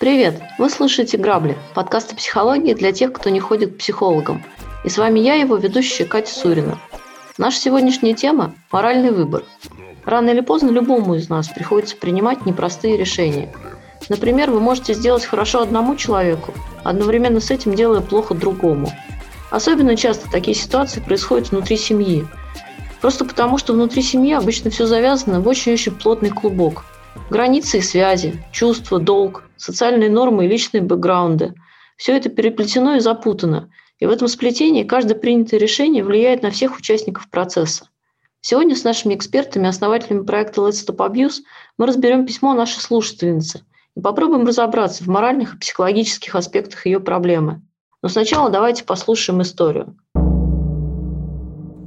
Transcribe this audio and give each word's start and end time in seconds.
Привет! 0.00 0.42
Вы 0.58 0.70
слушаете 0.70 1.18
«Грабли»– 1.18 1.56
подкаст 1.74 2.12
о 2.12 2.16
психологии 2.16 2.74
для 2.74 2.90
тех, 2.90 3.12
кто 3.12 3.30
не 3.30 3.38
ходит 3.38 3.74
к 3.74 3.78
психологам. 3.78 4.42
И 4.82 4.88
с 4.88 4.98
вами 4.98 5.20
я, 5.20 5.34
его 5.34 5.54
ведущая 5.54 6.04
Катя 6.04 6.34
Сурина. 6.34 6.80
Наша 7.38 7.60
сегодняшняя 7.60 8.14
тема– 8.14 8.54
моральный 8.72 9.12
выбор. 9.12 9.44
Рано 10.04 10.30
или 10.30 10.40
поздно 10.40 10.70
любому 10.70 11.14
из 11.14 11.28
нас 11.28 11.48
приходится 11.48 11.96
принимать 11.96 12.44
непростые 12.44 12.96
решения. 12.96 13.54
Например, 14.08 14.50
вы 14.50 14.58
можете 14.58 14.94
сделать 14.94 15.24
хорошо 15.24 15.62
одному 15.62 15.94
человеку, 15.94 16.54
одновременно 16.82 17.38
с 17.38 17.52
этим 17.52 17.76
делая 17.76 18.00
плохо 18.00 18.34
другому. 18.34 18.90
Особенно 19.50 19.96
часто 19.96 20.30
такие 20.30 20.56
ситуации 20.56 21.00
происходят 21.00 21.50
внутри 21.50 21.76
семьи. 21.76 22.26
Просто 23.00 23.24
потому, 23.24 23.58
что 23.58 23.72
внутри 23.72 24.02
семьи 24.02 24.32
обычно 24.32 24.70
все 24.70 24.86
завязано 24.86 25.40
в 25.40 25.48
очень-очень 25.48 25.94
плотный 25.94 26.30
клубок. 26.30 26.84
Границы 27.30 27.78
и 27.78 27.82
связи, 27.82 28.44
чувства, 28.52 28.98
долг, 28.98 29.44
социальные 29.56 30.10
нормы 30.10 30.44
и 30.44 30.48
личные 30.48 30.82
бэкграунды– 30.82 31.54
все 32.00 32.16
это 32.16 32.30
переплетено 32.30 32.96
и 32.96 33.00
запутано, 33.00 33.68
и 33.98 34.06
в 34.06 34.10
этом 34.10 34.26
сплетении 34.26 34.84
каждое 34.84 35.14
принятое 35.14 35.58
решение 35.58 36.02
влияет 36.02 36.42
на 36.42 36.50
всех 36.50 36.78
участников 36.78 37.28
процесса. 37.28 37.90
Сегодня 38.40 38.74
с 38.74 38.84
нашими 38.84 39.14
экспертами, 39.14 39.68
основателями 39.68 40.24
проекта 40.24 40.62
Let's 40.62 40.82
Stop 40.82 40.96
Abuse, 40.96 41.42
мы 41.76 41.86
разберем 41.86 42.24
письмо 42.24 42.54
нашей 42.54 42.80
слушательницы 42.80 43.64
и 43.96 44.00
попробуем 44.00 44.46
разобраться 44.46 45.04
в 45.04 45.08
моральных 45.08 45.54
и 45.54 45.58
психологических 45.58 46.34
аспектах 46.34 46.86
ее 46.86 47.00
проблемы. 47.00 47.60
Но 48.02 48.08
сначала 48.08 48.50
давайте 48.50 48.84
послушаем 48.84 49.42
историю. 49.42 49.96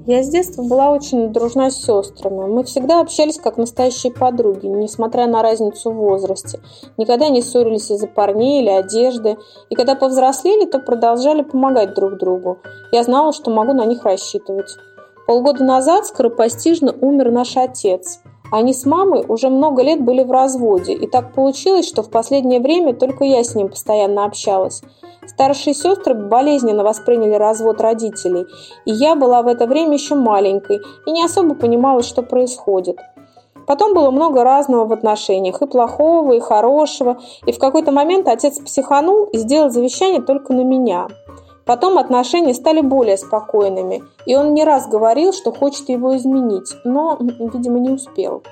Я 0.05 0.21
с 0.21 0.27
детства 0.27 0.63
была 0.63 0.91
очень 0.91 1.31
дружна 1.31 1.71
с 1.71 1.81
сестрами. 1.81 2.45
Мы 2.47 2.65
всегда 2.65 2.99
общались 2.99 3.39
как 3.39 3.55
настоящие 3.55 4.11
подруги, 4.11 4.67
несмотря 4.67 5.27
на 5.27 5.41
разницу 5.41 5.91
в 5.91 5.95
возрасте. 5.95 6.59
Никогда 6.97 7.29
не 7.29 7.41
ссорились 7.41 7.89
из-за 7.89 8.07
парней 8.07 8.61
или 8.61 8.69
одежды. 8.69 9.37
И 9.69 9.75
когда 9.75 9.95
повзрослели, 9.95 10.65
то 10.65 10.79
продолжали 10.79 11.41
помогать 11.41 11.93
друг 11.93 12.17
другу. 12.17 12.59
Я 12.91 13.03
знала, 13.03 13.31
что 13.31 13.49
могу 13.49 13.71
на 13.71 13.85
них 13.85 14.03
рассчитывать. 14.03 14.75
Полгода 15.25 15.63
назад 15.63 16.05
скоропостижно 16.05 16.93
умер 16.99 17.31
наш 17.31 17.55
отец. 17.55 18.19
Они 18.53 18.71
с 18.71 18.85
мамой 18.85 19.25
уже 19.27 19.49
много 19.49 19.81
лет 19.81 20.05
были 20.05 20.21
в 20.23 20.29
разводе, 20.29 20.93
и 20.93 21.07
так 21.07 21.33
получилось, 21.33 21.87
что 21.87 22.03
в 22.03 22.11
последнее 22.11 22.59
время 22.59 22.93
только 22.93 23.23
я 23.23 23.43
с 23.43 23.55
ним 23.55 23.67
постоянно 23.67 24.25
общалась. 24.25 24.83
Старшие 25.25 25.73
сестры 25.73 26.13
болезненно 26.13 26.83
восприняли 26.83 27.33
развод 27.33 27.81
родителей, 27.81 28.45
и 28.85 28.91
я 28.91 29.15
была 29.15 29.41
в 29.41 29.47
это 29.47 29.65
время 29.65 29.93
еще 29.93 30.13
маленькой 30.13 30.81
и 31.07 31.11
не 31.11 31.25
особо 31.25 31.55
понимала, 31.55 32.03
что 32.03 32.21
происходит. 32.21 32.99
Потом 33.65 33.95
было 33.95 34.11
много 34.11 34.43
разного 34.43 34.85
в 34.85 34.93
отношениях, 34.93 35.59
и 35.63 35.65
плохого, 35.65 36.33
и 36.33 36.39
хорошего, 36.39 37.17
и 37.47 37.51
в 37.51 37.57
какой-то 37.57 37.91
момент 37.91 38.27
отец 38.27 38.59
психанул 38.59 39.23
и 39.33 39.37
сделал 39.39 39.71
завещание 39.71 40.21
только 40.21 40.53
на 40.53 40.61
меня. 40.61 41.07
Потом 41.65 41.97
отношения 41.97 42.53
стали 42.53 42.81
более 42.81 43.17
спокойными, 43.17 44.03
и 44.25 44.35
он 44.35 44.53
не 44.53 44.63
раз 44.63 44.87
говорил, 44.87 45.31
что 45.33 45.51
хочет 45.51 45.89
его 45.89 46.15
изменить, 46.17 46.75
но, 46.83 47.17
видимо, 47.19 47.79
не 47.79 47.89
успел. 47.89 48.43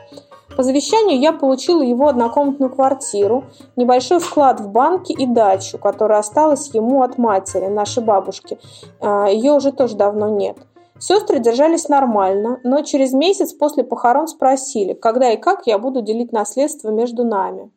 По 0.56 0.64
завещанию 0.64 1.20
я 1.20 1.32
получила 1.32 1.82
его 1.82 2.08
однокомнатную 2.08 2.70
квартиру, 2.72 3.45
небольшой 3.76 4.20
вклад 4.20 4.59
в 4.59 4.70
банке 4.70 5.14
и 5.14 5.26
дачу, 5.26 5.78
которая 5.78 6.20
осталась 6.20 6.73
ему 6.73 7.04
от 7.04 7.17
матери, 7.17 7.67
нашей 7.67 8.04
бабушки. 8.04 8.59
А, 9.00 9.30
Ее 9.30 9.54
уже 9.54 9.72
тоже 9.72 9.95
давно 9.95 10.30
нет. 10.30 10.58
Сестры 11.00 11.39
держались 11.39 11.89
нормально, 11.89 12.60
но 12.64 12.82
через 12.82 13.11
месяц 13.11 13.54
после 13.54 13.83
похорон 13.83 14.27
спросили, 14.27 14.94
когда 14.94 15.32
и 15.32 15.38
как 15.38 15.66
я 15.66 15.80
буду 15.80 16.02
делить 16.02 16.32
наследство 16.32 16.89
между 16.89 17.23
нами. 17.23 17.71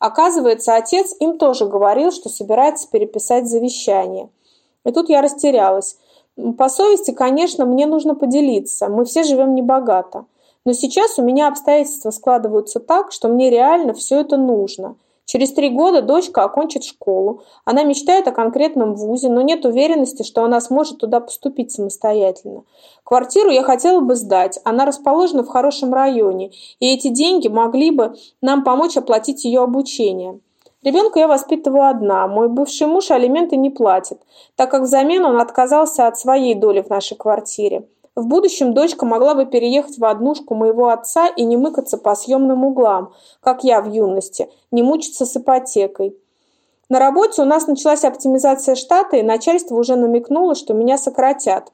Оказывается, 0.00 0.74
отец 0.74 1.14
им 1.20 1.38
тоже 1.38 1.66
говорил, 1.66 2.10
что 2.10 2.28
собирается 2.28 2.88
переписать 2.90 3.48
завещание. 3.48 4.28
И 4.84 4.92
тут 4.92 5.08
я 5.08 5.22
растерялась. 5.22 5.96
По 6.58 6.68
совести, 6.68 7.12
конечно, 7.12 7.64
мне 7.64 7.86
нужно 7.86 8.14
поделиться. 8.14 8.88
Мы 8.88 9.04
все 9.04 9.22
живем 9.22 9.54
небогато. 9.54 10.26
Но 10.64 10.72
сейчас 10.72 11.18
у 11.18 11.22
меня 11.22 11.48
обстоятельства 11.48 12.10
складываются 12.10 12.80
так, 12.80 13.12
что 13.12 13.28
мне 13.28 13.50
реально 13.50 13.92
все 13.92 14.20
это 14.20 14.36
нужно. 14.36 14.96
Через 15.26 15.52
три 15.52 15.70
года 15.70 16.02
дочка 16.02 16.44
окончит 16.44 16.84
школу. 16.84 17.42
Она 17.64 17.82
мечтает 17.82 18.28
о 18.28 18.32
конкретном 18.32 18.94
вузе, 18.94 19.30
но 19.30 19.40
нет 19.40 19.64
уверенности, 19.64 20.22
что 20.22 20.44
она 20.44 20.60
сможет 20.60 20.98
туда 20.98 21.20
поступить 21.20 21.72
самостоятельно. 21.72 22.64
Квартиру 23.04 23.50
я 23.50 23.62
хотела 23.62 24.00
бы 24.00 24.16
сдать. 24.16 24.60
Она 24.64 24.84
расположена 24.84 25.42
в 25.42 25.48
хорошем 25.48 25.94
районе, 25.94 26.50
и 26.78 26.92
эти 26.92 27.08
деньги 27.08 27.48
могли 27.48 27.90
бы 27.90 28.16
нам 28.42 28.64
помочь 28.64 28.96
оплатить 28.98 29.44
ее 29.44 29.62
обучение. 29.62 30.40
Ребенка 30.84 31.18
я 31.18 31.28
воспитываю 31.28 31.88
одна. 31.88 32.28
Мой 32.28 32.48
бывший 32.48 32.86
муж 32.86 33.10
алименты 33.10 33.56
не 33.56 33.70
платит, 33.70 34.20
так 34.54 34.70
как 34.70 34.82
взамен 34.82 35.24
он 35.24 35.40
отказался 35.40 36.06
от 36.06 36.18
своей 36.18 36.54
доли 36.54 36.82
в 36.82 36.90
нашей 36.90 37.16
квартире. 37.16 37.88
В 38.14 38.26
будущем 38.26 38.74
дочка 38.74 39.06
могла 39.06 39.34
бы 39.34 39.46
переехать 39.46 39.98
в 39.98 40.04
однушку 40.04 40.54
моего 40.54 40.90
отца 40.90 41.26
и 41.26 41.44
не 41.44 41.56
мыкаться 41.56 41.96
по 41.96 42.14
съемным 42.14 42.64
углам, 42.64 43.14
как 43.40 43.64
я 43.64 43.80
в 43.80 43.90
юности, 43.90 44.50
не 44.70 44.82
мучиться 44.82 45.24
с 45.24 45.34
ипотекой. 45.36 46.16
На 46.90 46.98
работе 46.98 47.40
у 47.40 47.46
нас 47.46 47.66
началась 47.66 48.04
оптимизация 48.04 48.74
штата, 48.74 49.16
и 49.16 49.22
начальство 49.22 49.76
уже 49.76 49.96
намекнуло, 49.96 50.54
что 50.54 50.74
меня 50.74 50.98
сократят. 50.98 51.72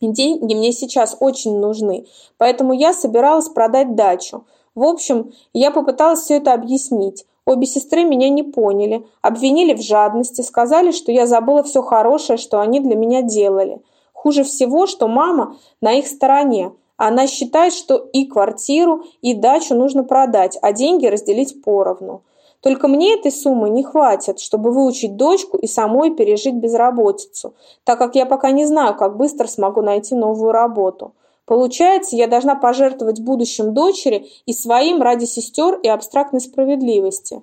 Деньги 0.00 0.54
мне 0.54 0.70
сейчас 0.70 1.16
очень 1.18 1.58
нужны, 1.58 2.06
поэтому 2.38 2.74
я 2.74 2.92
собиралась 2.92 3.48
продать 3.48 3.96
дачу. 3.96 4.46
В 4.76 4.84
общем, 4.84 5.32
я 5.52 5.72
попыталась 5.72 6.20
все 6.20 6.36
это 6.36 6.52
объяснить. 6.52 7.26
Обе 7.46 7.66
сестры 7.66 8.04
меня 8.04 8.28
не 8.28 8.42
поняли, 8.42 9.06
обвинили 9.22 9.74
в 9.74 9.80
жадности, 9.80 10.42
сказали, 10.42 10.90
что 10.90 11.12
я 11.12 11.26
забыла 11.26 11.62
все 11.62 11.82
хорошее, 11.82 12.38
что 12.38 12.60
они 12.60 12.80
для 12.80 12.96
меня 12.96 13.22
делали– 13.22 13.80
Хуже 14.26 14.42
всего, 14.42 14.86
что 14.86 15.06
мама 15.06 15.56
на 15.80 15.92
их 15.92 16.08
стороне. 16.08 16.72
Она 16.96 17.28
считает, 17.28 17.72
что 17.72 17.96
и 17.96 18.24
квартиру, 18.24 19.04
и 19.20 19.34
дачу 19.34 19.76
нужно 19.76 20.02
продать, 20.02 20.58
а 20.62 20.72
деньги 20.72 21.06
разделить 21.06 21.62
поровну. 21.62 22.22
Только 22.60 22.88
мне 22.88 23.14
этой 23.14 23.30
суммы 23.30 23.68
не 23.68 23.84
хватит, 23.84 24.40
чтобы 24.40 24.72
выучить 24.72 25.14
дочку 25.14 25.58
и 25.58 25.68
самой 25.68 26.10
пережить 26.12 26.54
безработицу, 26.54 27.54
так 27.84 28.00
как 28.00 28.16
я 28.16 28.26
пока 28.26 28.50
не 28.50 28.64
знаю, 28.64 28.96
как 28.96 29.16
быстро 29.16 29.46
смогу 29.46 29.80
найти 29.80 30.16
новую 30.16 30.50
работу. 30.50 31.12
Получается, 31.46 32.16
я 32.16 32.26
должна 32.26 32.56
пожертвовать 32.56 33.20
будущим 33.20 33.72
дочери 33.72 34.28
и 34.46 34.52
своим 34.52 35.00
ради 35.00 35.24
сестер 35.24 35.78
и 35.80 35.88
абстрактной 35.88 36.40
справедливости. 36.40 37.40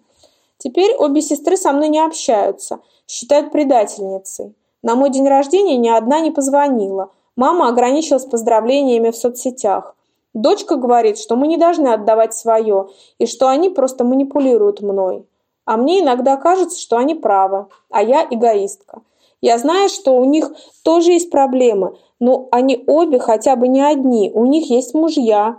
Теперь 0.57 0.93
обе 0.95 1.21
сестры 1.21 1.57
со 1.57 1.71
мной 1.71 1.87
не 1.87 1.99
общаются, 1.99 2.79
считают 3.07 3.51
предательницей. 3.51 4.53
На 4.81 4.95
мой 4.95 5.09
день 5.09 5.27
рождения 5.27 5.77
ни 5.77 5.87
одна 5.87 6.19
не 6.19 6.31
позвонила. 6.31 7.11
Мама 7.37 7.69
ограничилась 7.69 8.25
поздравлениями 8.25 9.09
в 9.09 9.15
соцсетях. 9.15 9.95
Дочка 10.33 10.75
говорит, 10.75 11.17
что 11.17 11.37
мы 11.37 11.47
не 11.47 11.57
должны 11.57 11.87
отдавать 11.87 12.33
свое, 12.33 12.89
и 13.19 13.25
что 13.25 13.47
они 13.47 13.69
просто 13.69 14.03
манипулируют 14.03 14.81
мной. 14.81 15.25
А 15.63 15.77
мне 15.77 16.01
иногда 16.01 16.35
кажется, 16.35 16.79
что 16.79 16.97
они 16.97 17.15
правы, 17.15 17.67
а 17.89 18.03
я 18.03 18.27
эгоистка. 18.29 19.01
Я 19.43 19.57
знаю, 19.57 19.89
что 19.89 20.13
у 20.13 20.23
них 20.23 20.53
тоже 20.85 21.11
есть 21.11 21.29
проблемы, 21.29 21.97
но 22.21 22.47
они 22.51 22.81
обе 22.87 23.19
хотя 23.19 23.57
бы 23.57 23.67
не 23.67 23.81
одни, 23.81 24.31
у 24.33 24.45
них 24.45 24.69
есть 24.69 24.93
мужья. 24.93 25.57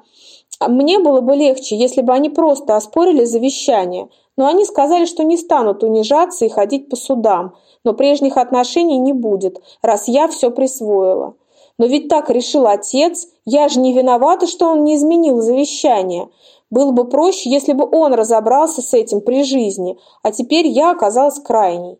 Мне 0.66 0.98
было 1.00 1.20
бы 1.20 1.36
легче, 1.36 1.76
если 1.76 2.00
бы 2.00 2.14
они 2.14 2.30
просто 2.30 2.76
оспорили 2.76 3.24
завещание, 3.24 4.08
но 4.38 4.46
они 4.46 4.64
сказали, 4.64 5.04
что 5.04 5.22
не 5.22 5.36
станут 5.36 5.84
унижаться 5.84 6.46
и 6.46 6.48
ходить 6.48 6.88
по 6.88 6.96
судам, 6.96 7.56
но 7.84 7.92
прежних 7.92 8.38
отношений 8.38 8.96
не 8.96 9.12
будет, 9.12 9.60
раз 9.82 10.08
я 10.08 10.28
все 10.28 10.50
присвоила. 10.50 11.34
Но 11.78 11.84
ведь 11.84 12.08
так 12.08 12.30
решил 12.30 12.66
отец, 12.66 13.28
я 13.44 13.68
же 13.68 13.80
не 13.80 13.92
виновата, 13.92 14.46
что 14.46 14.70
он 14.70 14.84
не 14.84 14.94
изменил 14.94 15.42
завещание. 15.42 16.30
Было 16.70 16.90
бы 16.92 17.06
проще, 17.06 17.50
если 17.50 17.74
бы 17.74 17.86
он 17.86 18.14
разобрался 18.14 18.80
с 18.80 18.94
этим 18.94 19.20
при 19.20 19.44
жизни, 19.44 19.98
а 20.22 20.32
теперь 20.32 20.68
я 20.68 20.90
оказалась 20.90 21.38
крайней. 21.38 21.98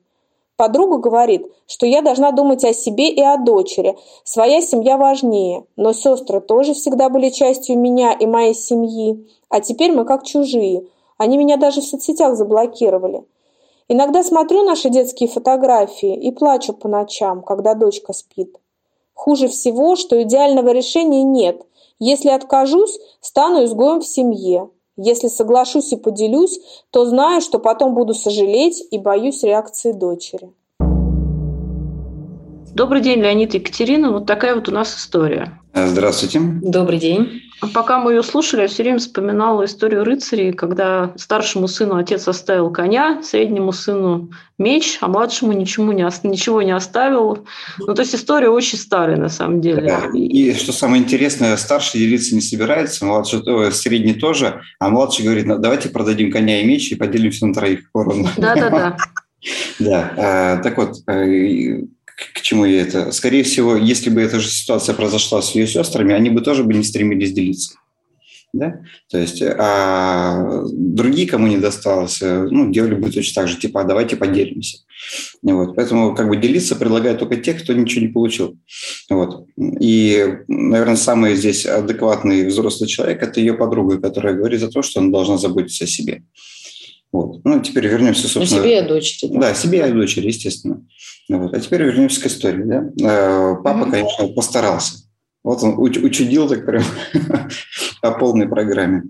Подруга 0.56 0.98
говорит, 0.98 1.46
что 1.66 1.84
я 1.84 2.00
должна 2.00 2.30
думать 2.30 2.64
о 2.64 2.72
себе 2.72 3.10
и 3.10 3.20
о 3.20 3.38
дочери. 3.38 3.96
Своя 4.22 4.60
семья 4.60 4.96
важнее, 4.96 5.66
но 5.76 5.92
сестры 5.92 6.40
тоже 6.40 6.74
всегда 6.74 7.08
были 7.08 7.30
частью 7.30 7.76
меня 7.76 8.12
и 8.12 8.26
моей 8.26 8.54
семьи. 8.54 9.28
А 9.48 9.60
теперь 9.60 9.92
мы 9.92 10.04
как 10.04 10.22
чужие. 10.22 10.86
Они 11.18 11.38
меня 11.38 11.56
даже 11.56 11.80
в 11.80 11.84
соцсетях 11.84 12.36
заблокировали. 12.36 13.24
Иногда 13.88 14.22
смотрю 14.22 14.62
наши 14.62 14.90
детские 14.90 15.28
фотографии 15.28 16.14
и 16.14 16.30
плачу 16.30 16.72
по 16.72 16.88
ночам, 16.88 17.42
когда 17.42 17.74
дочка 17.74 18.12
спит. 18.12 18.56
Хуже 19.12 19.48
всего, 19.48 19.96
что 19.96 20.22
идеального 20.22 20.70
решения 20.70 21.22
нет. 21.24 21.66
Если 21.98 22.30
откажусь, 22.30 22.98
стану 23.20 23.64
изгоем 23.64 24.00
в 24.00 24.06
семье. 24.06 24.70
Если 24.96 25.26
соглашусь 25.26 25.92
и 25.92 25.96
поделюсь, 25.96 26.60
то 26.90 27.04
знаю, 27.04 27.40
что 27.40 27.58
потом 27.58 27.94
буду 27.94 28.14
сожалеть 28.14 28.80
и 28.92 28.98
боюсь 28.98 29.42
реакции 29.42 29.90
дочери. 29.90 30.52
Добрый 32.72 33.00
день, 33.00 33.20
Леонид 33.20 33.54
Екатерина. 33.54 34.12
Вот 34.12 34.26
такая 34.26 34.54
вот 34.54 34.68
у 34.68 34.72
нас 34.72 34.96
история. 34.96 35.60
Здравствуйте. 35.74 36.40
Добрый 36.62 36.98
день. 36.98 37.40
Пока 37.72 37.98
мы 37.98 38.12
ее 38.12 38.22
слушали, 38.22 38.62
я 38.62 38.68
все 38.68 38.82
время 38.82 38.98
вспоминала 38.98 39.64
историю 39.64 40.04
рыцарей, 40.04 40.52
когда 40.52 41.12
старшему 41.16 41.68
сыну 41.68 41.96
отец 41.96 42.26
оставил 42.28 42.70
коня, 42.70 43.22
среднему 43.22 43.72
сыну 43.72 44.30
меч, 44.58 44.98
а 45.00 45.08
младшему 45.08 45.52
ничему 45.52 45.92
не, 45.92 46.06
ничего 46.24 46.62
не 46.62 46.72
оставил. 46.72 47.46
Ну, 47.78 47.94
то 47.94 48.02
есть 48.02 48.14
история 48.14 48.48
очень 48.48 48.78
старая 48.78 49.16
на 49.16 49.28
самом 49.28 49.60
деле. 49.60 49.82
Да. 49.82 50.10
И 50.16 50.52
что 50.54 50.72
самое 50.72 51.02
интересное, 51.02 51.56
старший 51.56 52.00
делиться 52.00 52.34
не 52.34 52.40
собирается, 52.40 53.04
младший, 53.04 53.42
средний 53.72 54.14
тоже, 54.14 54.60
а 54.78 54.88
младший 54.88 55.24
говорит, 55.24 55.46
давайте 55.46 55.88
продадим 55.88 56.30
коня 56.30 56.60
и 56.60 56.66
меч 56.66 56.90
и 56.90 56.94
поделимся 56.94 57.46
на 57.46 57.54
троих. 57.54 57.90
Да-да-да. 58.36 58.96
Да, 59.78 60.12
э, 60.16 60.62
так 60.62 60.78
вот, 60.78 61.02
э, 62.18 62.38
к 62.38 62.40
чему 62.40 62.64
я 62.64 62.82
это? 62.82 63.12
Скорее 63.12 63.42
всего, 63.42 63.76
если 63.76 64.10
бы 64.10 64.20
эта 64.20 64.40
же 64.40 64.48
ситуация 64.48 64.94
произошла 64.94 65.42
с 65.42 65.54
ее 65.54 65.66
сестрами, 65.66 66.14
они 66.14 66.30
бы 66.30 66.40
тоже 66.40 66.64
бы 66.64 66.74
не 66.74 66.84
стремились 66.84 67.32
делиться. 67.32 67.74
Да? 68.52 68.80
То 69.10 69.18
есть, 69.18 69.42
а 69.42 70.62
другие, 70.72 71.26
кому 71.26 71.48
не 71.48 71.58
досталось, 71.58 72.20
ну, 72.20 72.70
делали 72.70 72.94
бы 72.94 73.10
точно 73.10 73.42
так 73.42 73.48
же, 73.48 73.58
типа, 73.58 73.80
а 73.80 73.84
давайте 73.84 74.14
поделимся. 74.14 74.78
Вот. 75.42 75.74
Поэтому 75.74 76.14
как 76.14 76.28
бы 76.28 76.36
делиться 76.36 76.76
предлагают 76.76 77.18
только 77.18 77.36
те, 77.36 77.54
кто 77.54 77.72
ничего 77.72 78.02
не 78.02 78.12
получил. 78.12 78.56
Вот. 79.10 79.46
И, 79.58 80.38
наверное, 80.46 80.94
самый 80.94 81.34
здесь 81.34 81.66
адекватный 81.66 82.46
взрослый 82.46 82.88
человек– 82.88 83.22
это 83.22 83.40
ее 83.40 83.54
подруга, 83.54 83.98
которая 83.98 84.34
говорит 84.34 84.60
за 84.60 84.68
то, 84.68 84.82
что 84.82 85.00
она 85.00 85.10
должна 85.10 85.36
заботиться 85.36 85.84
о 85.84 85.88
себе. 85.88 86.22
Вот. 87.14 87.44
Ну, 87.44 87.60
теперь 87.60 87.86
вернемся, 87.86 88.24
ну, 88.24 88.28
собственно... 88.28 88.60
Ну, 88.60 88.66
себе 88.66 88.84
и 88.84 88.88
дочери. 88.88 89.30
Да, 89.30 89.38
да 89.38 89.54
себе 89.54 89.88
и 89.88 89.92
дочери, 89.92 90.26
естественно. 90.26 90.84
Вот. 91.28 91.54
А 91.54 91.60
теперь 91.60 91.84
вернемся 91.84 92.20
к 92.20 92.26
истории. 92.26 92.64
Да? 92.64 92.90
Э, 93.00 93.54
папа, 93.62 93.84
mm-hmm. 93.84 93.90
конечно, 93.92 94.28
постарался. 94.34 94.96
Вот 95.44 95.62
он 95.62 95.78
учудил 95.78 96.48
так 96.48 96.66
прям 96.66 96.82
по 98.02 98.10
полной 98.18 98.48
программе. 98.48 99.04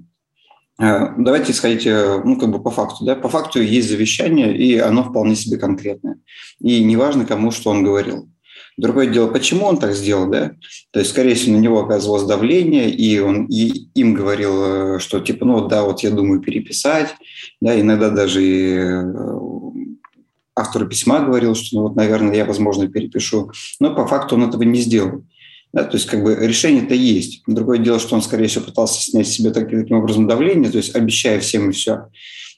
Э, 0.79 1.15
давайте 1.17 1.53
исходить, 1.53 1.87
э, 1.87 2.21
ну, 2.23 2.39
как 2.39 2.51
бы 2.51 2.63
по 2.63 2.71
факту. 2.71 3.07
Да? 3.07 3.17
По 3.17 3.31
факту 3.31 3.63
есть 3.63 3.89
завещание, 3.89 4.55
и 4.55 4.77
оно 4.77 5.03
вполне 5.03 5.35
себе 5.35 5.57
конкретное. 5.57 6.19
И 6.61 6.85
неважно, 6.85 7.25
кому 7.25 7.53
что 7.53 7.71
он 7.71 7.85
говорил. 7.85 8.29
Другое 8.77 9.07
дело, 9.07 9.29
почему 9.29 9.67
он 9.67 9.79
так 9.79 9.95
сделал, 9.95 10.29
да? 10.29 10.53
То 10.91 10.99
есть, 10.99 11.13
скорее 11.13 11.35
всего, 11.35 11.57
на 11.57 11.61
него 11.61 11.81
оказывалось 11.81 12.25
давление, 12.25 12.91
и 12.91 13.21
он 13.21 13.47
и 13.47 13.89
им 13.95 14.15
говорил, 14.15 14.99
что 14.99 15.21
типа, 15.21 15.45
ну 15.45 15.69
да, 15.69 15.85
вот 15.85 16.01
я 16.01 16.11
думаю 16.11 16.41
переписать, 16.41 17.15
да, 17.61 17.81
иногда 17.81 18.11
даже 18.11 18.43
и 18.43 18.79
автору 20.57 20.87
письма 20.89 21.21
говорил, 21.21 21.55
что, 21.55 21.77
ну, 21.77 21.83
вот, 21.83 21.97
наверное, 21.97 22.37
я, 22.37 22.45
возможно, 22.45 22.89
перепишу. 22.89 23.51
Но 23.81 23.95
по 23.95 24.07
факту 24.07 24.37
он 24.37 24.45
этого 24.45 24.63
не 24.63 24.81
сделал. 24.81 25.25
Да, 25.73 25.83
то 25.83 25.97
есть 25.97 26.07
как 26.07 26.23
бы 26.23 26.37
решение-то 26.41 26.95
есть. 26.95 27.43
Другое 27.49 27.79
дело, 27.79 27.99
что 27.99 28.15
он, 28.15 28.23
скорее 28.23 28.47
всего, 28.47 28.65
пытался 28.65 29.03
снять 29.03 29.27
с 29.27 29.33
себя 29.33 29.51
таким 29.51 29.97
образом 29.97 30.29
давление, 30.29 30.71
то 30.71 30.79
есть 30.79 30.95
обещая 30.95 31.41
всем 31.41 31.71
и 31.71 31.73
все. 31.73 32.07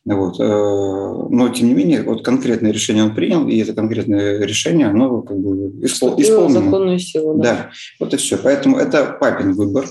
Вот. 0.07 0.39
Э, 0.39 0.45
но, 0.45 1.49
тем 1.49 1.67
не 1.67 1.75
менее, 1.75 2.03
вот 2.05 2.25
конкретное 2.25 2.71
решение 2.71 3.03
он 3.03 3.15
принял, 3.15 3.49
и 3.49 3.59
это 3.59 3.75
конкретное 3.75 4.41
решение, 4.41 4.87
оно 4.87 5.23
как 5.23 5.37
бы 5.37 5.73
испол- 5.85 6.21
исполнено. 6.21 6.61
законную 6.63 6.99
силу, 7.01 7.35
да. 7.35 7.43
Да, 7.43 7.71
вот 7.99 8.15
и 8.15 8.17
все. 8.17 8.39
Поэтому 8.39 8.79
это 8.79 9.17
папин 9.19 9.53
выбор, 9.53 9.87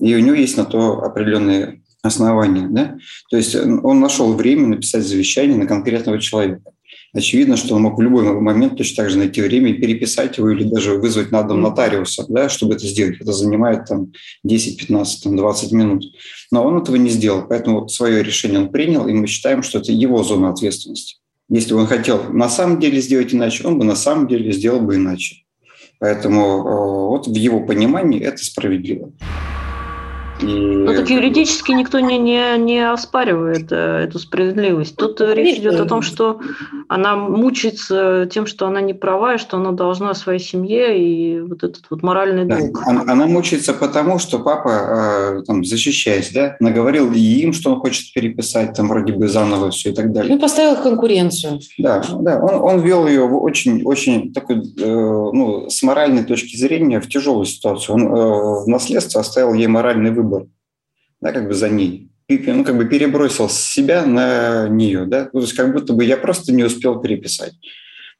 и 0.00 0.14
у 0.14 0.20
него 0.20 0.34
есть 0.34 0.56
на 0.56 0.64
то 0.64 1.02
определенные 1.02 1.82
основания. 2.02 2.66
Да? 2.70 2.96
То 3.30 3.36
есть 3.36 3.54
он 3.54 4.00
нашел 4.00 4.32
время 4.32 4.68
написать 4.68 5.04
завещание 5.04 5.58
на 5.58 5.66
конкретного 5.66 6.18
человека 6.18 6.70
очевидно, 7.12 7.56
что 7.56 7.74
он 7.74 7.82
мог 7.82 7.98
в 7.98 8.00
любой 8.00 8.24
момент 8.40 8.76
точно 8.76 9.04
так 9.04 9.10
же 9.10 9.18
найти 9.18 9.40
время 9.40 9.70
и 9.70 9.74
переписать 9.74 10.38
его 10.38 10.50
или 10.50 10.64
даже 10.64 10.94
вызвать 10.94 11.30
на 11.30 11.42
дом 11.42 11.60
нотариуса, 11.60 12.24
да, 12.28 12.48
чтобы 12.48 12.74
это 12.74 12.86
сделать. 12.86 13.20
Это 13.20 13.32
занимает 13.32 13.86
там 13.86 14.12
10, 14.44 14.78
15, 14.78 15.24
там, 15.24 15.36
20 15.36 15.72
минут. 15.72 16.04
Но 16.50 16.64
он 16.64 16.78
этого 16.82 16.96
не 16.96 17.10
сделал, 17.10 17.46
поэтому 17.48 17.88
свое 17.88 18.22
решение 18.22 18.60
он 18.60 18.70
принял, 18.70 19.06
и 19.08 19.12
мы 19.12 19.26
считаем, 19.26 19.62
что 19.62 19.78
это 19.78 19.92
его 19.92 20.22
зона 20.22 20.50
ответственности. 20.50 21.16
Если 21.50 21.72
бы 21.72 21.80
он 21.80 21.86
хотел 21.86 22.32
на 22.32 22.48
самом 22.48 22.78
деле 22.78 23.00
сделать 23.00 23.32
иначе, 23.32 23.66
он 23.66 23.78
бы 23.78 23.84
на 23.84 23.96
самом 23.96 24.28
деле 24.28 24.52
сделал 24.52 24.80
бы 24.80 24.96
иначе. 24.96 25.44
Поэтому 25.98 26.40
э, 26.40 27.08
вот 27.08 27.26
в 27.26 27.34
его 27.34 27.60
понимании 27.60 28.20
это 28.20 28.44
справедливо. 28.44 29.12
И... 30.40 30.46
Ну 30.88 30.94
так 30.94 31.10
юридически 31.10 31.72
никто 31.72 32.00
не, 32.00 32.18
не, 32.18 32.56
не 32.58 32.90
оспаривает 32.90 33.72
э, 33.72 34.04
эту 34.04 34.18
справедливость. 34.18 34.96
Тут 34.96 35.18
ну, 35.18 35.32
речь 35.32 35.58
идет 35.58 35.80
о 35.80 35.84
том, 35.84 36.02
что 36.02 36.40
она 36.88 37.16
мучается 37.16 38.28
тем, 38.30 38.46
что 38.46 38.66
она 38.66 38.80
не 38.80 38.94
права, 38.94 39.34
и 39.34 39.38
что 39.38 39.56
она 39.56 39.72
должна 39.72 40.14
своей 40.14 40.38
семье 40.38 40.98
и 40.98 41.40
вот 41.40 41.64
этот 41.64 41.82
вот 41.90 42.02
моральный 42.02 42.44
долг. 42.44 42.72
Да. 42.72 42.90
Она, 42.90 43.02
она 43.12 43.26
мучается 43.26 43.74
потому, 43.74 44.18
что 44.18 44.38
папа, 44.38 45.40
э, 45.40 45.42
там, 45.46 45.64
защищаясь, 45.64 46.30
да, 46.32 46.56
наговорил 46.60 47.12
и 47.12 47.18
им, 47.18 47.52
что 47.52 47.72
он 47.72 47.80
хочет 47.80 48.12
переписать, 48.12 48.74
там, 48.74 48.88
вроде 48.88 49.12
бы 49.12 49.28
заново 49.28 49.70
все 49.70 49.90
и 49.90 49.92
так 49.92 50.12
далее. 50.12 50.34
Ну, 50.34 50.40
поставил 50.40 50.76
конкуренцию. 50.76 51.60
Да, 51.78 52.02
да. 52.20 52.40
Он, 52.40 52.76
он 52.76 52.80
вел 52.80 53.06
ее 53.06 53.26
в 53.26 53.42
очень, 53.42 53.82
очень 53.82 54.32
такой, 54.32 54.58
э, 54.58 54.86
ну, 54.86 55.68
с 55.68 55.82
моральной 55.82 56.24
точки 56.24 56.56
зрения 56.56 57.00
в 57.00 57.08
тяжелую 57.08 57.44
ситуацию. 57.44 57.96
Он 57.96 58.06
э, 58.06 58.64
в 58.64 58.68
наследство 58.68 59.20
оставил 59.20 59.52
ей 59.52 59.66
моральный 59.66 60.12
выбор 60.12 60.27
выбор, 60.28 60.46
да, 61.20 61.32
как 61.32 61.48
бы 61.48 61.54
за 61.54 61.68
ней. 61.68 62.10
И, 62.28 62.36
ну, 62.38 62.62
как 62.62 62.76
бы 62.76 62.84
перебросил 62.84 63.48
с 63.48 63.58
себя 63.58 64.04
на 64.04 64.68
нее, 64.68 65.06
да, 65.06 65.30
ну, 65.32 65.40
то 65.40 65.46
есть 65.46 65.54
как 65.54 65.72
будто 65.72 65.94
бы 65.94 66.04
я 66.04 66.18
просто 66.18 66.52
не 66.52 66.62
успел 66.62 67.00
переписать. 67.00 67.54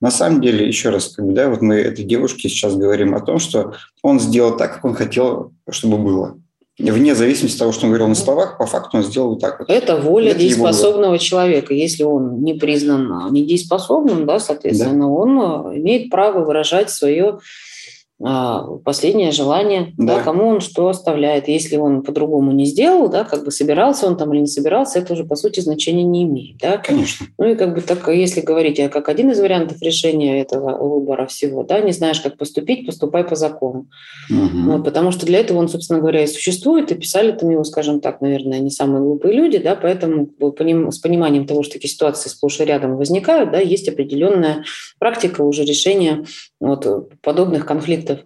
На 0.00 0.10
самом 0.10 0.40
деле, 0.40 0.66
еще 0.66 0.90
раз, 0.90 1.08
как 1.08 1.26
бы, 1.26 1.32
да, 1.32 1.48
вот 1.48 1.60
мы 1.60 1.74
этой 1.74 2.04
девушке 2.04 2.48
сейчас 2.48 2.74
говорим 2.76 3.14
о 3.14 3.20
том, 3.20 3.38
что 3.38 3.74
он 4.02 4.20
сделал 4.20 4.56
так, 4.56 4.74
как 4.74 4.84
он 4.84 4.94
хотел, 4.94 5.52
чтобы 5.70 5.98
было. 5.98 6.38
Вне 6.78 7.16
зависимости 7.16 7.56
от 7.56 7.58
того, 7.58 7.72
что 7.72 7.86
он 7.86 7.90
говорил 7.90 8.06
на 8.06 8.14
словах, 8.14 8.56
по 8.56 8.64
факту 8.64 8.98
он 8.98 9.02
сделал 9.02 9.30
вот 9.30 9.40
так 9.40 9.58
вот. 9.58 9.68
Это 9.68 9.96
воля 9.96 10.30
Это 10.30 10.38
дееспособного 10.38 11.18
человека. 11.18 11.74
Если 11.74 12.04
он 12.04 12.40
не 12.44 12.54
признан 12.54 13.32
недееспособным, 13.32 14.26
да, 14.26 14.38
соответственно, 14.38 15.00
да. 15.00 15.06
он 15.06 15.38
имеет 15.76 16.08
право 16.08 16.44
выражать 16.44 16.90
свое 16.90 17.24
а, 17.30 17.38
последнее 18.20 19.30
желание, 19.30 19.94
да. 19.96 20.16
Да, 20.16 20.22
кому 20.22 20.48
он 20.48 20.60
что 20.60 20.88
оставляет. 20.88 21.46
Если 21.46 21.76
он 21.76 22.02
по-другому 22.02 22.50
не 22.52 22.64
сделал, 22.64 23.08
да, 23.08 23.22
как 23.24 23.44
бы 23.44 23.52
собирался 23.52 24.06
он 24.06 24.16
там 24.16 24.32
или 24.32 24.40
не 24.40 24.46
собирался, 24.48 24.98
это 24.98 25.12
уже 25.12 25.24
по 25.24 25.36
сути 25.36 25.60
значения 25.60 26.02
не 26.02 26.24
имеет. 26.24 26.58
Да? 26.58 26.78
Конечно. 26.78 27.26
Ну 27.38 27.50
и 27.50 27.54
как 27.54 27.74
бы 27.74 27.80
так, 27.80 28.08
если 28.08 28.40
говорить 28.40 28.80
а 28.80 28.88
как 28.88 29.08
один 29.08 29.30
из 29.30 29.38
вариантов 29.38 29.80
решения 29.82 30.40
этого 30.40 30.76
выбора 30.76 31.26
всего, 31.26 31.62
да, 31.62 31.80
не 31.80 31.92
знаешь, 31.92 32.20
как 32.20 32.36
поступить, 32.36 32.86
поступай 32.86 33.22
по 33.22 33.36
закону. 33.36 33.86
Угу. 34.30 34.72
Вот, 34.72 34.84
потому 34.84 35.12
что 35.12 35.24
для 35.24 35.38
этого 35.38 35.58
он, 35.58 35.68
собственно 35.68 36.00
говоря, 36.00 36.24
и 36.24 36.26
существует, 36.26 36.90
и 36.90 36.96
писали 36.96 37.30
там 37.32 37.50
его, 37.50 37.62
скажем 37.62 38.00
так, 38.00 38.20
наверное, 38.20 38.58
не 38.58 38.70
самые 38.70 39.00
глупые 39.00 39.34
люди, 39.34 39.58
да, 39.58 39.76
поэтому 39.76 40.28
с 40.90 40.98
пониманием 40.98 41.46
того, 41.46 41.62
что 41.62 41.74
такие 41.74 41.90
ситуации 41.90 42.28
сплошь 42.28 42.58
и 42.60 42.64
рядом 42.64 42.96
возникают, 42.96 43.52
да, 43.52 43.58
есть 43.58 43.88
определенная 43.88 44.64
практика 44.98 45.42
уже 45.42 45.64
решения 45.64 46.24
вот, 46.60 47.12
подобных 47.20 47.66
конфликтов 47.66 48.20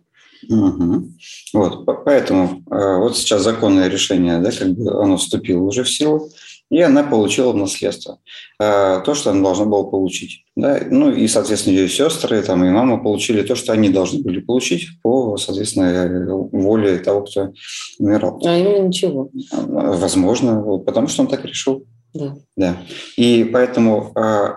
Угу. 0.48 1.08
Вот, 1.52 1.84
поэтому 2.04 2.62
э, 2.70 2.96
вот 2.98 3.16
сейчас 3.16 3.42
законное 3.42 3.88
решение, 3.88 4.38
да, 4.38 4.50
как 4.50 4.70
бы 4.70 4.90
оно 4.90 5.16
вступило 5.16 5.62
уже 5.62 5.84
в 5.84 5.90
силу, 5.90 6.30
и 6.70 6.80
она 6.80 7.02
получила 7.02 7.52
в 7.52 7.56
наследство 7.56 8.18
э, 8.58 9.02
то, 9.04 9.14
что 9.14 9.30
она 9.30 9.42
должна 9.42 9.66
была 9.66 9.84
получить. 9.84 10.44
Да? 10.56 10.80
Ну 10.90 11.12
и, 11.12 11.28
соответственно, 11.28 11.74
ее 11.74 11.88
сестры 11.88 12.42
там, 12.42 12.64
и 12.64 12.70
мама 12.70 13.02
получили 13.02 13.42
то, 13.42 13.54
что 13.54 13.72
они 13.72 13.90
должны 13.90 14.22
были 14.22 14.40
получить 14.40 14.88
по, 15.02 15.36
соответственно, 15.36 16.48
воле 16.50 16.98
того, 16.98 17.22
кто 17.22 17.52
умирал. 17.98 18.40
А 18.44 18.56
именно 18.56 18.86
ничего. 18.86 19.30
Возможно, 19.52 20.78
потому 20.78 21.08
что 21.08 21.22
он 21.22 21.28
так 21.28 21.44
решил. 21.44 21.84
Да. 22.14 22.36
да. 22.56 22.76
И 23.16 23.44
поэтому 23.44 24.12
э, 24.16 24.54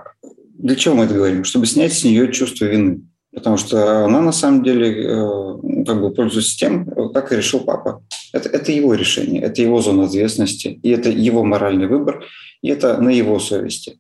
для 0.58 0.76
чего 0.76 0.96
мы 0.96 1.06
это 1.06 1.14
говорим? 1.14 1.44
Чтобы 1.44 1.66
снять 1.66 1.94
с 1.94 2.04
нее 2.04 2.32
чувство 2.32 2.66
вины. 2.66 3.02
Потому 3.36 3.58
что 3.58 4.06
она 4.06 4.22
на 4.22 4.32
самом 4.32 4.64
деле 4.64 4.88
э, 5.04 5.84
как 5.86 6.02
бы 6.02 6.12
пользуется 6.12 6.58
тем, 6.58 6.90
как 7.14 7.32
и 7.32 7.36
решил 7.36 7.60
папа. 7.60 8.02
Это, 8.32 8.48
это 8.48 8.72
его 8.72 8.94
решение, 8.94 9.42
это 9.42 9.62
его 9.62 9.82
зона 9.82 10.06
ответственности, 10.06 10.80
и 10.82 10.90
это 10.90 11.10
его 11.10 11.44
моральный 11.44 11.88
выбор, 11.88 12.24
и 12.62 12.70
это 12.70 13.00
на 13.02 13.10
его 13.10 13.38
совести. 13.40 14.00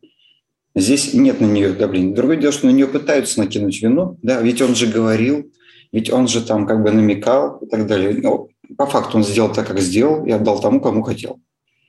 Здесь 0.73 1.13
нет 1.13 1.41
на 1.41 1.45
нее 1.45 1.73
давления. 1.73 2.15
Другое 2.15 2.37
дело, 2.37 2.53
что 2.53 2.67
на 2.67 2.71
нее 2.71 2.87
пытаются 2.87 3.39
накинуть 3.39 3.81
вину, 3.81 4.17
да, 4.21 4.41
ведь 4.41 4.61
он 4.61 4.73
же 4.73 4.87
говорил, 4.87 5.51
ведь 5.91 6.11
он 6.11 6.27
же 6.27 6.41
там 6.41 6.65
как 6.65 6.81
бы 6.81 6.91
намекал 6.91 7.57
и 7.59 7.67
так 7.67 7.87
далее. 7.87 8.13
Но 8.21 8.47
по 8.77 8.85
факту 8.85 9.17
он 9.17 9.23
сделал 9.23 9.51
так, 9.51 9.67
как 9.67 9.79
сделал, 9.79 10.25
и 10.25 10.31
отдал 10.31 10.59
тому, 10.61 10.79
кому 10.79 11.03
хотел. 11.03 11.39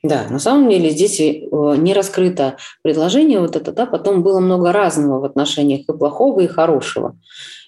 Да, 0.07 0.25
на 0.29 0.39
самом 0.39 0.69
деле 0.69 0.89
здесь 0.89 1.19
э, 1.19 1.41
не 1.51 1.93
раскрыто 1.93 2.55
предложение 2.81 3.41
вот 3.41 3.55
это, 3.55 3.73
да, 3.73 3.85
потом 3.85 4.23
было 4.23 4.39
много 4.39 4.71
разного 4.71 5.19
в 5.19 5.25
отношениях 5.25 5.81
и 5.81 5.97
плохого, 5.97 6.39
и 6.39 6.47
хорошего. 6.47 7.17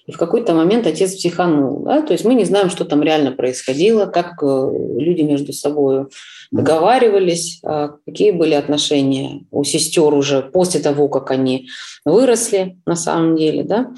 И 0.06 0.12
в 0.12 0.16
какой-то 0.16 0.54
момент 0.54 0.86
отец 0.86 1.14
психанул, 1.14 1.84
да, 1.84 2.00
то 2.00 2.12
есть 2.12 2.24
мы 2.24 2.34
не 2.34 2.44
знаем, 2.44 2.70
что 2.70 2.84
там 2.84 3.02
реально 3.02 3.32
происходило, 3.32 4.06
как 4.06 4.42
э, 4.42 4.70
люди 4.98 5.20
между 5.20 5.52
собой 5.52 6.06
договаривались, 6.50 7.60
а 7.62 7.96
какие 8.06 8.30
были 8.30 8.54
отношения 8.54 9.44
у 9.50 9.62
сестер 9.62 10.14
уже 10.14 10.40
после 10.42 10.80
того, 10.80 11.08
как 11.08 11.30
они 11.30 11.68
выросли 12.06 12.78
на 12.86 12.96
самом 12.96 13.36
деле, 13.36 13.64
да. 13.64 13.92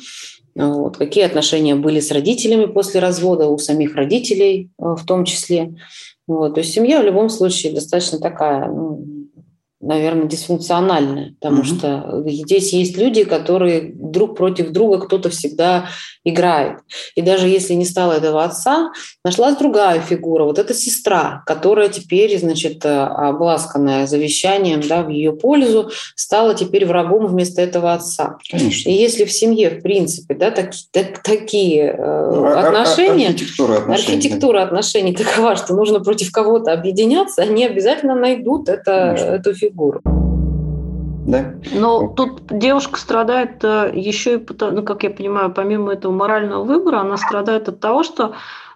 Вот. 0.54 0.98
Какие 0.98 1.24
отношения 1.24 1.76
были 1.76 2.00
с 2.00 2.10
родителями 2.10 2.66
после 2.66 3.00
развода, 3.00 3.46
у 3.46 3.56
самих 3.56 3.94
родителей 3.94 4.68
в 4.76 5.06
том 5.06 5.24
числе. 5.24 5.74
Вот. 6.32 6.54
То 6.54 6.60
есть 6.60 6.72
семья 6.72 7.00
в 7.00 7.04
любом 7.04 7.28
случае 7.28 7.74
достаточно 7.74 8.18
такая, 8.18 8.66
ну, 8.68 9.21
наверное, 9.82 10.26
дисфункциональная, 10.26 11.34
потому 11.40 11.62
mm-hmm. 11.62 11.78
что 11.78 12.22
здесь 12.26 12.72
есть 12.72 12.96
люди, 12.96 13.24
которые 13.24 13.92
друг 13.92 14.36
против 14.36 14.70
друга 14.70 15.00
кто-то 15.00 15.28
всегда 15.28 15.88
играет. 16.24 16.78
И 17.16 17.22
даже 17.22 17.48
если 17.48 17.74
не 17.74 17.84
стало 17.84 18.12
этого 18.12 18.44
отца, 18.44 18.92
нашлась 19.24 19.56
другая 19.56 20.00
фигура, 20.00 20.44
вот 20.44 20.60
эта 20.60 20.72
сестра, 20.72 21.42
которая 21.46 21.88
теперь, 21.88 22.38
значит, 22.38 22.84
э, 22.84 22.88
обласканная 22.88 24.06
завещанием 24.06 24.80
да, 24.86 25.02
в 25.02 25.08
ее 25.08 25.32
пользу, 25.32 25.90
стала 26.14 26.54
теперь 26.54 26.86
врагом 26.86 27.26
вместо 27.26 27.60
этого 27.60 27.92
отца. 27.92 28.38
Конечно. 28.48 28.88
И 28.88 28.92
если 28.92 29.24
в 29.24 29.32
семье, 29.32 29.70
в 29.70 29.82
принципе, 29.82 30.34
да, 30.34 30.52
так, 30.52 30.70
так, 30.92 31.22
такие 31.24 31.96
э, 31.98 32.30
ну, 32.30 32.44
а, 32.44 32.52
а, 32.52 32.68
отношения, 32.68 33.28
архитектура 33.28 33.78
отношений, 33.78 34.16
архитектура 34.16 34.62
отношений 34.62 35.12
такова, 35.16 35.56
что 35.56 35.74
нужно 35.74 35.98
против 35.98 36.30
кого-то 36.30 36.72
объединяться, 36.72 37.42
они 37.42 37.66
обязательно 37.66 38.14
найдут 38.14 38.68
это, 38.68 38.92
эту 38.92 39.54
фигуру. 39.54 39.71
Да? 41.26 41.54
Но 41.72 42.08
тут 42.08 42.42
девушка 42.50 42.98
страдает 42.98 43.62
э, 43.62 43.92
еще 43.94 44.38
и, 44.38 44.46
ну, 44.60 44.82
как 44.82 45.04
я 45.04 45.10
понимаю, 45.10 45.52
помимо 45.52 45.92
этого 45.92 46.12
морального 46.12 46.64
выбора, 46.64 47.00
она 47.00 47.16
страдает 47.16 47.68
от 47.68 47.78
того, 47.78 48.02
что 48.02 48.34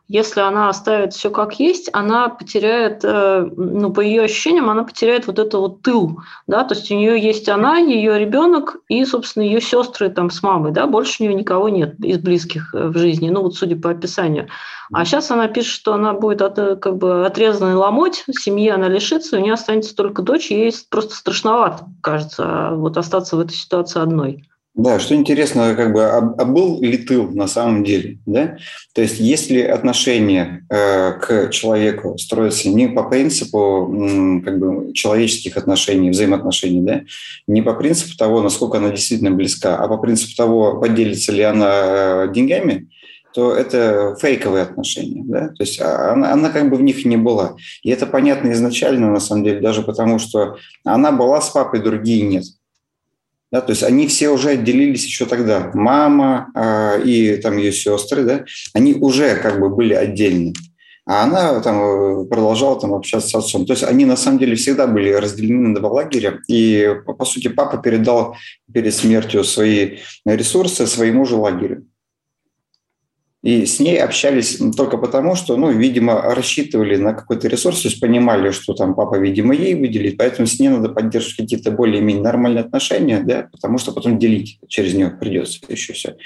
если 0.09 0.41
она 0.41 0.69
оставит 0.69 1.15
все 1.15 1.31
как 1.31 1.59
есть, 1.59 1.91
она 1.93 2.29
потеряет, 2.29 3.01
э, 3.03 3.49
ну, 3.57 3.93
по 3.93 4.01
ее 4.01 4.23
ощущениям, 4.23 4.71
она 4.71 4.85
потеряет 4.85 5.27
вот 5.27 5.39
это 5.41 5.59
вот 5.59 5.83
тыл, 5.83 6.21
да, 6.47 6.63
то 6.63 6.75
есть 6.75 6.91
у 6.93 6.95
нее 6.95 7.21
есть 7.21 7.49
она, 7.49 7.79
ее 7.79 8.19
ребенок 8.19 8.77
и, 8.89 9.05
собственно, 9.05 9.43
ее 9.43 9.61
сестры 9.61 10.09
там 10.09 10.31
с 10.31 10.43
мамой, 10.43 10.71
да, 10.71 10.87
больше 10.87 11.23
у 11.23 11.27
нее 11.27 11.35
никого 11.35 11.69
нет 11.69 11.99
из 11.99 12.19
близких 12.19 12.73
э, 12.73 12.87
в 12.87 12.97
жизни, 12.97 13.31
ну, 13.31 13.43
вот 13.43 13.57
судя 13.57 13.77
по 13.77 13.91
описанию. 13.91 14.49
А 14.93 15.05
сейчас 15.05 15.33
она 15.33 15.49
пишет, 15.49 15.73
что 15.73 15.95
она 15.95 16.13
будет 16.13 16.41
от, 16.41 16.59
э, 16.59 16.77
как 16.77 16.99
бы 16.99 17.27
отрезанной 17.27 17.75
ломоть, 17.75 18.25
семьи 18.31 18.69
она 18.69 18.87
лишится, 18.87 19.37
у 19.37 19.41
нее 19.41 19.55
останется 19.55 19.97
только 19.97 20.23
дочь, 20.23 20.53
ей 20.53 20.73
просто 20.89 21.17
страшновато, 21.17 21.85
кажется, 22.01 22.71
вот 22.75 22.97
остаться 22.97 23.37
в 23.37 23.41
этой 23.41 23.55
ситуации 23.55 24.01
одной. 24.01 24.45
Да, 24.77 24.99
что 24.99 25.15
интересно, 25.15 25.75
как 25.75 25.95
бы, 25.95 26.05
а, 26.05 26.19
а 26.19 26.45
был 26.45 26.83
ли 26.83 26.99
тыл 26.99 27.31
на 27.31 27.47
самом 27.47 27.83
деле, 27.83 28.19
да? 28.27 28.59
То 28.95 29.01
есть, 29.01 29.19
если 29.19 29.63
отношения 29.63 30.67
э, 30.69 31.13
к 31.13 31.49
человеку 31.51 32.19
строятся 32.19 32.69
не 32.69 32.87
по 32.87 33.05
принципу 33.05 33.91
как 34.45 34.59
бы 34.59 34.93
человеческих 34.93 35.57
отношений, 35.57 36.11
взаимоотношений, 36.11 36.83
да, 36.83 37.01
не 37.47 37.63
по 37.63 37.73
принципу 37.73 38.19
того, 38.19 38.43
насколько 38.43 38.77
она 38.77 38.91
действительно 38.91 39.31
близка, 39.31 39.79
а 39.79 39.89
по 39.89 39.97
принципу 39.97 40.37
того, 40.37 40.79
поделится 40.79 41.33
ли 41.33 41.43
она 41.43 41.71
э, 41.71 42.33
деньгами, 42.35 42.91
то 43.33 43.55
это 43.55 44.15
фейковые 44.21 44.65
отношения, 44.65 45.23
да, 45.25 45.49
то 45.49 45.63
есть 45.63 45.81
а, 45.81 46.13
она, 46.13 46.35
она 46.35 46.51
как 46.51 46.69
бы 46.69 46.77
в 46.77 46.83
них 46.83 47.07
не 47.07 47.17
была. 47.17 47.57
И 47.83 47.89
это 47.89 48.07
понятно 48.07 48.53
изначально, 48.53 49.11
на 49.11 49.21
самом 49.21 49.45
деле, 49.45 49.61
даже 49.61 49.81
потому, 49.81 50.19
что 50.19 50.59
она 50.85 51.13
была 51.13 51.41
с 51.41 51.49
папой, 51.49 51.81
другие 51.81 52.27
нет. 52.27 52.45
Да, 53.57 53.63
то 53.63 53.71
есть 53.71 53.83
они 53.83 54.07
все 54.07 54.29
уже 54.29 54.51
отделились 54.51 55.07
еще 55.07 55.25
тогда. 55.25 55.71
Мама 55.73 56.49
э, 56.55 57.03
и 57.05 57.37
там 57.39 57.57
ее 57.57 57.73
сестры, 57.73 58.23
да, 58.23 58.45
они 58.75 58.93
уже 58.93 59.35
как 59.37 59.61
бы 59.61 59.71
были 59.71 59.95
отдельны. 59.95 60.53
А 61.07 61.23
она 61.23 61.59
там 61.61 61.81
э, 61.81 62.27
продолжала 62.27 62.79
там 62.79 62.93
общаться 62.93 63.29
с 63.29 63.35
отцом. 63.35 63.65
То 63.65 63.73
есть 63.73 63.83
они 63.83 64.05
на 64.05 64.17
самом 64.17 64.41
деле 64.41 64.57
всегда 64.57 64.87
были 64.87 65.11
разделены 65.11 65.69
на 65.69 65.75
два 65.77 65.89
лагеря. 65.89 66.41
И, 66.49 66.97
по 67.07 67.25
сути, 67.25 67.49
папа 67.49 67.79
передал 67.79 68.37
перед 68.71 68.95
смертью 68.95 69.43
свои 69.43 70.01
ресурсы 70.27 70.87
своему 70.87 71.25
же 71.25 71.37
лагерю. 71.37 71.87
И 73.47 73.65
с 73.65 73.79
ней 73.79 74.03
общались 74.03 74.61
только 74.77 74.99
потому, 74.99 75.37
что, 75.37 75.57
ну, 75.57 75.71
видимо, 75.71 76.21
рассчитывали 76.21 76.97
на 76.97 77.13
какой-то 77.13 77.47
ресурс, 77.47 77.83
то 77.83 77.89
есть 77.89 78.01
понимали, 78.01 78.51
что 78.51 78.75
там 78.75 78.97
папа, 78.97 79.21
видимо, 79.21 79.55
ей 79.55 79.77
выделит, 79.77 80.17
поэтому 80.19 80.49
с 80.49 80.59
ней 80.59 80.69
надо 80.69 80.89
поддерживать 80.89 81.37
какие-то 81.37 81.71
более-менее 81.71 82.25
нормальные 82.25 82.65
отношения, 82.65 83.21
да, 83.21 83.47
потому 83.53 83.79
что 83.79 83.93
потом 83.93 84.19
делить 84.19 84.59
через 84.67 84.95
нее 84.95 85.11
придется 85.11 85.61
еще 85.69 85.93
все. 85.93 86.17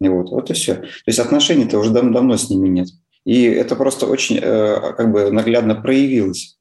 И 0.00 0.08
вот, 0.08 0.30
вот 0.30 0.48
и 0.48 0.54
все. 0.54 0.76
То 0.76 0.86
есть 1.04 1.18
отношений-то 1.18 1.78
уже 1.78 1.90
дав- 1.90 2.10
давно 2.10 2.38
с 2.38 2.48
ними 2.48 2.68
нет. 2.68 2.88
И 3.26 3.42
это 3.42 3.76
просто 3.76 4.06
очень 4.06 4.38
э, 4.40 4.94
как 4.96 5.12
бы 5.12 5.30
наглядно 5.30 5.74
проявилось. 5.74 6.56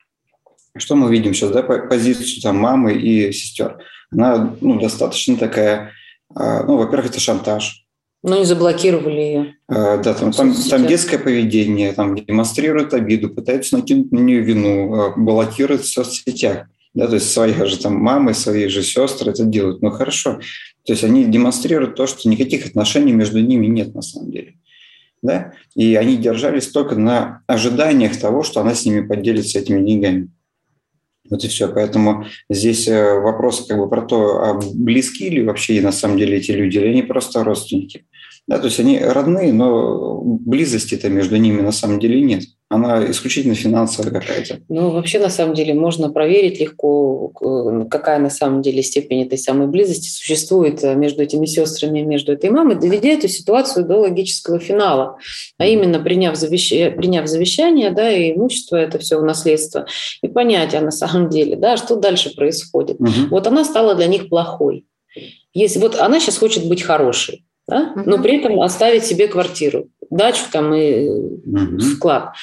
Что 0.76 0.98
мы 0.98 1.10
видим 1.10 1.34
сейчас, 1.34 1.52
да, 1.52 1.64
позицию 1.64 2.42
там 2.42 2.58
мамы 2.58 2.92
и 2.92 3.32
сестер. 3.32 3.78
Она 4.12 4.54
ну, 4.60 4.82
достаточно 4.82 5.38
такая, 5.38 5.92
э, 6.38 6.64
ну, 6.68 6.76
во-первых, 6.76 7.12
это 7.12 7.22
шантаж, 7.22 7.83
ну, 8.24 8.40
не 8.40 8.46
заблокировали 8.46 9.20
ее. 9.20 9.56
А, 9.68 9.98
да, 9.98 10.14
там, 10.14 10.32
там, 10.32 10.56
там 10.56 10.88
детское 10.88 11.20
поведение, 11.20 11.92
там 11.92 12.16
демонстрируют 12.16 12.94
обиду, 12.94 13.30
пытаются 13.30 13.78
накинуть 13.78 14.14
на 14.14 14.20
нее 14.20 14.40
вину, 14.40 14.94
а, 14.96 15.14
блокируют 15.16 15.84
в 15.84 15.92
соцсетях. 15.92 16.68
Да, 16.94 17.08
то 17.08 17.16
есть 17.16 17.32
свои 17.32 17.54
же 17.54 17.78
там 17.78 17.96
мамы, 17.96 18.34
свои 18.34 18.68
же 18.68 18.82
сестры 18.82 19.32
это 19.32 19.44
делают. 19.44 19.82
Ну 19.82 19.90
хорошо. 19.90 20.40
То 20.86 20.94
есть 20.94 21.04
они 21.04 21.26
демонстрируют 21.26 21.96
то, 21.96 22.08
что 22.08 22.30
никаких 22.30 22.66
отношений 22.66 23.12
между 23.12 23.42
ними 23.42 23.66
нет 23.66 23.94
на 23.94 24.02
самом 24.02 24.32
деле. 24.32 24.54
Да? 25.22 25.54
И 25.76 25.96
они 25.96 26.18
держались 26.18 26.68
только 26.68 26.96
на 26.96 27.42
ожиданиях 27.48 28.18
того, 28.20 28.44
что 28.44 28.62
она 28.62 28.76
с 28.76 28.86
ними 28.86 29.02
поделится 29.02 29.60
этими 29.60 29.86
деньгами. 29.86 30.30
Вот 31.34 31.44
и 31.44 31.48
все. 31.48 31.68
Поэтому 31.68 32.26
здесь 32.48 32.88
э, 32.88 33.20
вопрос 33.20 33.66
как 33.68 33.80
бы 33.80 33.90
про 33.90 34.04
то, 34.04 34.44
а 34.44 34.60
близки 34.76 35.28
ли 35.32 35.44
вообще 35.44 35.82
на 35.82 35.92
самом 35.92 36.20
деле 36.20 36.38
эти 36.38 36.52
люди, 36.52 36.78
или 36.78 36.90
они 36.90 37.02
просто 37.02 37.44
родственники. 37.44 38.06
Да, 38.48 38.60
то 38.60 38.66
есть 38.66 38.80
они 38.80 39.00
родные, 39.00 39.52
но 39.52 40.22
близости-то 40.22 41.10
между 41.10 41.38
ними 41.38 41.62
на 41.62 41.72
самом 41.72 42.00
деле 42.00 42.22
нет. 42.22 42.44
Она 42.70 43.10
исключительно 43.12 43.54
финансовая 43.54 44.12
какая-то. 44.12 44.60
Ну, 44.68 44.90
вообще, 44.90 45.20
на 45.20 45.30
самом 45.30 45.54
деле, 45.54 45.74
можно 45.74 46.12
проверить 46.12 46.60
легко, 46.60 47.30
какая 47.90 48.20
на 48.20 48.30
самом 48.30 48.62
деле 48.62 48.82
степень 48.82 49.24
этой 49.24 49.38
самой 49.38 49.68
близости 49.68 50.10
существует 50.10 50.84
э, 50.84 50.96
между 50.96 51.22
этими 51.22 51.46
сестрами, 51.46 52.02
между 52.02 52.34
этой 52.34 52.50
мамой, 52.50 52.76
доведя 52.76 53.10
эту 53.10 53.28
ситуацию 53.28 53.86
до 53.86 53.98
логического 53.98 54.60
финала. 54.60 55.18
А 55.58 55.66
именно, 55.66 56.00
приняв, 56.00 56.36
завещание, 56.36 56.90
приняв 56.90 57.28
завещание, 57.28 57.92
да, 57.92 58.12
и 58.12 58.34
имущество, 58.34 58.78
это 58.78 58.98
все 58.98 59.20
в 59.20 59.24
наследство, 59.24 59.86
и 60.22 60.28
понятие 60.28 60.82
на 60.82 60.92
самом 60.92 61.30
деле, 61.30 61.56
да, 61.56 61.78
что 61.78 61.96
дальше 61.96 62.34
происходит. 62.36 63.00
Угу. 63.00 63.30
Вот 63.30 63.46
она 63.46 63.66
стала 63.66 63.94
для 63.94 64.08
них 64.08 64.30
плохой. 64.30 64.86
Если 65.54 65.80
вот 65.80 66.00
она 66.00 66.20
сейчас 66.20 66.38
хочет 66.40 66.68
быть 66.68 66.82
хорошей, 66.82 67.46
да? 67.68 67.94
но 67.96 68.22
при 68.22 68.38
этом 68.38 68.60
оставить 68.62 69.06
себе 69.06 69.28
квартиру, 69.28 69.90
дачу 70.10 70.44
там 70.52 70.74
и 70.74 71.08
угу. 71.08 71.80
склад. 71.80 72.34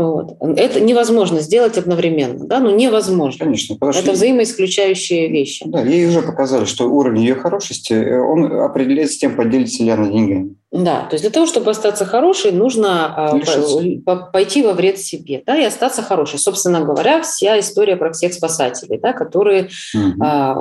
Вот. 0.00 0.36
Это 0.56 0.80
невозможно 0.80 1.40
сделать 1.40 1.76
одновременно, 1.76 2.46
да, 2.46 2.58
ну 2.58 2.74
невозможно. 2.74 3.44
Конечно, 3.44 3.76
это 3.80 4.12
взаимоисключающие 4.12 5.28
вещи. 5.28 5.64
Да, 5.68 5.82
ей 5.82 6.06
уже 6.06 6.22
показали, 6.22 6.64
что 6.64 6.88
уровень 6.90 7.20
ее 7.20 7.34
хорошести, 7.34 7.92
э, 7.92 8.18
он 8.18 8.50
определяется 8.50 9.18
тем, 9.18 9.36
поделится 9.36 9.82
ли 9.82 9.90
она 9.90 10.08
деньгами. 10.08 10.54
Да, 10.72 11.02
то 11.02 11.14
есть 11.14 11.24
для 11.24 11.30
того, 11.30 11.46
чтобы 11.46 11.70
остаться 11.72 12.06
хорошей, 12.06 12.52
нужно 12.52 13.12
а, 13.14 13.36
Лишиться. 13.36 14.24
пойти 14.32 14.62
во 14.62 14.72
вред 14.72 14.98
себе, 14.98 15.42
да, 15.44 15.58
и 15.58 15.64
остаться 15.64 16.00
хорошей. 16.00 16.38
Собственно 16.38 16.80
говоря, 16.80 17.20
вся 17.22 17.58
история 17.58 17.96
про 17.96 18.12
всех 18.12 18.32
спасателей, 18.32 18.98
да, 18.98 19.12
которые 19.12 19.68
угу. 19.94 20.22
а, 20.22 20.56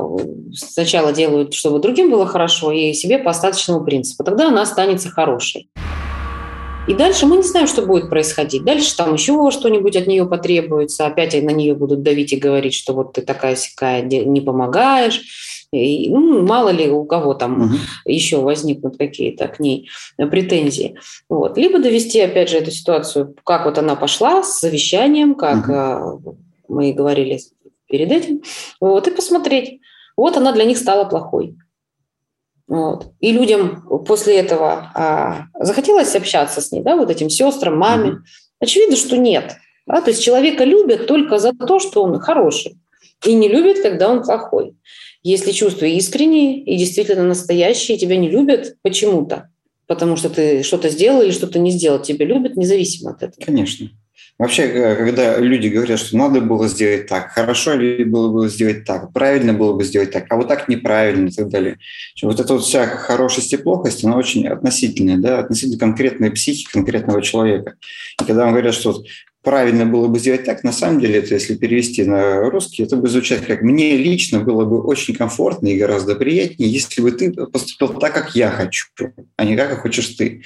сначала 0.51 1.13
делают, 1.13 1.53
чтобы 1.53 1.79
другим 1.79 2.09
было 2.09 2.25
хорошо, 2.25 2.71
и 2.71 2.91
себе 2.93 3.19
по 3.19 3.29
остаточному 3.29 3.85
принципу. 3.85 4.23
Тогда 4.23 4.47
она 4.47 4.63
останется 4.63 5.09
хорошей. 5.09 5.69
И 6.89 6.95
дальше 6.95 7.27
мы 7.27 7.37
не 7.37 7.43
знаем, 7.43 7.67
что 7.67 7.83
будет 7.83 8.09
происходить. 8.09 8.63
Дальше 8.63 8.97
там 8.97 9.13
еще 9.13 9.51
что-нибудь 9.51 9.95
от 9.95 10.07
нее 10.07 10.25
потребуется. 10.25 11.05
Опять 11.05 11.35
на 11.43 11.51
нее 11.51 11.75
будут 11.75 12.01
давить 12.01 12.33
и 12.33 12.37
говорить, 12.37 12.73
что 12.73 12.93
вот 12.93 13.13
ты 13.13 13.21
такая 13.21 13.55
сякая, 13.55 14.01
не 14.01 14.41
помогаешь. 14.41 15.21
И, 15.71 16.09
ну, 16.09 16.41
мало 16.41 16.69
ли 16.69 16.89
у 16.89 17.05
кого 17.05 17.35
там 17.35 17.61
угу. 17.61 17.75
еще 18.05 18.37
возникнут 18.37 18.97
какие-то 18.97 19.47
к 19.47 19.59
ней 19.59 19.87
претензии. 20.17 20.95
Вот. 21.29 21.59
Либо 21.59 21.77
довести, 21.77 22.19
опять 22.21 22.49
же, 22.49 22.57
эту 22.57 22.71
ситуацию, 22.71 23.35
как 23.43 23.65
вот 23.65 23.77
она 23.77 23.95
пошла 23.95 24.41
с 24.41 24.59
завещанием, 24.59 25.35
как 25.35 25.69
угу. 25.69 26.39
мы 26.67 26.91
говорили 26.91 27.39
перед 27.87 28.11
этим, 28.11 28.41
вот, 28.81 29.07
и 29.07 29.11
посмотреть. 29.11 29.79
Вот 30.17 30.37
она 30.37 30.53
для 30.53 30.65
них 30.65 30.79
стала 30.79 31.05
плохой. 31.05 31.55
Вот. 32.69 33.07
И 33.19 33.31
людям 33.31 33.83
после 34.05 34.37
этого 34.37 34.91
а, 34.93 35.45
захотелось 35.59 36.15
общаться 36.15 36.61
с 36.61 36.71
ней, 36.71 36.83
да, 36.83 36.95
вот 36.95 37.09
этим 37.09 37.29
сестрам, 37.29 37.75
маме. 37.77 38.19
Очевидно, 38.59 38.95
что 38.95 39.17
нет. 39.17 39.55
Да? 39.87 40.01
То 40.01 40.11
есть 40.11 40.23
человека 40.23 40.63
любят 40.63 41.07
только 41.07 41.39
за 41.39 41.53
то, 41.53 41.79
что 41.79 42.03
он 42.03 42.19
хороший. 42.19 42.77
И 43.25 43.33
не 43.33 43.49
любят, 43.49 43.81
когда 43.81 44.07
он 44.07 44.23
плохой. 44.23 44.75
Если 45.23 45.51
чувства 45.51 45.85
искренние 45.85 46.63
и 46.63 46.77
действительно 46.77 47.23
настоящие, 47.23 47.97
тебя 47.97 48.17
не 48.17 48.29
любят 48.29 48.75
почему-то, 48.83 49.49
потому 49.87 50.15
что 50.15 50.29
ты 50.29 50.61
что-то 50.61 50.89
сделал 50.89 51.23
или 51.23 51.31
что-то 51.31 51.57
не 51.57 51.71
сделал, 51.71 51.99
тебя 51.99 52.25
любят 52.25 52.55
независимо 52.55 53.11
от 53.11 53.23
этого. 53.23 53.43
Конечно. 53.43 53.89
Вообще, 54.39 54.63
э, 54.63 54.95
когда 54.95 55.37
люди 55.37 55.67
говорят, 55.67 55.99
что 55.99 56.15
надо 56.15 56.39
было 56.39 56.69
сделать 56.69 57.07
так, 57.07 57.33
хорошо 57.33 57.73
ли 57.73 58.05
было 58.05 58.31
бы 58.31 58.47
сделать 58.47 58.85
так, 58.85 59.11
правильно 59.11 59.53
было 59.53 59.73
бы 59.73 59.83
сделать 59.83 60.11
так, 60.11 60.27
а 60.29 60.37
вот 60.37 60.47
так 60.47 60.69
неправильно 60.69 61.27
и 61.27 61.31
так 61.31 61.49
далее. 61.49 61.77
Вот 62.23 62.39
эта 62.39 62.53
вот 62.53 62.63
вся 62.63 62.87
хорошесть 62.87 63.51
и 63.51 63.57
плохость, 63.57 64.05
она 64.05 64.15
очень 64.15 64.47
относительная, 64.47 65.17
да, 65.17 65.39
относительно 65.39 65.77
конкретной 65.77 66.31
психики 66.31 66.71
конкретного 66.71 67.21
человека. 67.21 67.73
И 68.21 68.23
когда 68.23 68.45
вам 68.45 68.53
говорят, 68.53 68.73
что 68.73 68.93
вот 68.93 69.05
правильно 69.43 69.85
было 69.85 70.07
бы 70.07 70.19
сделать 70.19 70.45
так, 70.45 70.63
на 70.63 70.71
самом 70.71 71.01
деле, 71.01 71.19
это 71.19 71.33
если 71.33 71.55
перевести 71.55 72.05
на 72.05 72.49
русский, 72.49 72.83
это 72.83 72.95
бы 72.95 73.09
звучать 73.09 73.45
как 73.45 73.61
«мне 73.61 73.97
лично 73.97 74.39
было 74.39 74.63
бы 74.63 74.81
очень 74.81 75.15
комфортно 75.15 75.67
и 75.67 75.77
гораздо 75.77 76.15
приятнее, 76.15 76.71
если 76.71 77.01
бы 77.01 77.11
ты 77.11 77.33
поступил 77.33 77.89
так, 77.99 78.13
как 78.13 78.35
я 78.35 78.51
хочу, 78.51 78.85
а 79.35 79.43
не 79.43 79.57
как 79.57 79.81
хочешь 79.81 80.07
ты». 80.15 80.43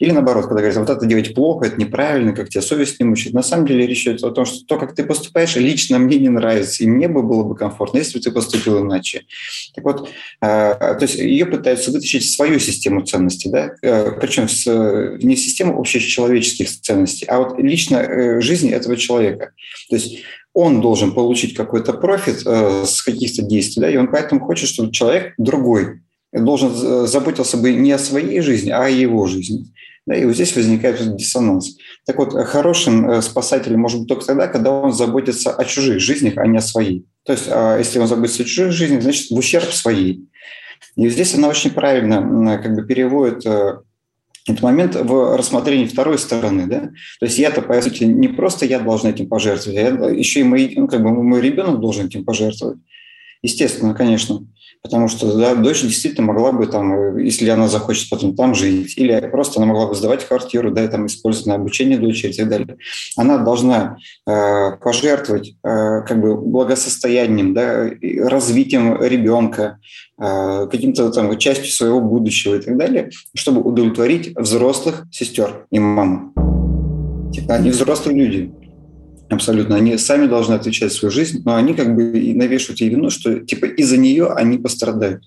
Или 0.00 0.12
наоборот, 0.12 0.46
когда 0.46 0.60
говорят, 0.60 0.78
вот 0.78 0.90
это 0.90 1.06
делать 1.06 1.34
плохо, 1.34 1.66
это 1.66 1.80
неправильно, 1.80 2.32
как 2.32 2.48
тебя 2.48 2.62
совесть 2.62 3.00
не 3.00 3.06
мучает. 3.06 3.34
На 3.34 3.42
самом 3.42 3.66
деле 3.66 3.86
речь 3.86 4.06
идет 4.06 4.22
о 4.22 4.30
том, 4.30 4.44
что 4.44 4.64
то, 4.64 4.78
как 4.78 4.94
ты 4.94 5.04
поступаешь, 5.04 5.56
лично 5.56 5.98
мне 5.98 6.18
не 6.18 6.28
нравится, 6.28 6.84
и 6.84 6.86
мне 6.86 7.08
бы 7.08 7.22
было 7.22 7.42
бы 7.42 7.56
комфортно, 7.56 7.98
если 7.98 8.18
бы 8.18 8.24
ты 8.24 8.30
поступил 8.30 8.80
иначе. 8.80 9.22
Так 9.74 9.84
вот, 9.84 10.08
а, 10.40 10.94
то 10.94 11.02
есть 11.02 11.16
ее 11.16 11.46
пытаются 11.46 11.90
вытащить 11.90 12.24
в 12.24 12.30
свою 12.30 12.58
систему 12.58 13.02
ценностей, 13.02 13.50
да? 13.50 13.72
Э, 13.82 14.12
причем 14.20 14.46
не 15.22 15.36
систему 15.36 15.78
общечеловеческих 15.78 16.68
ценностей, 16.68 17.26
а 17.26 17.38
вот 17.38 17.58
лично 17.58 17.96
э, 17.96 18.40
жизни 18.40 18.70
этого 18.70 18.96
человека. 18.96 19.52
То 19.90 19.96
есть 19.96 20.18
он 20.52 20.80
должен 20.80 21.12
получить 21.12 21.54
какой-то 21.54 21.92
профит 21.92 22.42
э, 22.44 22.84
с 22.84 23.02
каких-то 23.02 23.42
действий, 23.42 23.80
да, 23.80 23.90
и 23.90 23.96
он 23.96 24.08
поэтому 24.08 24.40
хочет, 24.40 24.68
чтобы 24.68 24.92
человек 24.92 25.34
другой 25.38 26.00
должен 26.32 27.06
заботился 27.06 27.56
бы 27.56 27.72
не 27.72 27.92
о 27.92 27.98
своей 27.98 28.40
жизни, 28.40 28.70
а 28.70 28.84
о 28.84 28.88
его 28.88 29.26
жизни. 29.26 29.66
Да, 30.08 30.16
и 30.16 30.24
вот 30.24 30.34
здесь 30.34 30.56
возникает 30.56 31.16
диссонанс. 31.16 31.76
Так 32.06 32.16
вот, 32.16 32.32
хорошим 32.32 33.10
э, 33.10 33.20
спасателем 33.20 33.80
может 33.80 33.98
быть 33.98 34.08
только 34.08 34.24
тогда, 34.24 34.48
когда 34.48 34.70
он 34.70 34.90
заботится 34.90 35.50
о 35.50 35.66
чужих 35.66 36.00
жизнях, 36.00 36.38
а 36.38 36.46
не 36.46 36.56
о 36.56 36.62
своей. 36.62 37.04
То 37.26 37.32
есть, 37.32 37.44
а, 37.50 37.76
если 37.76 37.98
он 37.98 38.08
заботится 38.08 38.42
о 38.42 38.46
чужих 38.46 38.72
жизнях, 38.72 39.02
значит, 39.02 39.30
в 39.30 39.34
ущерб 39.36 39.70
своей. 39.70 40.26
И 40.96 41.10
здесь 41.10 41.34
она 41.34 41.48
очень 41.48 41.72
правильно 41.72 42.58
как 42.62 42.74
бы 42.74 42.86
переводит 42.86 43.44
э, 43.44 43.80
этот 44.46 44.62
момент 44.62 44.94
в 44.94 45.36
рассмотрении 45.36 45.84
второй 45.84 46.18
стороны. 46.18 46.66
Да? 46.66 46.88
То 47.20 47.26
есть 47.26 47.38
я-то, 47.38 47.60
по 47.60 47.78
сути, 47.82 48.04
не 48.04 48.28
просто 48.28 48.64
я 48.64 48.80
должен 48.80 49.10
этим 49.10 49.28
пожертвовать, 49.28 49.78
а 49.78 50.10
еще 50.10 50.40
и 50.40 50.44
мой, 50.44 50.72
ну, 50.74 50.88
как 50.88 51.02
бы 51.02 51.10
мой 51.10 51.42
ребенок 51.42 51.80
должен 51.80 52.06
этим 52.06 52.24
пожертвовать. 52.24 52.78
Естественно, 53.42 53.92
конечно 53.92 54.40
потому 54.82 55.08
что 55.08 55.36
да, 55.36 55.54
дочь 55.54 55.82
действительно 55.82 56.26
могла 56.26 56.52
бы 56.52 56.66
там, 56.66 57.16
если 57.18 57.48
она 57.48 57.68
захочет 57.68 58.10
потом 58.10 58.34
там 58.34 58.54
жить, 58.54 58.96
или 58.96 59.18
просто 59.30 59.60
она 59.60 59.66
могла 59.66 59.88
бы 59.88 59.94
сдавать 59.94 60.26
квартиру, 60.26 60.70
да, 60.70 60.84
и 60.84 60.88
там 60.88 61.06
использовать 61.06 61.46
на 61.46 61.54
обучение 61.54 61.98
дочери 61.98 62.32
и 62.32 62.36
так 62.36 62.48
далее. 62.48 62.76
Она 63.16 63.38
должна 63.38 63.96
э, 64.26 64.76
пожертвовать 64.82 65.54
э, 65.62 66.02
как 66.02 66.20
бы 66.20 66.36
благосостоянием, 66.36 67.54
да, 67.54 67.90
развитием 68.28 69.02
ребенка, 69.02 69.78
э, 70.20 70.68
каким-то 70.70 71.10
там 71.10 71.36
частью 71.38 71.72
своего 71.72 72.00
будущего 72.00 72.56
и 72.56 72.60
так 72.60 72.76
далее, 72.76 73.10
чтобы 73.34 73.62
удовлетворить 73.62 74.36
взрослых 74.36 75.06
сестер 75.10 75.66
и 75.70 75.78
маму. 75.78 76.32
Типа 77.32 77.54
они 77.54 77.70
взрослые 77.70 78.18
люди. 78.18 78.52
Абсолютно. 79.30 79.76
Они 79.76 79.96
сами 79.98 80.26
должны 80.26 80.54
отвечать 80.54 80.90
за 80.90 80.98
свою 80.98 81.12
жизнь, 81.12 81.42
но 81.44 81.54
они 81.54 81.74
как 81.74 81.94
бы 81.94 82.18
и 82.18 82.32
навешивают 82.34 82.80
ей 82.80 82.90
вину, 82.90 83.10
что 83.10 83.40
типа 83.40 83.66
из-за 83.66 83.98
нее 83.98 84.32
они 84.32 84.58
пострадают. 84.58 85.22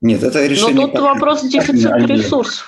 Нет, 0.00 0.22
это 0.22 0.44
решение... 0.46 0.74
Но 0.74 0.88
тут 0.88 1.00
вопрос 1.00 1.42
дефицита 1.42 1.96
ресурсов. 1.96 2.66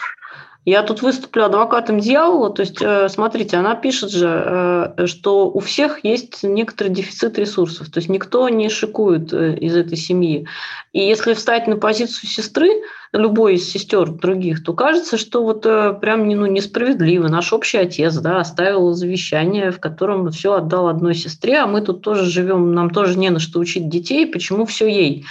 Я 0.64 0.83
тут 0.83 1.02
выступлю 1.02 1.44
адвокатом 1.44 2.00
дьявола, 2.00 2.49
то 2.49 2.62
есть, 2.62 2.80
э, 2.80 3.11
смотрите, 3.11 3.59
она 3.59 3.75
пишет 3.75 4.11
же, 4.11 4.94
э, 4.97 5.06
что 5.06 5.50
у 5.50 5.61
всех 5.61 6.02
есть 6.04 6.42
некоторый 6.42 6.88
дефицит 6.88 7.38
ресурсов, 7.38 7.90
то 7.90 7.99
есть 7.99 8.09
никто 8.09 8.49
не 8.49 8.71
шикует 8.71 9.30
э, 9.35 9.59
из 9.59 9.76
этой 9.76 9.99
семьи. 9.99 10.47
И 10.94 11.00
если 11.00 11.35
встать 11.35 11.66
на 11.66 11.76
позицию 11.76 12.30
сестры, 12.30 12.71
любой 13.12 13.56
из 13.56 13.71
сестер 13.71 14.11
других, 14.11 14.64
то 14.64 14.73
кажется, 14.73 15.18
что 15.18 15.44
вот 15.44 15.62
прям 16.00 16.26
ну, 16.26 16.46
несправедливо. 16.46 17.29
Наш 17.29 17.53
общий 17.53 17.79
отец 17.79 18.14
да, 18.16 18.40
оставил 18.40 18.92
завещание, 18.94 19.70
в 19.70 19.81
котором 19.81 20.31
все 20.31 20.55
отдал 20.55 20.88
одной 20.88 21.14
сестре, 21.14 21.59
а 21.59 21.66
мы 21.66 21.83
тут 21.83 22.00
тоже 22.00 22.24
живем, 22.24 22.72
нам 22.72 22.88
тоже 22.88 23.18
не 23.18 23.29
на 23.29 23.38
что 23.38 23.61
учить 23.61 23.90
детей, 23.90 24.27
почему 24.27 24.64
все 24.64 24.88
ей. 24.88 25.27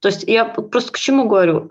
То 0.00 0.08
есть 0.08 0.24
я 0.26 0.46
просто 0.46 0.92
к 0.92 0.98
чему 0.98 1.28
говорю? 1.28 1.66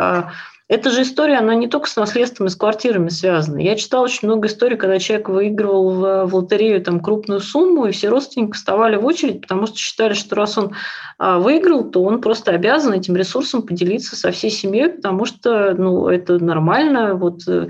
Эта 0.69 0.89
же 0.91 1.03
история, 1.03 1.38
она 1.38 1.56
не 1.56 1.67
только 1.67 1.89
с 1.89 1.95
наследством 1.95 2.47
и 2.47 2.49
с 2.49 2.56
квартирами 2.58 3.08
связана. 3.08 3.58
Я 3.60 3.77
читала 3.77 4.03
очень 4.03 4.27
много 4.27 4.49
историй, 4.49 4.75
когда 4.75 4.99
человек 4.99 5.30
выигрывал 5.30 5.91
в, 5.91 6.25
в 6.25 6.36
лотерею 6.36 6.84
там, 6.84 6.99
крупную 6.99 7.39
сумму, 7.39 7.86
и 7.86 7.91
все 7.91 8.10
родственники 8.10 8.56
вставали 8.56 8.97
в 8.97 9.06
очередь, 9.06 9.41
потому 9.41 9.65
что 9.67 9.77
считали, 9.77 10.13
что 10.13 10.36
раз 10.36 10.58
он 10.58 10.73
а, 11.19 11.39
выиграл, 11.39 11.89
то 11.89 12.03
он 12.03 12.19
просто 12.19 12.51
обязан 12.51 12.91
этим 12.91 13.15
ресурсом 13.15 13.62
поделиться 13.62 14.17
со 14.17 14.32
всей 14.32 14.51
семьей, 14.51 14.89
потому 14.89 15.23
что 15.23 15.73
ну, 15.73 16.10
это 16.10 16.38
нормально. 16.38 17.15
Вот, 17.15 17.47
э, 17.47 17.69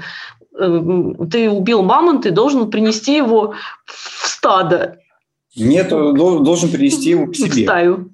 э, 0.59 0.81
ты 1.29 1.51
убил 1.51 1.83
мамонт, 1.83 2.23
ты 2.23 2.31
должен 2.31 2.71
принести 2.71 3.15
его 3.15 3.53
в 3.85 4.27
стадо. 4.27 4.97
Нет, 5.55 5.89
должен 5.89 6.71
принести 6.71 7.11
его 7.11 7.27
к 7.27 7.35
себе. 7.35 7.61
В 7.61 7.63
стаю. 7.63 8.09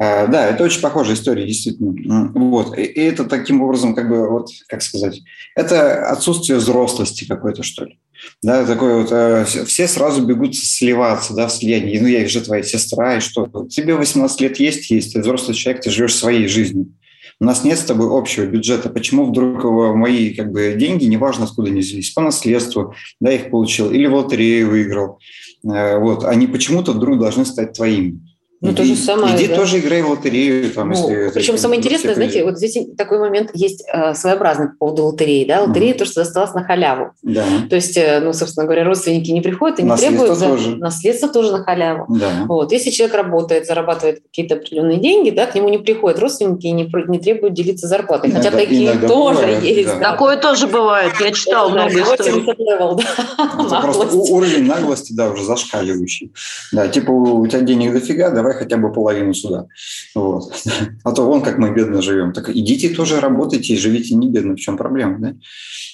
А, 0.00 0.28
да, 0.28 0.46
это 0.46 0.62
очень 0.62 0.80
похожая 0.80 1.14
история, 1.14 1.44
действительно. 1.44 2.30
Вот. 2.34 2.78
И 2.78 2.82
это 2.82 3.24
таким 3.24 3.62
образом, 3.62 3.94
как 3.94 4.08
бы, 4.08 4.28
вот, 4.28 4.48
как 4.68 4.82
сказать, 4.82 5.20
это 5.56 6.08
отсутствие 6.08 6.58
взрослости 6.58 7.26
какой-то, 7.26 7.64
что 7.64 7.84
ли. 7.84 7.98
Да, 8.42 8.64
такое 8.64 9.02
вот, 9.02 9.08
э, 9.10 9.44
все 9.44 9.88
сразу 9.88 10.24
бегут 10.24 10.56
сливаться, 10.56 11.34
да, 11.34 11.48
в 11.48 11.52
слияние. 11.52 12.00
Ну, 12.00 12.08
я 12.08 12.26
же 12.28 12.40
твоя 12.40 12.62
сестра, 12.62 13.16
и 13.16 13.20
что? 13.20 13.48
Тебе 13.68 13.94
18 13.94 14.40
лет 14.40 14.58
есть, 14.58 14.90
есть, 14.90 15.14
ты 15.14 15.20
взрослый 15.20 15.56
человек, 15.56 15.82
ты 15.82 15.90
живешь 15.90 16.14
своей 16.14 16.46
жизнью. 16.46 16.92
У 17.40 17.44
нас 17.44 17.62
нет 17.62 17.78
с 17.78 17.84
тобой 17.84 18.08
общего 18.10 18.46
бюджета. 18.46 18.88
Почему 18.88 19.26
вдруг 19.26 19.62
мои 19.94 20.34
как 20.34 20.50
бы, 20.50 20.74
деньги, 20.76 21.04
неважно 21.04 21.44
откуда 21.44 21.70
они 21.70 21.80
взялись, 21.80 22.10
по 22.10 22.20
наследству, 22.20 22.94
да, 23.20 23.32
их 23.32 23.50
получил, 23.50 23.90
или 23.90 24.06
в 24.06 24.14
лотерею 24.14 24.70
выиграл, 24.70 25.20
э, 25.64 25.98
вот, 25.98 26.24
они 26.24 26.48
почему-то 26.48 26.92
вдруг 26.92 27.18
должны 27.18 27.44
стать 27.44 27.72
твоими. 27.74 28.20
Ну, 28.60 28.74
то 28.74 28.84
же 28.84 28.96
самое. 28.96 29.36
Иди 29.36 29.46
да? 29.46 29.56
тоже 29.56 29.78
играй 29.78 30.02
в 30.02 30.10
лотерею. 30.10 30.72
Там, 30.72 30.90
ну, 30.90 30.94
если, 30.94 31.30
причем 31.32 31.54
это, 31.54 31.62
самое 31.62 31.78
интересное, 31.78 32.14
знаете, 32.14 32.42
вот 32.44 32.58
здесь 32.58 32.76
такой 32.96 33.20
момент 33.20 33.50
есть 33.54 33.84
э, 33.92 34.14
своеобразный 34.14 34.70
по 34.70 34.86
поводу 34.86 35.04
лотереи. 35.04 35.44
Да? 35.44 35.62
Лотерея 35.62 35.94
mm. 35.94 35.98
то, 35.98 36.04
что 36.04 36.24
досталось 36.24 36.54
на 36.54 36.64
халяву. 36.64 37.12
Да. 37.22 37.44
То 37.70 37.76
есть, 37.76 37.96
э, 37.96 38.20
ну, 38.20 38.32
собственно 38.32 38.66
говоря, 38.66 38.84
родственники 38.84 39.30
не 39.30 39.40
приходят 39.40 39.78
и 39.78 39.82
не 39.82 39.88
наследство 39.90 40.26
требуют... 40.26 40.40
Тоже. 40.40 40.76
Наследство 40.76 41.28
тоже 41.28 41.52
на 41.52 41.62
халяву. 41.62 42.06
Да. 42.08 42.30
Вот. 42.48 42.72
Если 42.72 42.90
человек 42.90 43.14
работает, 43.14 43.66
зарабатывает 43.66 44.22
какие-то 44.22 44.56
определенные 44.56 44.98
деньги, 44.98 45.30
да, 45.30 45.46
к 45.46 45.54
нему 45.54 45.68
не 45.68 45.78
приходят 45.78 46.18
родственники 46.18 46.66
и 46.66 46.72
не, 46.72 46.90
не 47.08 47.18
требуют 47.20 47.54
делиться 47.54 47.86
зарплатой. 47.86 48.32
Хотя 48.32 48.48
иногда, 48.48 48.58
такие 48.58 48.86
иногда 48.86 49.08
тоже 49.08 49.40
бывает, 49.40 49.62
есть. 49.62 49.88
Да. 49.88 49.98
Да. 49.98 50.12
Такое 50.12 50.36
тоже 50.36 50.66
бывает. 50.66 51.12
Я 51.20 51.30
читал 51.32 51.70
много 51.70 51.90
историй. 51.90 52.42
Это 52.48 53.80
просто 53.82 54.16
уровень 54.16 54.64
наглости, 54.64 55.12
да, 55.12 55.30
уже 55.30 55.44
зашкаливающий. 55.44 56.32
Да, 56.72 56.88
типа 56.88 57.10
у 57.10 57.46
тебя 57.46 57.60
денег 57.60 57.92
дофига, 57.92 58.30
давай 58.30 58.47
хотя 58.54 58.76
бы 58.76 58.92
половину 58.92 59.34
сюда. 59.34 59.66
Вот. 60.14 60.52
А 61.04 61.12
то 61.12 61.24
вон 61.24 61.42
как 61.42 61.58
мы 61.58 61.72
бедно 61.72 62.02
живем. 62.02 62.32
Так 62.32 62.50
идите 62.50 62.90
тоже 62.90 63.20
работайте 63.20 63.74
и 63.74 63.78
живите 63.78 64.14
не 64.14 64.28
бедно. 64.28 64.54
В 64.54 64.60
чем 64.60 64.76
проблема? 64.76 65.18
Да? 65.18 65.34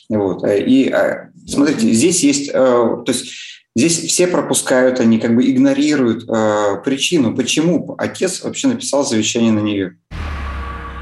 Вот. 0.09 0.45
И 0.47 0.89
а, 0.89 1.31
смотрите, 1.47 1.93
здесь 1.93 2.23
есть, 2.23 2.49
э, 2.49 2.53
то 2.53 3.05
есть 3.07 3.27
здесь 3.77 3.99
все 3.99 4.27
пропускают, 4.27 5.01
они 5.01 5.19
как 5.19 5.35
бы 5.35 5.49
игнорируют 5.49 6.25
э, 6.29 6.77
причину, 6.85 7.35
почему 7.35 7.95
отец 7.99 8.43
вообще 8.43 8.69
написал 8.69 9.05
завещание 9.05 9.53
на 9.53 9.61
нее. 9.61 9.97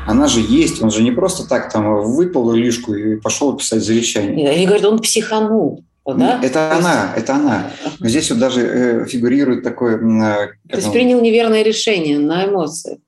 Она 0.07 0.27
же 0.27 0.41
есть, 0.41 0.83
он 0.83 0.91
же 0.91 1.03
не 1.03 1.13
просто 1.13 1.49
так 1.49 1.73
там 1.73 2.03
выпал 2.03 2.53
лишку 2.53 2.95
и 2.95 3.17
пошел 3.17 3.57
писать 3.57 3.85
завещание. 3.85 4.51
Они 4.51 4.67
говорят, 4.67 4.85
он 4.85 4.99
психанул. 4.99 5.85
Да? 6.05 6.41
Это 6.43 6.73
она, 6.73 7.13
это 7.17 7.35
она. 7.37 7.71
Здесь 8.01 8.31
вот 8.31 8.39
даже 8.39 8.61
э, 8.61 9.07
фигурирует 9.07 9.63
такое... 9.63 9.97
Э, 9.97 10.49
То 10.69 10.77
есть 10.77 10.93
принял 10.93 11.21
неверное 11.21 11.63
решение 11.63 12.19
на 12.19 12.45
эмоции. 12.47 12.99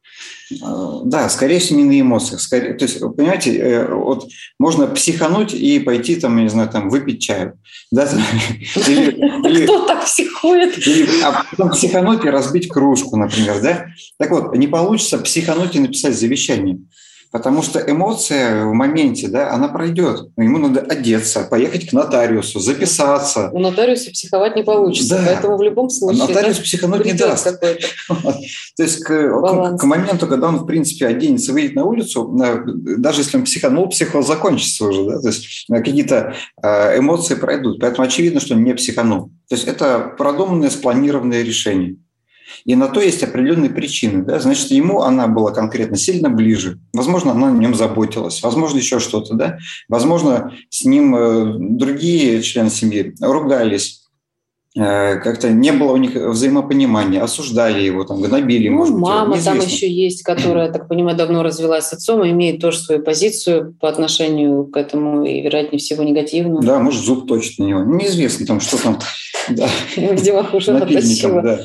Э, 0.63 1.01
да, 1.05 1.29
скорее 1.29 1.59
всего, 1.59 1.81
не 1.81 1.85
на 1.85 2.01
эмоциях. 2.01 2.41
Скорее, 2.41 2.75
то 2.75 2.85
есть, 2.85 3.01
понимаете, 3.01 3.57
э, 3.57 3.95
вот 3.95 4.29
можно 4.59 4.87
психануть 4.87 5.55
и 5.55 5.81
пойти, 5.81 6.17
там, 6.17 6.37
не 6.41 6.49
знаю, 6.49 6.69
там, 6.69 6.89
выпить 6.89 7.21
чаю. 7.23 7.59
Да? 7.91 8.09
Или, 8.77 9.65
Кто 9.65 9.87
так 9.87 10.05
психует? 10.05 10.79
Или, 10.87 11.23
а 11.23 11.45
потом 11.51 11.71
психануть 11.71 12.25
и 12.25 12.31
разбить 12.31 12.69
кружку, 12.69 13.17
например. 13.17 13.61
Да? 13.61 13.87
Так 14.19 14.31
вот, 14.31 14.57
не 14.57 14.69
получится 14.69 15.19
психануть 15.19 15.75
и 15.75 15.81
написать 15.81 16.15
завещание. 16.15 16.79
Потому 17.35 17.63
что 17.63 17.81
эмоция 17.81 18.65
в 18.65 18.75
моменте, 18.75 19.27
да, 19.27 19.53
она 19.53 19.67
пройдет. 19.67 20.31
Ему 20.37 20.59
надо 20.59 20.83
одеться, 20.83 21.43
поехать 21.43 21.91
к 21.91 21.93
нотариусу, 21.93 22.61
записаться. 22.61 23.51
У 23.53 23.59
нотариуса 23.59 24.13
психовать 24.13 24.55
не 24.55 24.63
получится, 24.63 25.17
да. 25.17 25.25
поэтому 25.27 25.57
в 25.57 25.63
любом 25.65 25.91
случае... 25.91 26.29
Нотариус 26.29 26.59
да, 26.59 26.63
психануть 26.63 27.05
не 27.05 27.13
даст. 27.13 27.59
То 27.61 28.83
есть 28.85 29.03
к, 29.03 29.09
к, 29.09 29.83
моменту, 29.83 30.29
когда 30.29 30.47
он, 30.47 30.59
в 30.59 30.65
принципе, 30.65 31.09
оденется, 31.09 31.53
выйдет 31.53 31.75
на 31.75 31.85
улицу, 31.85 32.33
даже 32.37 33.23
если 33.23 33.37
он 33.37 33.43
психанул, 33.43 33.89
психоз 33.89 34.29
закончится 34.29 34.85
уже. 34.85 35.05
Да? 35.05 35.21
То 35.21 35.27
есть 35.27 35.67
э, 35.69 35.75
какие-то 35.75 36.37
э, 36.63 36.99
эмоции 37.01 37.35
пройдут. 37.35 37.81
Поэтому 37.81 38.07
очевидно, 38.07 38.39
что 38.39 38.55
он 38.55 38.63
не 38.63 38.75
психанул. 38.75 39.33
То 39.49 39.57
есть 39.57 39.67
это 39.67 40.15
продуманное, 40.17 40.71
спланированное 40.71 41.43
решение. 41.43 41.97
И 42.65 42.75
на 42.77 42.89
то 42.89 43.01
есть 43.01 43.23
определенные 43.23 43.71
причины. 43.71 44.23
Да? 44.23 44.39
Значит, 44.39 44.71
ему 44.71 45.03
она 45.03 45.27
была 45.29 45.53
конкретно 45.53 45.97
сильно 45.97 46.31
ближе. 46.31 46.79
Возможно, 46.93 47.33
она 47.33 47.49
о 47.49 47.53
нем 47.53 47.75
заботилась. 47.75 48.43
Возможно, 48.43 48.79
еще 48.79 49.01
что-то. 49.01 49.35
Да? 49.35 49.59
Возможно, 49.89 50.53
с 50.71 50.85
ним 50.85 51.15
э, 51.15 51.55
другие 51.59 52.43
члены 52.43 52.71
семьи 52.71 53.15
ругались 53.21 54.03
э, 54.77 55.17
как-то 55.21 55.51
не 55.51 55.73
было 55.73 55.93
у 55.93 55.97
них 55.97 56.15
взаимопонимания, 56.15 57.23
осуждали 57.23 57.83
его, 57.83 58.05
там, 58.05 58.21
гнобили. 58.21 58.69
Ну, 58.69 58.77
может 58.77 58.95
мама 58.97 59.37
быть, 59.37 59.45
там 59.45 59.61
еще 59.61 59.91
есть, 59.91 60.23
которая, 60.23 60.73
так 60.73 60.89
понимаю, 60.89 61.17
давно 61.17 61.43
развелась 61.43 61.87
с 61.87 61.93
отцом 61.93 62.25
и 62.25 62.31
имеет 62.31 62.61
тоже 62.61 62.79
свою 62.79 63.03
позицию 63.03 63.77
по 63.81 63.89
отношению 63.89 64.67
к 64.67 64.77
этому 64.77 65.25
и, 65.25 65.43
вероятнее 65.43 65.81
всего, 65.81 66.03
негативную. 66.03 66.63
Да, 66.63 66.79
может, 66.79 67.03
зуб 67.03 67.27
точит 67.29 67.59
на 67.59 67.65
него. 67.65 67.85
Неизвестно 67.85 68.47
там, 68.47 68.61
что 68.61 68.83
там. 68.83 68.99
Видимо, 69.97 70.49
уже 70.53 70.73
натащила. 70.73 71.43
Да. 71.43 71.61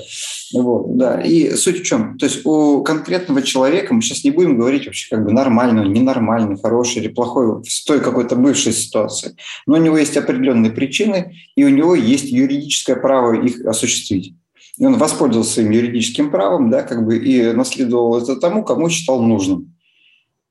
Вот, 0.53 0.97
да. 0.97 1.21
И 1.21 1.51
суть 1.55 1.81
в 1.81 1.83
чем? 1.83 2.17
То 2.17 2.25
есть 2.25 2.45
у 2.45 2.81
конкретного 2.83 3.41
человека 3.41 3.93
мы 3.93 4.01
сейчас 4.01 4.23
не 4.23 4.31
будем 4.31 4.57
говорить 4.57 4.85
вообще 4.85 5.15
как 5.15 5.23
бы 5.23 5.31
нормальный, 5.31 5.88
ненормальный, 5.88 6.57
хороший 6.59 6.99
или 6.99 7.07
плохой 7.07 7.62
в 7.62 7.85
той 7.85 7.99
какой-то 7.99 8.35
бывшей 8.35 8.73
ситуации. 8.73 9.35
Но 9.67 9.75
у 9.75 9.81
него 9.81 9.97
есть 9.97 10.17
определенные 10.17 10.71
причины, 10.71 11.35
и 11.55 11.63
у 11.63 11.69
него 11.69 11.93
есть 11.95 12.31
юридическое 12.31 12.95
право 12.95 13.33
их 13.33 13.63
осуществить. 13.65 14.33
И 14.77 14.85
он 14.85 14.97
воспользовался 14.97 15.53
своим 15.53 15.71
юридическим 15.71 16.31
правом, 16.31 16.71
да, 16.71 16.81
как 16.81 17.05
бы 17.05 17.17
и 17.17 17.51
наследовал 17.51 18.17
это 18.17 18.35
тому, 18.38 18.63
кому 18.63 18.89
считал 18.89 19.21
нужным. 19.21 19.75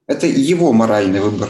Это 0.07 0.27
его 0.27 0.73
моральный 0.73 1.21
выбор. 1.21 1.49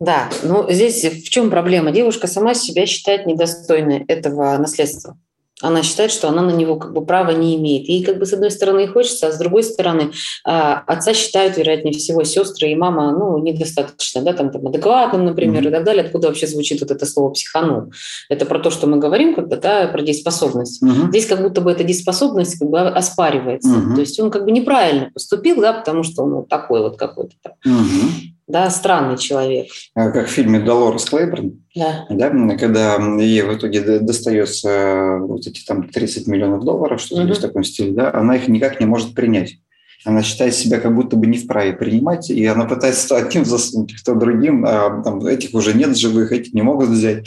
Да, 0.00 0.28
ну 0.42 0.70
здесь 0.70 1.04
в 1.04 1.28
чем 1.30 1.50
проблема? 1.50 1.90
Девушка 1.90 2.26
сама 2.26 2.54
себя 2.54 2.84
считает 2.84 3.26
недостойной 3.26 4.04
этого 4.08 4.56
наследства 4.58 5.16
она 5.62 5.82
считает, 5.82 6.10
что 6.10 6.28
она 6.28 6.42
на 6.42 6.50
него 6.50 6.76
как 6.76 6.92
бы 6.92 7.04
права 7.04 7.30
не 7.30 7.56
имеет. 7.56 7.88
Ей 7.88 8.04
как 8.04 8.18
бы 8.18 8.26
с 8.26 8.32
одной 8.34 8.50
стороны 8.50 8.84
и 8.84 8.86
хочется, 8.86 9.28
а 9.28 9.32
с 9.32 9.38
другой 9.38 9.62
стороны 9.62 10.12
а, 10.44 10.82
отца 10.86 11.14
считают, 11.14 11.56
вероятнее 11.56 11.94
всего, 11.94 12.24
сестры 12.24 12.68
и 12.68 12.74
мама, 12.74 13.10
ну, 13.12 13.38
недостаточно, 13.38 14.20
да, 14.20 14.34
там, 14.34 14.50
там 14.50 14.66
адекватным, 14.66 15.24
например, 15.24 15.64
mm-hmm. 15.64 15.68
и 15.68 15.72
так 15.72 15.84
далее. 15.84 16.04
Откуда 16.04 16.28
вообще 16.28 16.46
звучит 16.46 16.80
вот 16.80 16.90
это 16.90 17.06
слово 17.06 17.30
психанул? 17.30 17.90
Это 18.28 18.44
про 18.44 18.58
то, 18.58 18.70
что 18.70 18.86
мы 18.86 18.98
говорим 18.98 19.34
когда, 19.34 19.56
да, 19.56 19.88
про 19.88 20.02
дееспособность. 20.02 20.82
Mm-hmm. 20.82 21.08
Здесь 21.08 21.26
как 21.26 21.40
будто 21.40 21.62
бы 21.62 21.72
эта 21.72 21.84
дееспособность 21.84 22.58
как 22.58 22.68
бы 22.68 22.80
оспаривается. 22.80 23.70
Mm-hmm. 23.70 23.94
То 23.94 24.00
есть 24.00 24.20
он 24.20 24.30
как 24.30 24.44
бы 24.44 24.52
неправильно 24.52 25.10
поступил, 25.12 25.60
да, 25.62 25.72
потому 25.72 26.02
что 26.02 26.22
он 26.24 26.34
вот 26.34 26.48
такой 26.48 26.82
вот 26.82 26.98
какой-то. 26.98 27.54
Mm-hmm 27.66 28.35
да, 28.46 28.70
странный 28.70 29.18
человек. 29.18 29.68
А 29.94 30.10
как 30.10 30.28
в 30.28 30.30
фильме 30.30 30.60
Долорес 30.60 31.04
Клейберн, 31.06 31.64
да. 31.74 32.06
Да, 32.08 32.30
когда 32.56 32.96
ей 33.18 33.42
в 33.42 33.54
итоге 33.54 33.98
достается 34.00 35.18
вот 35.20 35.46
эти 35.46 35.64
там 35.64 35.88
30 35.88 36.26
миллионов 36.28 36.64
долларов, 36.64 37.00
что-то 37.00 37.24
угу. 37.24 37.34
в 37.34 37.38
таком 37.38 37.64
стиле, 37.64 37.92
да, 37.92 38.14
она 38.14 38.36
их 38.36 38.46
никак 38.48 38.80
не 38.80 38.86
может 38.86 39.14
принять. 39.14 39.58
Она 40.04 40.22
считает 40.22 40.54
себя 40.54 40.78
как 40.78 40.94
будто 40.94 41.16
бы 41.16 41.26
не 41.26 41.38
вправе 41.38 41.72
принимать, 41.72 42.30
и 42.30 42.46
она 42.46 42.64
пытается 42.64 43.08
то 43.08 43.16
одним 43.16 43.44
засунуть, 43.44 43.92
то 44.04 44.14
другим, 44.14 44.64
а 44.64 45.02
там, 45.02 45.26
этих 45.26 45.52
уже 45.52 45.74
нет 45.74 45.96
живых, 45.96 46.30
этих 46.30 46.54
не 46.54 46.62
могут 46.62 46.90
взять. 46.90 47.26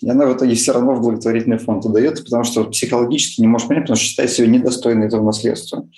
И 0.00 0.08
она 0.08 0.26
в 0.26 0.36
итоге 0.36 0.54
все 0.54 0.72
равно 0.72 0.94
в 0.94 1.00
благотворительный 1.00 1.58
фонд 1.58 1.84
удается, 1.84 2.24
потому 2.24 2.44
что 2.44 2.64
психологически 2.64 3.40
не 3.40 3.48
может 3.48 3.68
понять, 3.68 3.84
потому 3.84 3.96
что 3.96 4.06
считает 4.06 4.30
себя 4.30 4.48
недостойной 4.48 5.06
этого 5.06 5.24
наследства. 5.24 5.88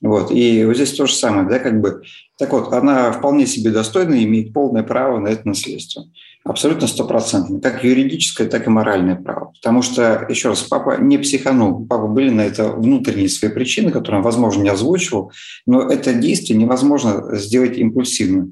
Вот. 0.00 0.30
И 0.30 0.64
вот 0.64 0.76
здесь 0.76 0.92
то 0.92 1.06
же 1.06 1.14
самое, 1.14 1.48
да, 1.48 1.58
как 1.58 1.80
бы. 1.80 2.02
Так 2.38 2.52
вот, 2.52 2.72
она 2.72 3.10
вполне 3.10 3.46
себе 3.46 3.70
достойна 3.70 4.14
и 4.14 4.24
имеет 4.24 4.52
полное 4.52 4.84
право 4.84 5.18
на 5.18 5.28
это 5.28 5.48
наследство. 5.48 6.04
Абсолютно 6.44 6.86
стопроцентно. 6.86 7.60
Как 7.60 7.82
юридическое, 7.82 8.48
так 8.48 8.66
и 8.66 8.70
моральное 8.70 9.16
право. 9.16 9.52
Потому 9.60 9.82
что, 9.82 10.24
еще 10.28 10.50
раз, 10.50 10.62
папа 10.62 10.96
не 10.98 11.18
психанул. 11.18 11.84
Папа 11.84 12.06
были 12.06 12.30
на 12.30 12.42
это 12.42 12.68
внутренние 12.68 13.28
свои 13.28 13.50
причины, 13.50 13.90
которые 13.90 14.20
он, 14.20 14.24
возможно, 14.24 14.62
не 14.62 14.68
озвучивал. 14.68 15.32
Но 15.66 15.82
это 15.82 16.14
действие 16.14 16.58
невозможно 16.58 17.36
сделать 17.36 17.76
импульсивно. 17.76 18.50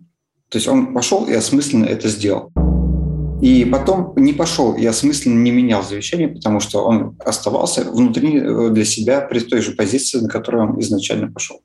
То 0.49 0.59
есть 0.59 0.69
он 0.69 0.93
пошел 0.93 1.25
и 1.27 1.33
осмысленно 1.33 1.85
это 1.85 2.09
сделал. 2.09 2.53
И 3.43 3.67
потом 3.67 4.15
не 4.17 4.33
пошел 4.33 4.75
и 4.75 4.87
осмысленно 4.87 5.43
не 5.43 5.51
менял 5.51 5.83
завещание, 5.83 6.29
потому 6.29 6.61
что 6.61 6.85
он 6.85 7.17
оставался 7.25 7.85
внутри 7.85 8.39
э, 8.39 8.71
для 8.71 8.85
себя 8.85 9.21
при 9.21 9.41
той 9.41 9.61
же 9.61 9.73
позиции, 9.73 10.21
на 10.21 10.29
которую 10.29 10.71
он 10.71 10.81
изначально 10.81 11.31
пошел. 11.31 11.61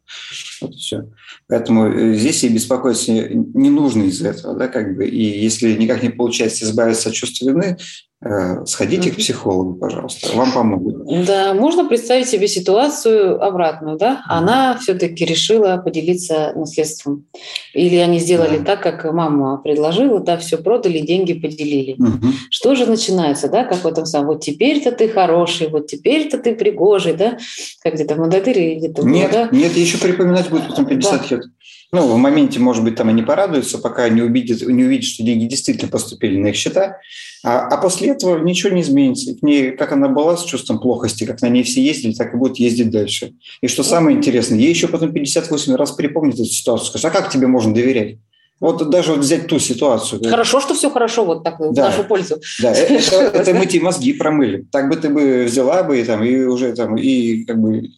Вот 0.61 0.71
и 0.71 0.77
все. 0.77 1.09
Поэтому 1.47 1.87
э, 1.87 2.13
здесь 2.15 2.43
и 2.43 2.49
беспокоиться 2.49 3.11
не 3.11 3.69
нужно 3.69 4.03
из-за 4.03 4.29
этого. 4.29 4.55
Да, 4.57 4.67
как 4.67 4.97
бы. 4.97 5.07
И 5.07 5.23
если 5.39 5.73
никак 5.73 6.03
не 6.03 6.09
получается 6.09 6.65
избавиться 6.65 7.09
от 7.09 7.15
чувства 7.15 7.49
вины, 7.49 7.77
Э, 8.23 8.67
сходите 8.67 9.09
к 9.09 9.15
психологу, 9.15 9.73
пожалуйста, 9.73 10.35
вам 10.35 10.51
помогут. 10.51 11.25
Да, 11.25 11.55
можно 11.55 11.85
представить 11.85 12.27
себе 12.27 12.47
ситуацию 12.47 13.43
обратную, 13.43 13.97
да? 13.97 14.21
Она 14.27 14.77
все-таки 14.77 15.25
решила 15.25 15.77
поделиться 15.77 16.53
наследством. 16.55 17.25
Или 17.73 17.95
они 17.95 18.19
сделали 18.19 18.59
да. 18.59 18.75
так, 18.75 18.83
как 18.83 19.11
мама 19.11 19.57
предложила, 19.57 20.19
да, 20.19 20.37
все 20.37 20.59
продали, 20.59 20.99
деньги 20.99 21.33
поделили. 21.33 21.93
Угу. 21.93 22.27
Что 22.51 22.75
же 22.75 22.85
начинается, 22.85 23.49
да, 23.49 23.63
как 23.63 23.83
в 23.83 23.87
этом 23.87 24.05
самом, 24.05 24.27
вот 24.27 24.43
теперь-то 24.43 24.91
ты 24.91 25.09
хороший, 25.09 25.69
вот 25.69 25.87
теперь-то 25.87 26.37
ты 26.37 26.53
пригожий, 26.53 27.13
да? 27.13 27.39
Как 27.81 27.95
где-то 27.95 28.13
в 28.13 28.19
Мададыре 28.19 28.75
где-то 28.75 29.01
Нет, 29.01 29.31
было, 29.31 29.45
да? 29.45 29.57
нет, 29.57 29.75
еще 29.75 29.97
припоминать 29.97 30.47
будет 30.47 30.67
потом 30.67 30.85
50 30.85 31.11
да. 31.21 31.35
лет. 31.35 31.45
Ну, 31.93 32.07
в 32.07 32.17
моменте, 32.17 32.57
может 32.59 32.85
быть, 32.85 32.95
там 32.95 33.09
и 33.09 33.13
не 33.13 33.21
порадуются, 33.21 33.77
пока 33.77 34.07
не 34.07 34.21
увидят, 34.21 34.61
не 34.61 34.85
увидят, 34.85 35.05
что 35.05 35.23
деньги 35.23 35.45
действительно 35.45 35.91
поступили 35.91 36.37
на 36.37 36.47
их 36.47 36.55
счета. 36.55 36.99
А, 37.43 37.67
а 37.67 37.77
после 37.77 38.09
этого 38.09 38.41
ничего 38.41 38.73
не 38.73 38.81
изменится. 38.81 39.35
К 39.35 39.43
ней, 39.43 39.71
как 39.71 39.91
она 39.91 40.07
была 40.07 40.37
с 40.37 40.45
чувством 40.45 40.79
плохости, 40.79 41.25
как 41.25 41.41
на 41.41 41.49
ней 41.49 41.63
все 41.63 41.81
ездили, 41.81 42.13
так 42.13 42.33
и 42.33 42.37
будут 42.37 42.59
ездить 42.59 42.91
дальше. 42.91 43.33
И 43.59 43.67
что 43.67 43.83
самое 43.83 44.15
интересное, 44.15 44.57
ей 44.57 44.69
еще 44.69 44.87
потом 44.87 45.11
58 45.11 45.75
раз 45.75 45.91
припомнит 45.91 46.35
эту 46.35 46.45
ситуацию. 46.45 46.87
Скажет, 46.87 47.05
а 47.05 47.09
как 47.09 47.29
тебе 47.29 47.47
можно 47.47 47.73
доверять? 47.73 48.19
Вот 48.61 48.89
даже 48.91 49.13
вот 49.13 49.21
взять 49.21 49.47
ту 49.47 49.57
ситуацию. 49.57 50.23
Хорошо, 50.23 50.61
что 50.61 50.75
все 50.75 50.91
хорошо, 50.91 51.25
вот 51.25 51.43
так 51.43 51.55
да. 51.57 51.67
в 51.67 51.75
нашу 51.75 52.03
пользу. 52.03 52.39
Да, 52.61 52.71
э, 52.71 52.99
это, 52.99 53.15
это 53.15 53.53
мы 53.55 53.65
тебе 53.65 53.81
мозги 53.81 54.13
промыли. 54.13 54.67
Так 54.71 54.87
бы 54.87 54.95
ты 54.95 55.09
бы 55.09 55.45
взяла 55.45 55.81
бы 55.81 55.99
и 55.99 56.03
там, 56.03 56.23
и 56.23 56.43
уже 56.43 56.71
там, 56.73 56.95
и 56.95 57.43
как 57.43 57.59
бы 57.59 57.89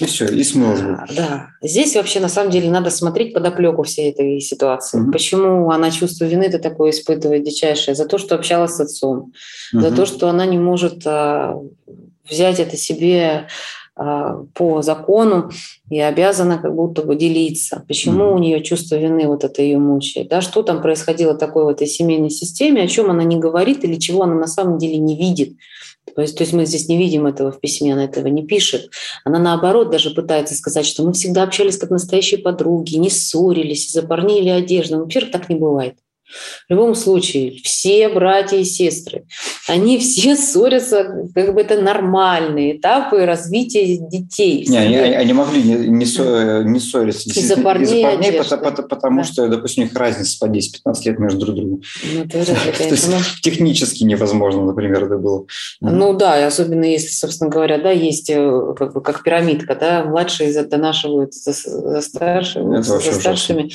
и 0.00 0.04
все, 0.06 0.26
и 0.26 0.42
смылось 0.42 0.80
бы. 0.80 0.98
Да. 1.16 1.50
Здесь 1.62 1.94
вообще 1.94 2.20
на 2.20 2.28
самом 2.28 2.50
деле 2.50 2.70
надо 2.70 2.90
смотреть 2.90 3.34
подоплеку 3.34 3.82
всей 3.82 4.10
этой 4.10 4.40
ситуации. 4.40 5.00
Угу. 5.00 5.12
Почему 5.12 5.70
она 5.70 5.90
чувство 5.90 6.24
вины 6.24 6.44
это 6.44 6.58
такое 6.58 6.90
испытывает 6.90 7.44
дичайшее? 7.44 7.94
За 7.94 8.06
то, 8.06 8.18
что 8.18 8.34
общалась 8.34 8.72
с 8.72 8.80
отцом, 8.80 9.32
угу. 9.72 9.80
за 9.80 9.90
то, 9.92 10.06
что 10.06 10.28
она 10.28 10.46
не 10.46 10.58
может 10.58 11.06
а, 11.06 11.56
взять 12.28 12.58
это 12.60 12.76
себе 12.76 13.46
а, 13.96 14.44
по 14.54 14.82
закону 14.82 15.50
и 15.88 16.00
обязана 16.00 16.58
как 16.58 16.74
будто 16.74 17.02
бы 17.02 17.14
делиться. 17.14 17.84
Почему 17.86 18.24
mm 18.24 18.34
у 18.34 18.38
нее 18.38 18.62
чувство 18.62 18.96
вины 18.96 19.28
вот 19.28 19.44
это 19.44 19.62
ее 19.62 19.78
мучает? 19.78 20.28
Да, 20.28 20.40
что 20.40 20.64
там 20.64 20.82
происходило 20.82 21.34
такое 21.34 21.64
в 21.64 21.68
этой 21.68 21.86
семейной 21.86 22.30
системе, 22.30 22.82
о 22.82 22.88
чем 22.88 23.10
она 23.10 23.22
не 23.22 23.36
говорит 23.36 23.84
или 23.84 23.94
чего 23.94 24.24
она 24.24 24.34
на 24.34 24.48
самом 24.48 24.78
деле 24.78 24.98
не 24.98 25.16
видит. 25.16 25.56
То 26.14 26.22
есть, 26.22 26.36
то 26.36 26.42
есть 26.42 26.52
мы 26.52 26.66
здесь 26.66 26.88
не 26.88 26.96
видим 26.96 27.26
этого 27.26 27.50
в 27.50 27.60
письме, 27.60 27.92
она 27.92 28.04
этого 28.04 28.28
не 28.28 28.46
пишет. 28.46 28.90
Она 29.24 29.38
наоборот 29.38 29.90
даже 29.90 30.10
пытается 30.10 30.54
сказать, 30.54 30.86
что 30.86 31.02
мы 31.02 31.12
всегда 31.12 31.42
общались 31.42 31.78
как 31.78 31.90
настоящие 31.90 32.40
подруги, 32.40 32.96
не 32.96 33.10
ссорились 33.10 33.88
из-за 33.88 34.02
парней 34.02 34.40
или 34.40 34.50
одежды. 34.50 34.96
Ну, 34.96 35.04
во-первых, 35.04 35.32
так 35.32 35.48
не 35.48 35.56
бывает. 35.56 35.96
В 36.68 36.70
любом 36.70 36.94
случае, 36.94 37.60
все 37.62 38.08
братья 38.08 38.56
и 38.56 38.64
сестры, 38.64 39.26
они 39.68 39.98
все 39.98 40.36
ссорятся, 40.36 41.28
как 41.34 41.54
бы 41.54 41.60
это 41.60 41.80
нормальные 41.80 42.78
этапы 42.78 43.24
развития 43.24 43.98
детей. 43.98 44.64
Не, 44.68 44.78
они, 44.78 44.96
они 44.96 45.32
могли 45.32 45.62
не, 45.62 45.74
не, 45.74 46.04
не 46.64 46.80
ссориться 46.80 47.28
из-за 47.28 47.56
парней, 47.58 47.84
из-за 47.84 48.02
парней 48.02 48.32
потому, 48.32 48.88
потому 48.88 49.18
да. 49.18 49.24
что, 49.24 49.48
допустим, 49.48 49.84
у 49.84 49.86
них 49.86 49.96
разница 49.96 50.38
по 50.40 50.46
10-15 50.46 50.60
лет 51.04 51.18
между 51.18 51.40
друг 51.40 51.56
другом. 51.56 51.82
Ну, 52.14 52.24
это 52.24 52.38
вряд 52.38 52.66
ли. 52.66 52.72
То 52.78 52.94
есть 52.94 53.10
технически 53.42 54.04
невозможно, 54.04 54.64
например, 54.64 55.04
это 55.04 55.18
было. 55.18 55.46
Ну 55.80 56.12
да, 56.14 56.40
и 56.40 56.42
особенно 56.42 56.84
если, 56.84 57.08
собственно 57.08 57.50
говоря, 57.50 57.78
да, 57.78 57.90
есть 57.90 58.30
э, 58.30 58.74
как, 58.76 58.94
бы, 58.94 59.00
как 59.02 59.22
пирамидка, 59.22 59.74
да, 59.74 60.04
младшие 60.04 60.52
донашивают 60.64 61.34
за, 61.34 61.52
за, 61.52 62.00
старшими, 62.00 62.80
за 62.80 63.00
старшими. 63.00 63.70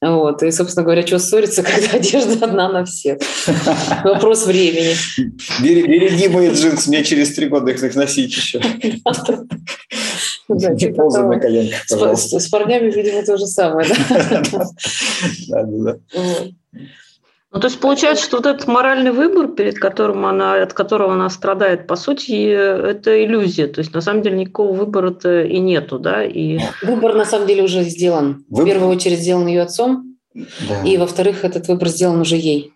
Вот, 0.00 0.42
и, 0.42 0.50
собственно 0.50 0.84
говоря, 0.84 1.06
что 1.06 1.18
ссориться, 1.18 1.62
когда 1.89 1.89
одежда 1.94 2.44
одна 2.44 2.68
на 2.68 2.84
всех. 2.84 3.18
Вопрос 4.04 4.46
времени. 4.46 4.94
Береги 5.62 6.28
мои 6.28 6.50
джинсы, 6.50 6.88
мне 6.88 7.04
через 7.04 7.34
три 7.34 7.48
года 7.48 7.70
их 7.70 7.94
носить 7.94 8.30
еще. 8.30 8.60
Да, 10.52 10.70
не 10.70 10.78
типа 10.78 10.96
ползай 10.96 11.22
на 11.22 11.38
коленках, 11.38 11.78
пожалуйста. 11.88 12.40
С, 12.40 12.46
с 12.46 12.48
парнями, 12.48 12.90
видимо, 12.90 13.22
то 13.22 13.36
же 13.36 13.46
самое, 13.46 13.88
да? 13.88 14.64
да, 15.48 15.64
да. 15.64 15.96
Ну, 17.52 17.60
то 17.60 17.68
есть 17.68 17.78
получается, 17.78 18.24
что 18.24 18.38
вот 18.38 18.46
этот 18.46 18.66
моральный 18.66 19.12
выбор, 19.12 19.46
перед 19.46 19.78
которым 19.78 20.26
она, 20.26 20.60
от 20.60 20.72
которого 20.72 21.12
она 21.12 21.30
страдает, 21.30 21.86
по 21.86 21.94
сути, 21.94 22.32
это 22.32 23.24
иллюзия. 23.24 23.68
То 23.68 23.80
есть 23.80 23.94
на 23.94 24.00
самом 24.00 24.22
деле 24.22 24.38
никакого 24.38 24.72
выбора-то 24.72 25.42
и 25.42 25.60
нету, 25.60 26.00
да? 26.00 26.24
И... 26.24 26.58
Выбор 26.82 27.14
на 27.14 27.24
самом 27.24 27.46
деле 27.46 27.62
уже 27.62 27.84
сделан. 27.84 28.44
Выбор... 28.48 28.64
В 28.64 28.68
первую 28.68 28.90
очередь 28.90 29.20
сделан 29.20 29.46
ее 29.46 29.62
отцом, 29.62 30.09
да. 30.34 30.82
и 30.84 30.96
во-вторых, 30.96 31.44
этот 31.44 31.68
выбор 31.68 31.88
сделан 31.88 32.20
уже 32.20 32.36
ей. 32.36 32.72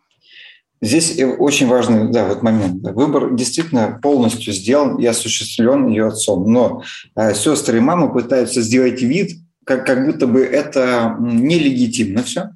Здесь 0.80 1.18
очень 1.38 1.66
важный 1.66 2.10
да, 2.10 2.26
вот 2.26 2.42
момент. 2.42 2.82
Выбор 2.82 3.34
действительно 3.34 3.98
полностью 4.02 4.52
сделан 4.52 4.98
и 4.98 5.06
осуществлен 5.06 5.88
ее 5.88 6.08
отцом. 6.08 6.52
Но 6.52 6.82
э, 7.16 7.34
сестры 7.34 7.78
и 7.78 7.80
мама 7.80 8.08
пытаются 8.08 8.60
сделать 8.60 9.00
вид, 9.00 9.32
как, 9.64 9.86
как 9.86 10.04
будто 10.04 10.26
бы 10.26 10.42
это 10.42 11.16
нелегитимно 11.20 12.22
все 12.22 12.50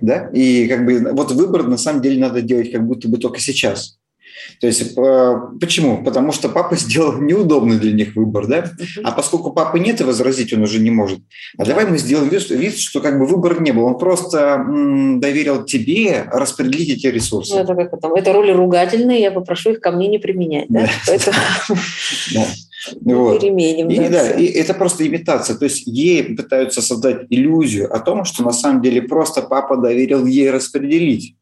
да, 0.00 0.28
и 0.32 0.66
как 0.68 0.84
бы 0.84 1.12
вот 1.12 1.32
выбор 1.32 1.64
на 1.64 1.76
самом 1.76 2.02
деле 2.02 2.20
надо 2.20 2.42
делать 2.42 2.72
как 2.72 2.86
будто 2.86 3.08
бы 3.08 3.18
только 3.18 3.40
сейчас. 3.40 3.98
То 4.60 4.66
есть 4.66 4.96
э, 4.96 5.34
почему? 5.60 6.02
Потому 6.04 6.32
что 6.32 6.48
папа 6.48 6.76
сделал 6.76 7.20
неудобный 7.20 7.78
для 7.78 7.92
них 7.92 8.16
выбор, 8.16 8.46
да? 8.46 8.70
А 9.02 9.12
поскольку 9.12 9.52
папы 9.52 9.78
нет 9.78 10.00
и 10.00 10.04
возразить 10.04 10.52
он 10.52 10.62
уже 10.62 10.80
не 10.80 10.90
может, 10.90 11.20
а 11.58 11.64
давай 11.64 11.86
мы 11.86 11.98
сделаем 11.98 12.28
вид, 12.28 12.48
вид 12.50 12.78
что 12.78 13.00
как 13.00 13.18
бы 13.18 13.26
выбора 13.26 13.60
не 13.60 13.72
было. 13.72 13.84
Он 13.84 13.98
просто 13.98 14.38
м, 14.38 15.20
доверил 15.20 15.64
тебе 15.64 16.24
распределить 16.32 16.90
эти 16.90 17.06
ресурсы. 17.06 17.54
Ну, 17.54 17.60
это 17.60 17.74
как 17.74 17.92
это? 17.92 18.08
Это 18.14 18.32
роли 18.32 18.52
ругательные, 18.52 19.20
я 19.20 19.30
попрошу 19.30 19.72
их 19.72 19.80
ко 19.80 19.90
мне 19.90 20.08
не 20.08 20.18
применять, 20.18 20.66
да? 20.68 20.88
Да. 21.06 22.46
Вот. 23.00 23.40
Переменим. 23.40 23.88
И, 23.88 24.08
да, 24.08 24.30
и 24.32 24.46
это 24.46 24.74
просто 24.74 25.06
имитация. 25.06 25.56
То 25.56 25.64
есть 25.64 25.86
ей 25.86 26.36
пытаются 26.36 26.82
создать 26.82 27.26
иллюзию 27.30 27.94
о 27.94 28.00
том, 28.00 28.24
что 28.24 28.42
на 28.42 28.52
самом 28.52 28.82
деле 28.82 29.02
просто 29.02 29.42
папа 29.42 29.76
доверил 29.76 30.26
ей 30.26 30.50
распределить 30.50 31.36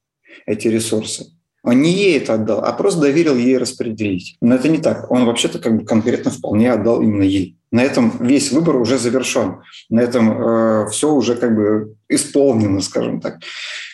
эти 0.47 0.69
ресурсы. 0.69 1.27
Он 1.65 1.81
не 1.81 1.93
ей 1.93 2.19
это 2.19 2.35
отдал, 2.35 2.65
а 2.65 2.73
просто 2.73 3.03
доверил 3.03 3.37
ей 3.37 3.57
распределить. 3.57 4.37
Но 4.41 4.57
это 4.57 4.69
не 4.69 4.79
так. 4.79 5.11
Он 5.11 5.25
вообще-то 5.25 5.61
как 5.61 5.77
бы 5.77 5.85
конкретно 5.85 6.31
вполне 6.31 6.73
отдал 6.73 7.01
именно 7.01 7.23
ей. 7.23 7.57
На 7.71 7.83
этом 7.83 8.13
весь 8.21 8.51
выбор 8.51 8.77
уже 8.77 8.99
завершен. 8.99 9.61
На 9.89 10.01
этом 10.01 10.31
э, 10.31 10.91
все 10.91 11.13
уже 11.13 11.37
как 11.37 11.55
бы 11.55 11.95
исполнено, 12.09 12.81
скажем 12.81 13.21
так. 13.21 13.39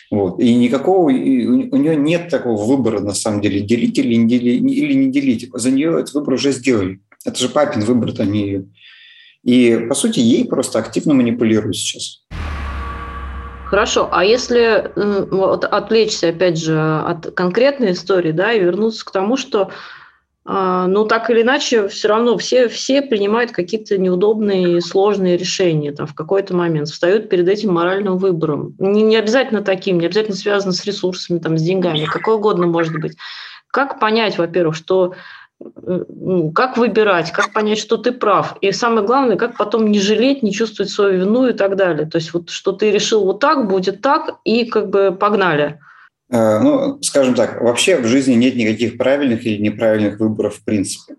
Вот. 0.09 0.39
И 0.39 0.55
никакого, 0.55 1.11
и 1.11 1.45
у 1.45 1.75
нее 1.75 1.95
нет 1.95 2.29
такого 2.29 2.63
выбора, 2.63 2.99
на 2.99 3.13
самом 3.13 3.41
деле, 3.41 3.61
делить 3.61 3.99
или 3.99 4.15
не 4.15 4.27
делить, 4.27 4.63
или 4.63 4.93
не 4.93 5.11
делить. 5.11 5.49
За 5.53 5.69
нее 5.69 5.99
этот 5.99 6.13
выбор 6.15 6.33
уже 6.33 6.51
сделали. 6.51 6.99
Это 7.23 7.37
же 7.37 7.49
папин 7.49 7.81
выбор, 7.81 8.13
а 8.17 8.25
не 8.25 8.41
ее. 8.41 8.65
И, 9.43 9.85
по 9.87 9.93
сути, 9.93 10.19
ей 10.19 10.45
просто 10.45 10.79
активно 10.79 11.13
манипулируют 11.13 11.77
сейчас. 11.77 12.23
Хорошо, 13.69 14.09
а 14.11 14.25
если 14.25 14.91
вот, 14.95 15.63
отвлечься, 15.63 16.29
опять 16.29 16.57
же, 16.57 16.79
от 16.79 17.31
конкретной 17.35 17.91
истории, 17.91 18.31
да, 18.31 18.51
и 18.51 18.59
вернуться 18.59 19.05
к 19.05 19.11
тому, 19.11 19.37
что 19.37 19.69
а, 20.43 20.87
ну, 20.87 21.05
так 21.05 21.29
или 21.29 21.43
иначе, 21.43 21.87
все 21.87 22.07
равно 22.07 22.35
все, 22.39 22.67
все 22.67 23.03
принимают 23.03 23.51
какие-то 23.51 23.99
неудобные, 23.99 24.81
сложные 24.81 25.37
решения 25.37 25.91
там, 25.91 26.07
в 26.07 26.15
какой-то 26.15 26.55
момент, 26.55 26.89
встают 26.89 27.29
перед 27.29 27.47
этим 27.47 27.71
моральным 27.71 28.17
выбором. 28.17 28.73
Не, 28.79 29.03
не 29.03 29.17
обязательно 29.17 29.61
таким, 29.61 29.99
не 29.99 30.07
обязательно 30.07 30.35
связано 30.35 30.71
с 30.71 30.83
ресурсами, 30.85 31.37
там, 31.37 31.55
с 31.55 31.61
деньгами, 31.61 32.05
какой 32.05 32.33
угодно 32.35 32.65
может 32.65 32.99
быть. 32.99 33.15
Как 33.69 33.99
понять, 33.99 34.39
во-первых, 34.39 34.75
что 34.75 35.13
как 36.55 36.77
выбирать, 36.77 37.31
как 37.31 37.53
понять, 37.53 37.79
что 37.79 37.97
ты 37.97 38.11
прав. 38.11 38.55
И 38.61 38.71
самое 38.71 39.05
главное, 39.05 39.35
как 39.35 39.57
потом 39.57 39.91
не 39.91 39.99
жалеть, 39.99 40.43
не 40.43 40.53
чувствовать 40.53 40.91
свою 40.91 41.19
вину 41.19 41.47
и 41.47 41.53
так 41.53 41.75
далее. 41.75 42.07
То 42.07 42.17
есть 42.17 42.33
вот 42.33 42.49
что 42.49 42.71
ты 42.71 42.91
решил 42.91 43.25
вот 43.25 43.39
так, 43.39 43.67
будет 43.67 44.01
так, 44.01 44.39
и 44.45 44.65
как 44.65 44.89
бы 44.89 45.11
погнали. 45.11 45.79
Э, 46.31 46.59
ну, 46.59 47.01
скажем 47.01 47.33
так, 47.33 47.61
вообще 47.61 47.97
в 47.97 48.05
жизни 48.05 48.35
нет 48.35 48.55
никаких 48.55 48.97
правильных 48.97 49.45
или 49.45 49.61
неправильных 49.61 50.19
выборов 50.19 50.55
в 50.55 50.63
принципе. 50.63 51.15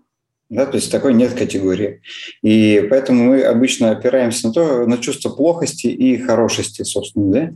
Да, 0.51 0.65
то 0.65 0.75
есть 0.75 0.91
такой 0.91 1.13
нет 1.13 1.33
категории. 1.33 2.01
И 2.41 2.85
поэтому 2.89 3.23
мы 3.23 3.41
обычно 3.41 3.91
опираемся 3.91 4.47
на 4.47 4.53
то, 4.53 4.85
на 4.85 4.97
чувство 4.97 5.29
плохости 5.29 5.87
и 5.87 6.17
хорошести, 6.17 6.83
собственно. 6.83 7.31
Да? 7.31 7.53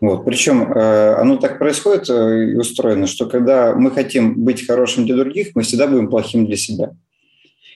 Вот. 0.00 0.24
Причем 0.24 0.72
э, 0.72 1.14
оно 1.16 1.36
так 1.36 1.58
происходит 1.58 2.08
э, 2.08 2.52
и 2.52 2.56
устроено, 2.56 3.06
что 3.06 3.26
когда 3.26 3.74
мы 3.74 3.90
хотим 3.90 4.44
быть 4.44 4.66
хорошим 4.66 5.04
для 5.04 5.16
других, 5.16 5.50
мы 5.54 5.62
всегда 5.62 5.86
будем 5.86 6.08
плохим 6.08 6.46
для 6.46 6.56
себя. 6.56 6.96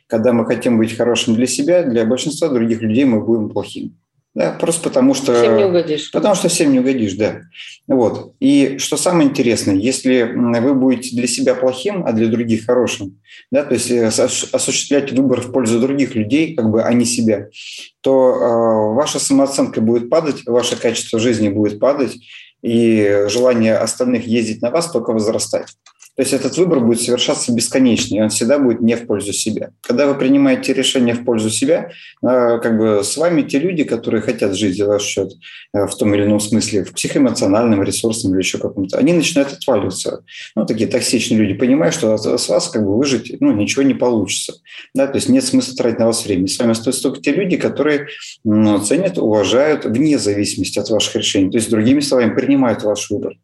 Когда 0.07 0.33
мы 0.33 0.47
хотим 0.47 0.79
быть 0.79 0.97
хорошим 0.97 1.35
для 1.35 1.47
себя, 1.47 1.83
для 1.83 2.07
большинства 2.07 2.49
других 2.49 2.81
людей 2.81 3.05
мы 3.05 3.21
будем 3.23 3.51
плохим. 3.51 3.95
Да, 4.35 4.57
просто 4.59 4.85
потому 4.85 5.13
что... 5.13 5.35
Всем 5.35 5.57
не 5.59 5.65
угодишь. 5.65 6.11
Потому 6.11 6.35
что 6.35 6.49
всем 6.49 6.73
не 6.73 6.81
угодишь, 6.81 7.15
да. 7.15 7.43
Вот. 7.87 8.35
И 8.41 8.79
что 8.79 8.97
самое 8.97 9.29
интересное, 9.29 9.75
если 9.75 10.23
вы 10.23 10.75
будете 10.75 11.15
для 11.15 11.27
себя 11.27 11.55
плохим, 11.55 12.05
а 12.07 12.13
для 12.13 12.29
других 12.29 12.65
хорошим, 12.65 13.21
да, 13.51 13.63
то 13.63 13.75
есть 13.75 13.91
э, 13.91 14.07
осуществлять 14.07 15.13
выбор 15.13 15.43
в 15.43 15.53
пользу 15.53 15.81
других 15.81 16.15
людей, 16.15 16.55
как 16.55 16.71
бы, 16.71 16.83
а 16.83 16.93
не 16.95 17.05
себя, 17.05 17.49
то 18.01 18.35
э, 18.35 18.95
ваша 18.95 19.19
самооценка 19.19 19.83
будет 19.83 20.09
падать, 20.09 20.47
ваше 20.47 20.77
качество 20.77 21.19
жизни 21.19 21.51
будет 21.51 21.79
падать, 21.79 22.17
и 22.63 23.25
желание 23.29 23.77
остальных 23.77 24.27
ездить 24.27 24.63
на 24.63 24.71
вас 24.71 24.91
только 24.91 25.13
возрастать. 25.13 25.67
То 26.15 26.23
есть 26.23 26.35
этот 26.35 26.59
выбор 26.59 26.81
будет 26.81 27.01
совершаться 27.01 27.55
бесконечно, 27.55 28.17
и 28.17 28.21
он 28.21 28.29
всегда 28.29 28.59
будет 28.59 28.83
не 28.83 28.97
в 28.97 29.07
пользу 29.07 29.33
себя. 29.33 29.71
Когда 29.81 30.07
вы 30.07 30.15
принимаете 30.15 30.75
решение 30.75 31.15
в 31.15 31.25
пользу 31.25 31.49
себя, 31.49 31.91
а, 32.23 32.59
как 32.59 32.77
бы 32.77 33.03
с 33.03 33.17
вами 33.17 33.41
те 33.43 33.59
люди, 33.59 33.85
которые 33.85 34.21
хотят 34.21 34.55
жить 34.55 34.77
за 34.77 34.87
ваш 34.87 35.03
счет 35.03 35.33
э, 35.73 35.87
в 35.87 35.95
том 35.97 36.15
или 36.15 36.25
ином 36.25 36.39
смысле, 36.39 36.85
в 36.85 36.93
психоэмоциональном, 36.93 37.83
ресурсном 37.83 38.35
или 38.35 38.41
еще 38.41 38.59
каком-то, 38.59 38.99
они 38.99 39.15
начинают 39.15 39.53
отваливаться. 39.53 40.23
Ну, 40.55 40.67
такие 40.67 40.89
токсичные 40.89 41.39
люди, 41.39 41.55
понимая, 41.55 41.91
что 41.93 42.19
с 42.19 42.49
вас 42.49 42.69
как 42.69 42.85
бы 42.85 42.99
выжить 42.99 43.35
ну, 43.41 43.53
ничего 43.53 43.83
не 43.83 43.95
получится. 43.95 44.55
Да? 44.95 45.07
То 45.07 45.17
есть 45.17 45.31
нет 45.31 45.45
смысла 45.45 45.75
тратить 45.77 45.99
на 45.99 46.07
вас 46.07 46.27
время. 46.27 46.47
С 46.47 46.59
вами 46.59 46.73
остаются 46.73 47.03
только 47.05 47.23
те 47.23 47.33
люди, 47.33 47.57
которые 47.57 48.09
ну, 48.45 48.79
ценят, 48.81 49.17
уважают 49.17 49.87
вне 49.87 50.19
зависимости 50.19 50.79
от 50.79 50.91
ваших 50.91 51.17
решений. 51.17 51.51
То 51.51 51.57
есть, 51.57 51.71
другими 51.71 52.01
словами, 52.01 52.35
принимают 52.35 52.83
ваш 52.83 53.09
выбор. 53.09 53.35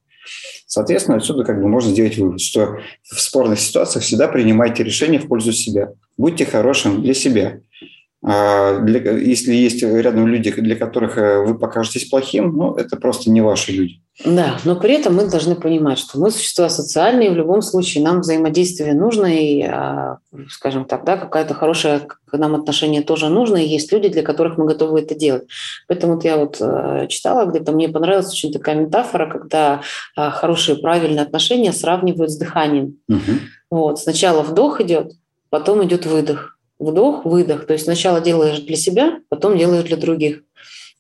Соответственно, 0.69 1.17
отсюда 1.17 1.45
как 1.45 1.63
бы 1.63 1.69
можно 1.69 1.91
сделать 1.91 2.19
вывод, 2.19 2.43
что 2.43 2.79
в 3.03 3.19
спорных 3.19 3.59
ситуациях 3.59 4.05
всегда 4.05 4.29
принимайте 4.29 4.85
решение 4.85 5.19
в 5.19 5.27
пользу 5.27 5.51
себя. 5.51 5.95
Будьте 6.19 6.45
хорошим 6.45 7.03
для 7.03 7.15
себя. 7.15 7.61
А 8.25 8.81
для, 8.81 9.13
если 9.13 9.55
есть 9.55 9.83
рядом 9.83 10.27
люди, 10.27 10.51
для 10.51 10.75
которых 10.75 11.17
э, 11.19 11.45
вы 11.45 11.57
покажетесь 11.57 12.09
плохим, 12.09 12.53
ну, 12.57 12.75
это 12.75 12.97
просто 12.97 13.31
не 13.31 13.41
ваши 13.41 13.71
люди. 13.71 14.01
Да, 14.25 14.59
но 14.65 14.75
при 14.75 14.95
этом 14.95 15.15
мы 15.15 15.29
должны 15.29 15.55
понимать, 15.55 16.01
что 16.01 16.19
мы 16.19 16.33
существа 16.33 16.69
социальные, 16.69 17.29
и 17.29 17.33
в 17.33 17.37
любом 17.37 17.63
случае 17.63 18.03
нам 18.03 18.21
взаимодействие 18.21 18.93
нужно, 18.95 19.27
и, 19.27 19.63
а, 19.63 20.19
скажем 20.51 20.85
так, 20.85 21.05
да, 21.05 21.17
какая-то 21.17 21.55
хорошая 21.55 22.01
к 22.01 22.37
нам 22.37 22.57
отношение 22.57 23.03
тоже 23.03 23.29
нужно, 23.29 23.59
и 23.59 23.69
есть 23.69 23.93
люди, 23.93 24.09
для 24.09 24.23
которых 24.23 24.59
мы 24.59 24.67
готовы 24.67 24.99
это 24.99 25.15
делать. 25.15 25.45
Поэтому 25.87 26.15
вот 26.15 26.25
я 26.25 26.39
вот 26.39 26.57
э, 26.59 27.07
читала 27.09 27.49
где-то, 27.49 27.71
мне 27.71 27.89
понравилась 27.89 28.33
очень 28.33 28.53
такая 28.53 28.75
метафора, 28.75 29.31
когда 29.31 29.83
а, 30.17 30.31
хорошие 30.31 30.77
правильные 30.77 31.23
отношения 31.23 31.73
сравнивают 31.73 32.33
с 32.33 32.37
дыханием. 32.37 32.97
Угу. 33.09 33.21
Вот, 33.71 34.01
сначала 34.01 34.43
вдох 34.43 34.81
идет, 34.81 35.13
потом 35.51 35.85
идет 35.85 36.05
выдох 36.05 36.58
вдох, 36.79 37.25
выдох. 37.25 37.67
То 37.67 37.73
есть 37.73 37.85
сначала 37.85 38.21
делаешь 38.21 38.61
для 38.61 38.77
себя, 38.77 39.21
потом 39.29 39.57
делаешь 39.57 39.85
для 39.85 39.97
других. 39.97 40.43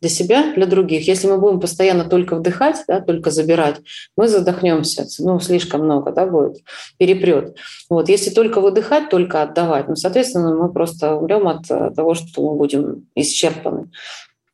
Для 0.01 0.11
себя, 0.11 0.55
для 0.55 0.67
других. 0.67 1.09
Если 1.09 1.27
мы 1.27 1.38
будем 1.38 1.59
постоянно 1.59 2.05
только 2.05 2.37
вдыхать, 2.37 2.85
да, 2.87 3.01
только 3.01 3.33
забирать, 3.33 3.77
мы 4.17 4.29
задохнемся. 4.29 5.07
Ну, 5.19 5.41
слишком 5.41 5.85
много 5.85 6.12
да, 6.12 6.25
будет, 6.27 6.59
перепрет. 6.99 7.57
Вот. 7.91 8.09
Если 8.09 8.31
только 8.31 8.61
выдыхать, 8.61 9.11
только 9.11 9.43
отдавать, 9.43 9.88
ну, 9.88 9.97
соответственно, 9.97 10.55
мы 10.55 10.73
просто 10.73 11.17
умрем 11.17 11.49
от 11.49 11.69
э, 11.71 11.91
того, 11.97 12.14
что 12.14 12.49
мы 12.49 12.57
будем 12.57 13.09
исчерпаны. 13.17 13.91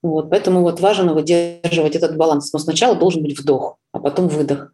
Вот. 0.03 0.31
Поэтому 0.31 0.63
вот 0.63 0.81
важно 0.81 1.13
выдерживать 1.13 1.95
этот 1.95 2.17
баланс. 2.17 2.51
Но 2.53 2.59
сначала 2.59 2.95
должен 2.95 3.23
быть 3.23 3.39
вдох, 3.39 3.77
а 3.93 3.99
потом 3.99 4.29
выдох. 4.29 4.73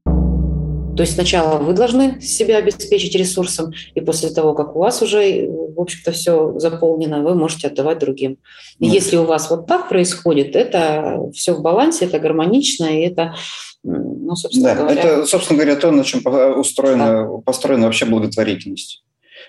То 0.97 1.03
есть 1.03 1.15
сначала 1.15 1.59
вы 1.59 1.73
должны 1.73 2.21
себя 2.21 2.59
обеспечить 2.59 3.15
ресурсом, 3.15 3.73
и 3.95 4.01
после 4.01 4.31
того, 4.31 4.55
как 4.55 4.77
у 4.77 4.81
вас 4.81 5.03
уже, 5.03 5.49
в 5.49 5.81
общем-то, 5.81 6.13
все 6.13 6.59
заполнено, 6.59 7.23
вы 7.23 7.35
можете 7.35 7.69
отдавать 7.69 7.99
другим. 7.99 8.39
И 8.79 8.87
вот. 8.87 8.95
если 8.95 9.17
у 9.17 9.25
вас 9.25 9.51
вот 9.51 9.67
так 9.67 9.89
происходит, 9.89 10.57
это 10.57 11.31
все 11.33 11.55
в 11.55 11.63
балансе, 11.63 12.07
это 12.07 12.19
гармонично, 12.19 12.85
и 12.87 13.03
это, 13.03 13.35
ну, 13.83 14.35
собственно 14.37 14.75
да, 14.75 14.75
говоря... 14.75 15.01
Это, 15.01 15.27
собственно 15.27 15.59
говоря, 15.59 15.77
то, 15.77 15.91
на 15.91 16.05
чем 16.05 16.21
устроена, 16.59 17.07
да. 17.07 17.29
построена 17.45 17.87
вообще 17.87 18.07
благотворительность. 18.07 19.05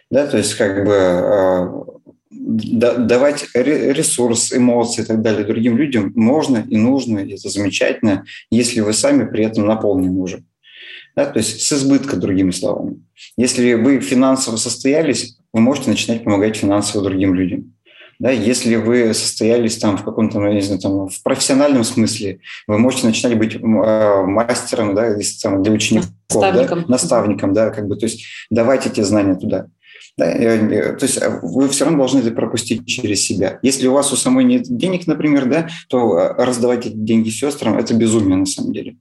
Да, 0.09 0.27
то 0.27 0.37
есть 0.37 0.55
как 0.55 0.85
бы 0.85 0.95
а, 0.95 1.85
давать 2.29 3.45
ресурс, 3.53 4.53
эмоции 4.53 5.03
и 5.03 5.05
так 5.05 5.21
далее 5.21 5.45
другим 5.45 5.77
людям 5.77 6.11
можно 6.15 6.65
и 6.69 6.77
нужно, 6.77 7.19
и 7.19 7.33
это 7.33 7.49
замечательно, 7.49 8.25
если 8.49 8.81
вы 8.81 8.93
сами 8.93 9.25
при 9.25 9.45
этом 9.45 9.65
наполнены 9.65 10.19
уже 10.19 10.43
да, 11.15 11.25
то 11.25 11.39
есть 11.39 11.61
с 11.61 11.73
избытка, 11.73 12.17
другими 12.17 12.51
словами. 12.51 13.01
Если 13.37 13.73
вы 13.73 13.99
финансово 13.99 14.57
состоялись, 14.57 15.37
вы 15.53 15.61
можете 15.61 15.89
начинать 15.89 16.23
помогать 16.23 16.55
финансово 16.55 17.03
другим 17.03 17.33
людям. 17.33 17.73
Да, 18.19 18.29
если 18.29 18.75
вы 18.75 19.15
состоялись 19.15 19.77
там 19.79 19.97
в 19.97 20.03
каком-то, 20.03 20.39
ну, 20.39 20.53
не 20.53 20.61
знаю, 20.61 20.79
там, 20.79 21.09
в 21.09 21.23
профессиональном 21.23 21.83
смысле, 21.83 22.39
вы 22.67 22.77
можете 22.77 23.07
начинать 23.07 23.35
быть 23.35 23.55
э, 23.55 23.59
мастером, 23.59 24.93
да, 24.93 25.15
там, 25.41 25.63
для 25.63 25.71
учеников, 25.71 26.11
наставником. 26.29 26.81
Да, 26.81 26.85
наставником, 26.87 27.53
да, 27.53 27.69
как 27.71 27.87
бы, 27.87 27.95
то 27.95 28.05
есть 28.05 28.23
давайте 28.51 28.89
эти 28.89 29.01
знания 29.01 29.33
туда. 29.33 29.67
Да, 30.17 30.25
то 30.27 30.97
есть 31.01 31.19
а, 31.19 31.39
вы 31.41 31.67
все 31.69 31.85
равно 31.85 31.97
должны 31.97 32.19
это 32.19 32.29
пропустить 32.31 32.85
через 32.85 33.21
себя. 33.21 33.57
Если 33.63 33.87
у 33.87 33.93
вас 33.93 34.13
у 34.13 34.15
самой 34.15 34.43
нет 34.43 34.63
денег, 34.65 35.07
например, 35.07 35.45
да, 35.45 35.69
то 35.89 36.11
а, 36.11 36.45
раздавать 36.45 36.85
эти 36.85 36.93
деньги 36.93 37.29
сестрам– 37.29 37.77
это 37.79 37.95
безумие 37.95 38.35
на 38.35 38.45
самом 38.45 38.73
деле. 38.73 38.97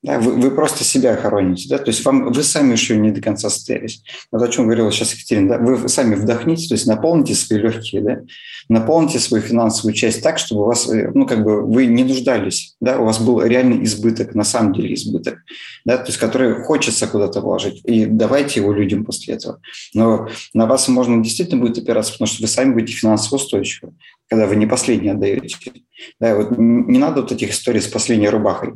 Да, 0.00 0.20
вы, 0.20 0.34
вы 0.34 0.52
просто 0.52 0.84
себя 0.84 1.16
хороните, 1.16 1.68
да, 1.68 1.78
то 1.78 1.88
есть 1.88 2.04
вам, 2.04 2.32
вы 2.32 2.42
сами 2.44 2.70
еще 2.70 2.96
не 2.96 3.10
до 3.10 3.20
конца 3.20 3.50
состоялись. 3.50 4.04
Вот 4.30 4.40
о 4.40 4.46
чем 4.46 4.66
говорила 4.66 4.92
сейчас 4.92 5.12
Екатерина, 5.12 5.48
да, 5.48 5.58
вы 5.58 5.88
сами 5.88 6.14
вдохните, 6.14 6.68
то 6.68 6.74
есть 6.74 6.86
наполните 6.86 7.34
свои 7.34 7.58
легкие, 7.58 8.02
да, 8.02 8.20
наполните 8.68 9.18
свою 9.18 9.42
финансовую 9.42 9.94
часть 9.94 10.22
так, 10.22 10.38
чтобы 10.38 10.62
у 10.62 10.64
вас, 10.66 10.88
э, 10.88 11.10
ну, 11.12 11.26
как 11.26 11.42
бы 11.42 11.66
вы 11.66 11.86
не 11.86 12.04
нуждались, 12.04 12.76
да, 12.80 13.00
у 13.00 13.06
вас 13.06 13.18
был 13.18 13.42
реальный 13.42 13.82
избыток, 13.82 14.36
на 14.36 14.44
самом 14.44 14.72
деле 14.72 14.94
избыток, 14.94 15.40
да, 15.84 15.98
то 15.98 16.06
есть 16.06 16.18
который 16.18 16.62
хочется 16.62 17.08
куда-то 17.08 17.40
вложить, 17.40 17.80
и 17.84 18.06
давайте 18.06 18.60
его 18.60 18.72
людям 18.72 19.04
после 19.04 19.34
этого. 19.34 19.60
Но 19.94 20.28
на 20.54 20.66
вас 20.66 20.86
можно 20.86 21.20
действительно 21.24 21.60
будет 21.60 21.76
опираться, 21.76 22.12
потому 22.12 22.28
что 22.28 22.42
вы 22.42 22.46
сами 22.46 22.72
будете 22.72 22.92
финансово 22.92 23.38
устойчивы, 23.38 23.94
когда 24.28 24.46
вы 24.46 24.54
не 24.54 24.66
последний 24.66 25.08
отдаете. 25.08 25.72
Да, 26.20 26.36
вот 26.36 26.56
не 26.56 27.00
надо 27.00 27.22
вот 27.22 27.32
этих 27.32 27.50
историй 27.50 27.80
с 27.80 27.88
последней 27.88 28.28
рубахой 28.28 28.74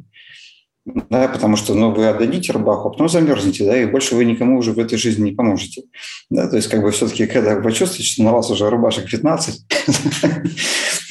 да, 0.85 1.29
потому 1.29 1.57
что 1.57 1.75
ну, 1.75 1.92
вы 1.92 2.09
отдадите 2.09 2.53
рубаху, 2.53 2.88
а 2.88 2.90
потом 2.90 3.09
замерзнете, 3.09 3.64
да, 3.64 3.77
и 3.77 3.87
больше 3.87 4.16
вы 4.16 4.25
никому 4.25 4.59
уже 4.59 4.73
в 4.73 4.79
этой 4.81 4.99
жизни 4.99 5.31
не 5.31 5.33
поможете. 5.33 5.83
Да, 6.29 6.49
то 6.49 6.57
есть 6.57 6.68
как 6.68 6.83
бы 6.83 6.90
все-таки, 6.90 7.27
когда 7.27 7.55
вы 7.55 7.62
почувствуете, 7.62 8.05
что 8.05 8.25
на 8.25 8.33
вас 8.33 8.51
уже 8.51 8.68
рубашек 8.68 9.09
15, 9.09 9.64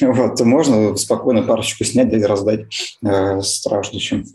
вот, 0.02 0.36
то 0.36 0.44
можно 0.44 0.94
спокойно 0.96 1.42
парочку 1.42 1.84
снять 1.84 2.12
и 2.12 2.22
раздать 2.22 2.66
э, 3.02 3.40
страждущим. 3.40 4.26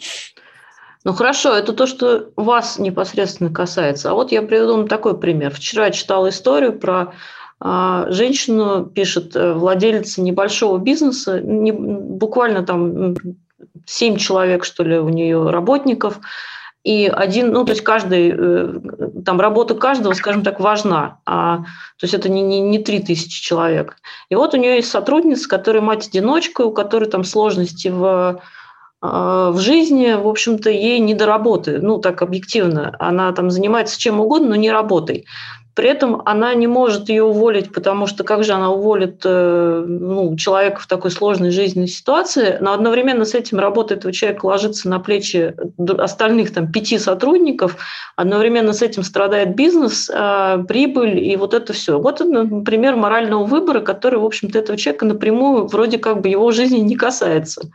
Ну 1.03 1.13
хорошо, 1.13 1.55
это 1.55 1.71
то, 1.73 1.85
что 1.85 2.31
вас 2.35 2.79
непосредственно 2.79 3.53
касается. 3.53 4.09
А 4.09 4.13
вот 4.13 4.31
я 4.31 4.41
приведу 4.41 4.75
вам 4.75 4.87
такой 4.87 5.17
пример. 5.17 5.53
Вчера 5.53 5.85
я 5.85 5.91
читала 5.91 6.29
историю 6.29 6.77
про 6.77 7.13
а, 7.59 8.09
женщину, 8.09 8.85
пишет 8.85 9.35
э, 9.35 9.53
владелица 9.53 10.21
небольшого 10.21 10.79
бизнеса, 10.79 11.39
не, 11.41 11.71
буквально 11.71 12.63
там 12.63 13.15
семь 13.85 14.17
человек, 14.17 14.63
что 14.63 14.83
ли, 14.83 14.97
у 14.97 15.09
нее 15.09 15.49
работников, 15.49 16.19
и 16.83 17.11
один, 17.13 17.51
ну, 17.51 17.65
то 17.65 17.71
есть 17.71 17.83
каждый, 17.83 18.33
э, 18.33 18.79
там 19.25 19.41
работа 19.41 19.75
каждого, 19.75 20.13
скажем 20.13 20.43
так, 20.43 20.61
важна, 20.61 21.19
а, 21.25 21.57
то 21.57 22.03
есть 22.03 22.13
это 22.13 22.29
не, 22.29 22.41
не, 22.41 22.61
не 22.61 22.79
3 22.79 23.01
тысячи 23.01 23.43
человек. 23.43 23.97
И 24.29 24.35
вот 24.35 24.53
у 24.53 24.57
нее 24.57 24.77
есть 24.77 24.89
сотрудница, 24.89 25.49
которая 25.49 25.81
мать-одиночка, 25.81 26.61
у 26.61 26.71
которой 26.71 27.09
там 27.09 27.25
сложности 27.25 27.89
в 27.89 28.41
а, 29.01 29.51
в 29.51 29.59
жизни, 29.59 30.13
в 30.13 30.27
общем-то, 30.27 30.69
ей 30.69 30.99
не 30.99 31.13
до 31.13 31.25
работы, 31.25 31.79
ну, 31.79 31.99
так 31.99 32.21
объективно. 32.21 32.95
Она 32.99 33.31
там 33.31 33.51
занимается 33.51 33.99
чем 33.99 34.19
угодно, 34.19 34.49
но 34.49 34.55
не 34.55 34.71
работой. 34.71 35.25
При 35.77 35.89
этом 35.89 36.23
она 36.25 36.55
не 36.55 36.65
может 36.65 37.07
ее 37.07 37.23
уволить, 37.23 37.71
потому 37.71 38.07
что 38.07 38.23
как 38.23 38.43
же 38.43 38.53
она 38.53 38.71
уволит 38.71 39.21
э, 39.23 39.85
ну, 39.87 40.35
человека 40.35 40.81
в 40.81 40.87
такой 40.87 41.11
сложной 41.11 41.51
жизненной 41.51 41.87
ситуации, 41.87 42.57
но 42.59 42.73
одновременно 42.73 43.25
с 43.25 43.35
этим 43.35 43.59
работа 43.59 43.93
этого 43.93 44.11
человека 44.11 44.47
ложится 44.47 44.89
на 44.89 44.99
плечи 44.99 45.53
остальных 45.99 46.51
там, 46.51 46.71
пяти 46.71 46.97
сотрудников, 46.97 47.77
одновременно 48.15 48.73
с 48.73 48.81
этим 48.81 49.03
страдает 49.03 49.53
бизнес, 49.53 50.09
э, 50.11 50.65
прибыль 50.67 51.19
и 51.19 51.37
вот 51.37 51.53
это 51.53 51.73
все. 51.73 51.99
Вот, 51.99 52.21
например, 52.21 52.95
морального 52.95 53.43
выбора, 53.43 53.81
который, 53.81 54.17
в 54.17 54.25
общем-то, 54.25 54.57
этого 54.57 54.79
человека 54.79 55.05
напрямую 55.05 55.67
вроде 55.67 55.99
как 55.99 56.21
бы 56.21 56.29
его 56.29 56.49
жизни 56.49 56.79
не 56.79 56.95
касается. 56.95 57.69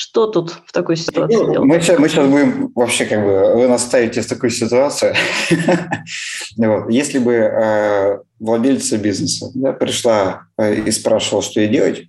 Что 0.00 0.28
тут 0.28 0.52
в 0.64 0.70
такой 0.70 0.94
ситуации 0.94 1.34
ну, 1.34 1.52
делать? 1.52 1.68
Мы 1.68 1.80
сейчас, 1.80 1.98
мы 1.98 2.08
сейчас 2.08 2.28
будем 2.28 2.70
вообще 2.76 3.04
как 3.04 3.20
бы 3.20 3.54
вы 3.56 3.66
нас 3.66 3.82
ставите 3.82 4.20
в 4.20 4.28
такую 4.28 4.50
ситуацию. 4.50 5.12
Если 6.88 7.18
бы 7.18 7.32
э, 7.32 8.18
владельца 8.38 8.96
бизнеса 8.96 9.46
пришла 9.80 10.42
э, 10.56 10.82
и 10.82 10.92
спрашивала, 10.92 11.42
что 11.42 11.58
ей 11.58 11.68
делать, 11.68 12.04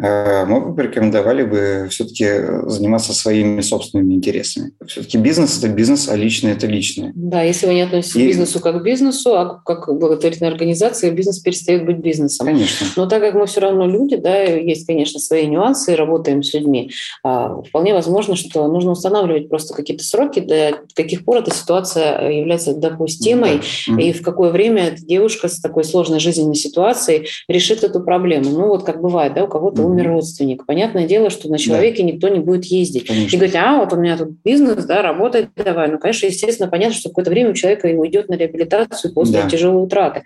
мы 0.00 0.60
бы 0.60 0.74
порекомендовали 0.74 1.42
бы 1.42 1.88
все-таки 1.90 2.26
заниматься 2.66 3.12
своими 3.12 3.60
собственными 3.60 4.14
интересами. 4.14 4.72
Все-таки 4.86 5.18
бизнес– 5.18 5.58
это 5.62 5.68
бизнес, 5.68 6.08
а 6.08 6.16
личное– 6.16 6.52
это 6.54 6.66
личное. 6.66 7.12
Да, 7.14 7.42
если 7.42 7.66
вы 7.66 7.74
не 7.74 7.82
относитесь 7.82 8.16
и... 8.16 8.24
к 8.24 8.26
бизнесу 8.28 8.60
как 8.60 8.80
к 8.80 8.84
бизнесу, 8.84 9.36
а 9.36 9.60
как 9.64 9.86
к 9.86 9.92
благотворительной 9.92 10.50
организации, 10.50 11.10
бизнес 11.10 11.38
перестает 11.40 11.84
быть 11.84 11.98
бизнесом. 11.98 12.46
Конечно. 12.46 12.86
Но 12.96 13.06
так 13.06 13.20
как 13.20 13.34
мы 13.34 13.46
все 13.46 13.60
равно 13.60 13.86
люди, 13.86 14.16
да, 14.16 14.42
есть, 14.42 14.86
конечно, 14.86 15.20
свои 15.20 15.46
нюансы, 15.46 15.92
и 15.92 15.96
работаем 15.96 16.42
с 16.42 16.52
людьми, 16.54 16.90
а, 17.22 17.62
вполне 17.62 17.94
возможно, 17.94 18.36
что 18.36 18.66
нужно 18.68 18.92
устанавливать 18.92 19.48
просто 19.48 19.74
какие-то 19.74 20.04
сроки, 20.04 20.40
до 20.40 20.80
каких 20.94 21.24
пор 21.24 21.38
эта 21.38 21.54
ситуация 21.54 22.30
является 22.30 22.74
допустимой, 22.74 23.60
да. 23.88 24.00
и 24.00 24.12
в 24.12 24.22
какое 24.22 24.50
время 24.50 24.88
эта 24.88 25.04
девушка 25.04 25.48
с 25.48 25.60
такой 25.60 25.84
сложной 25.84 26.20
жизненной 26.20 26.54
ситуацией 26.54 27.26
решит 27.48 27.84
эту 27.84 28.00
проблему. 28.00 28.50
Ну 28.50 28.68
вот 28.68 28.84
как 28.84 29.00
бывает, 29.00 29.34
да, 29.34 29.44
у 29.44 29.48
кого-то 29.48 29.82
умер 29.90 30.08
родственник. 30.08 30.66
Понятное 30.66 31.06
дело, 31.06 31.30
что 31.30 31.48
на 31.48 31.58
человеке 31.58 32.02
да. 32.02 32.08
никто 32.10 32.28
не 32.28 32.40
будет 32.40 32.64
ездить. 32.66 33.06
Конечно. 33.06 33.34
И 33.34 33.38
говорить, 33.38 33.56
а, 33.56 33.78
вот 33.78 33.92
у 33.92 33.96
меня 33.96 34.16
тут 34.16 34.30
бизнес, 34.44 34.84
да, 34.84 35.02
работает, 35.02 35.50
давай. 35.56 35.90
Ну, 35.90 35.98
конечно, 35.98 36.26
естественно, 36.26 36.68
понятно, 36.68 36.94
что 36.94 37.08
какое-то 37.08 37.30
время 37.30 37.50
у 37.50 37.54
человека 37.54 37.88
ему 37.88 38.06
идет 38.06 38.28
на 38.28 38.34
реабилитацию 38.34 39.12
после 39.12 39.42
да. 39.42 39.48
тяжелой 39.48 39.84
утраты. 39.84 40.22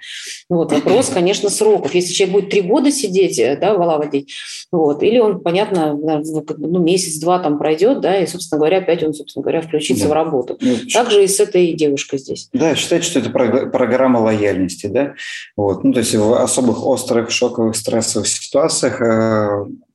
Вот, 0.48 0.72
вопрос, 0.72 1.09
конечно, 1.14 1.50
сроков. 1.50 1.94
Если 1.94 2.12
человек 2.12 2.35
будет 2.35 2.50
три 2.50 2.61
года 2.62 2.90
сидеть, 2.90 3.38
э, 3.38 3.57
да, 3.61 3.74
вала 3.74 3.98
водить, 3.98 4.33
вот, 4.70 5.03
или 5.03 5.18
он, 5.18 5.40
понятно, 5.40 5.94
ну, 5.94 6.79
месяц-два 6.79 7.38
там 7.38 7.59
пройдет, 7.59 8.00
да, 8.00 8.18
и, 8.18 8.27
собственно 8.27 8.59
говоря, 8.59 8.79
опять 8.79 9.03
он, 9.03 9.14
собственно 9.14 9.42
говоря, 9.42 9.61
включится 9.61 10.05
да. 10.05 10.11
в 10.11 10.12
работу. 10.12 10.59
Ну, 10.61 10.77
так 10.92 11.11
же 11.11 11.24
и 11.24 11.27
с 11.27 11.40
этой 11.40 11.72
девушкой 11.72 12.18
здесь. 12.18 12.48
Да, 12.53 12.74
считайте, 12.74 13.07
что 13.07 13.20
это 13.20 13.31
программа 13.31 14.18
лояльности, 14.18 14.87
да, 14.87 15.14
вот, 15.57 15.85
ну, 15.85 15.92
то 15.92 16.00
есть 16.00 16.14
в 16.14 16.35
особых 16.35 16.87
острых 16.87 17.31
шоковых 17.31 17.77
стрессовых 17.77 18.27
ситуациях 18.27 19.00
э, 19.00 19.53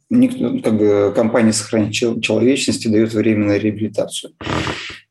никто, 0.09 0.59
как 0.63 0.77
бы 0.77 1.13
компания 1.15 1.53
сохранить 1.53 1.95
человечности 1.95 2.87
дает 2.87 3.13
время 3.13 3.57
реабилитацию. 3.57 4.33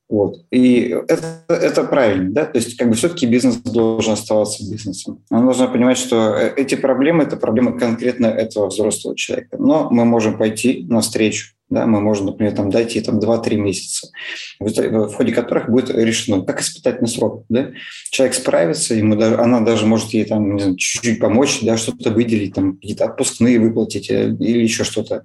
Вот. 0.09 0.37
И 0.51 0.97
это, 1.07 1.45
это 1.49 1.85
правильно, 1.85 2.31
да, 2.33 2.45
то 2.47 2.57
есть 2.59 2.79
как 2.79 2.89
бы 2.89 2.95
все-таки 2.95 3.27
бизнес 3.27 3.57
должен 3.57 4.15
оставаться 4.15 4.65
бизнесом. 4.69 5.23
Он 5.31 5.45
должен 5.45 5.71
понимать, 5.71 5.99
что 5.99 6.35
э, 6.35 6.55
эти 6.57 6.77
проблемы– 6.77 7.23
это 7.25 7.37
проблемы 7.37 7.79
конкретно 7.79 8.27
этого 8.27 8.69
взрослого 8.69 9.15
человека. 9.15 9.59
Но 9.59 9.91
мы 9.91 10.07
можем 10.07 10.39
пойти 10.39 10.87
навстречу 10.89 11.58
да, 11.71 11.87
мы 11.87 12.01
можем, 12.01 12.27
например, 12.27 12.55
там, 12.55 12.71
ей 12.71 13.03
там, 13.03 13.19
2-3 13.19 13.57
месяца, 13.57 14.09
в, 14.59 15.13
ходе 15.13 15.33
которых 15.33 15.69
будет 15.69 15.91
решено, 15.91 16.43
как 16.43 16.61
испытательный 16.61 17.09
срок. 17.09 17.45
Да? 17.49 17.71
Человек 18.11 18.35
справится, 18.35 18.95
ему 18.95 19.17
даже, 19.17 19.37
она 19.37 19.61
даже 19.61 19.87
может 19.87 20.11
ей 20.11 20.25
там, 20.25 20.55
не 20.55 20.61
знаю, 20.61 20.77
чуть-чуть 20.77 21.21
помочь, 21.21 21.61
да, 21.63 21.77
что-то 21.77 22.11
выделить, 22.11 22.55
там, 22.55 22.77
какие-то 22.77 23.05
отпускные 23.05 23.59
выплатить 23.59 24.11
э, 24.11 24.31
или 24.41 24.63
еще 24.63 24.85
что-то. 24.85 25.23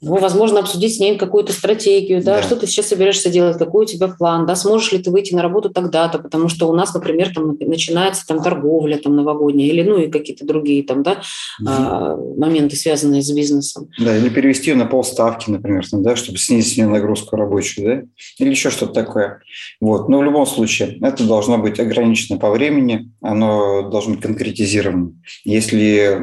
Ну, 0.00 0.16
возможно, 0.18 0.60
обсудить 0.60 0.94
с 0.94 1.00
ней 1.00 1.18
какую-то 1.18 1.52
стратегию, 1.52 2.22
да, 2.22 2.36
да, 2.36 2.42
что 2.42 2.54
ты 2.54 2.68
сейчас 2.68 2.86
собираешься 2.86 3.30
делать, 3.30 3.58
какой 3.58 3.84
у 3.84 3.88
тебя 3.88 4.06
план, 4.06 4.46
да, 4.46 4.54
сможешь 4.54 4.92
ли 4.92 4.98
ты 4.98 5.10
выйти 5.10 5.34
на 5.34 5.42
работу 5.42 5.70
тогда-то, 5.70 6.20
потому 6.20 6.48
что 6.48 6.68
у 6.68 6.74
нас, 6.74 6.94
например, 6.94 7.34
там 7.34 7.56
начинается 7.58 8.24
там 8.24 8.40
торговля 8.40 8.98
там 8.98 9.16
новогодняя 9.16 9.68
или, 9.68 9.82
ну, 9.82 9.98
и 9.98 10.08
какие-то 10.08 10.46
другие 10.46 10.84
там, 10.84 11.02
да, 11.02 11.20
угу. 11.60 12.38
моменты, 12.38 12.76
связанные 12.76 13.22
с 13.22 13.32
бизнесом. 13.32 13.88
Да, 13.98 14.16
или 14.16 14.28
перевести 14.28 14.70
ее 14.70 14.76
на 14.76 14.86
полставки, 14.86 15.50
например, 15.50 15.84
там, 15.88 16.04
да, 16.04 16.14
чтобы 16.14 16.38
снизить 16.38 16.76
ее 16.76 16.86
нагрузку 16.86 17.34
рабочую, 17.34 17.86
да, 17.86 18.02
или 18.38 18.50
еще 18.50 18.70
что-то 18.70 18.92
такое. 18.92 19.40
Вот, 19.80 20.08
но 20.08 20.18
в 20.18 20.22
любом 20.22 20.46
случае 20.46 20.96
это 21.02 21.24
должно 21.24 21.58
быть 21.58 21.80
ограничено 21.80 22.38
по 22.38 22.50
времени, 22.50 23.10
оно 23.20 23.90
должно 23.90 24.14
быть 24.14 24.22
конкретизировано. 24.22 25.12
Если 25.44 26.18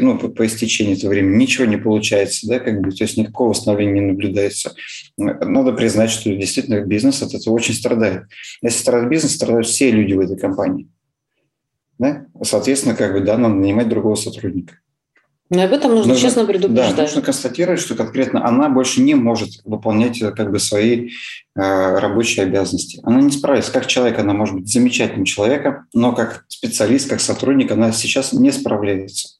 ну, 0.00 0.18
по 0.18 0.44
истечении 0.44 0.96
этого 0.96 1.10
времени 1.10 1.40
ничего 1.42 1.66
не 1.66 1.76
получается, 1.76 2.48
да, 2.48 2.58
как 2.58 2.80
бы 2.80 2.95
то 2.96 3.04
есть 3.04 3.16
никакого 3.16 3.50
восстановления 3.50 4.00
не 4.00 4.06
наблюдается. 4.12 4.74
Надо 5.16 5.72
признать, 5.72 6.10
что 6.10 6.34
действительно 6.34 6.80
бизнес 6.80 7.22
от 7.22 7.34
этого 7.34 7.54
очень 7.54 7.74
страдает. 7.74 8.24
Если 8.62 8.80
страдает 8.80 9.10
бизнес, 9.10 9.34
страдают 9.34 9.66
все 9.66 9.90
люди 9.90 10.14
в 10.14 10.20
этой 10.20 10.38
компании. 10.38 10.88
Да? 11.98 12.26
Соответственно, 12.42 12.94
как 12.94 13.12
бы, 13.12 13.20
да, 13.20 13.38
надо 13.38 13.54
нанимать 13.54 13.88
другого 13.88 14.16
сотрудника. 14.16 14.74
Но 15.48 15.62
об 15.62 15.72
этом 15.72 15.92
нужно, 15.92 16.12
нужно 16.12 16.28
честно 16.28 16.44
предупреждать. 16.44 16.96
Да, 16.96 17.02
нужно 17.02 17.22
констатировать, 17.22 17.78
что 17.78 17.94
конкретно 17.94 18.44
она 18.44 18.68
больше 18.68 19.00
не 19.00 19.14
может 19.14 19.60
выполнять 19.64 20.18
как 20.18 20.50
бы, 20.50 20.58
свои 20.58 21.10
э, 21.54 21.98
рабочие 21.98 22.44
обязанности. 22.44 23.00
Она 23.04 23.20
не 23.20 23.30
справится. 23.30 23.70
Как 23.70 23.86
человек 23.86 24.18
она 24.18 24.32
может 24.32 24.56
быть 24.56 24.72
замечательным 24.72 25.24
человеком, 25.24 25.86
но 25.94 26.12
как 26.12 26.46
специалист, 26.48 27.08
как 27.08 27.20
сотрудник 27.20 27.70
она 27.70 27.92
сейчас 27.92 28.32
не 28.32 28.50
справляется. 28.50 29.36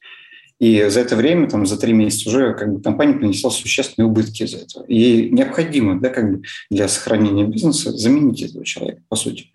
И 0.59 0.85
за 0.89 1.01
это 1.01 1.15
время, 1.15 1.47
там, 1.49 1.65
за 1.65 1.79
три 1.79 1.93
месяца 1.93 2.29
уже 2.29 2.53
как 2.53 2.73
бы, 2.73 2.81
компания 2.81 3.13
понесла 3.13 3.51
существенные 3.51 4.07
убытки 4.07 4.43
из-за 4.43 4.57
этого. 4.57 4.83
И 4.85 5.29
необходимо 5.29 5.99
да, 5.99 6.09
как 6.09 6.31
бы 6.31 6.43
для 6.71 6.87
сохранения 6.87 7.45
бизнеса 7.45 7.91
заменить 7.91 8.41
этого 8.41 8.65
человека, 8.65 9.01
по 9.07 9.15
сути. 9.15 9.51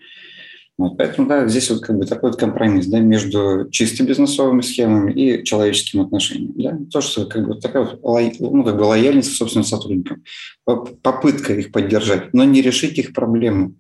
Вот, 0.79 0.97
поэтому, 0.97 1.29
да, 1.29 1.47
здесь 1.49 1.71
вот 1.71 1.81
как 1.81 1.99
бы 1.99 2.07
такой 2.07 2.31
вот 2.31 2.39
компромисс, 2.39 2.87
да, 2.87 2.99
между 2.99 3.69
чисто 3.71 4.05
бизнесовыми 4.05 4.63
схемами 4.63 5.13
и 5.13 5.45
человеческим 5.45 6.01
отношением, 6.01 6.55
да. 6.57 6.79
То, 6.91 7.01
что 7.01 7.27
как 7.27 7.47
бы 7.47 7.61
такая 7.61 7.85
вот, 7.85 8.01
ну, 8.41 8.65
как 8.65 8.77
бы 8.77 8.83
лояльность 8.83 9.33
к 9.33 9.37
собственным 9.37 9.65
сотрудникам, 9.65 10.23
попытка 10.65 11.53
их 11.53 11.73
поддержать, 11.73 12.33
но 12.33 12.45
не 12.45 12.63
решить 12.63 12.99
их 12.99 13.13
проблемы. 13.13 13.75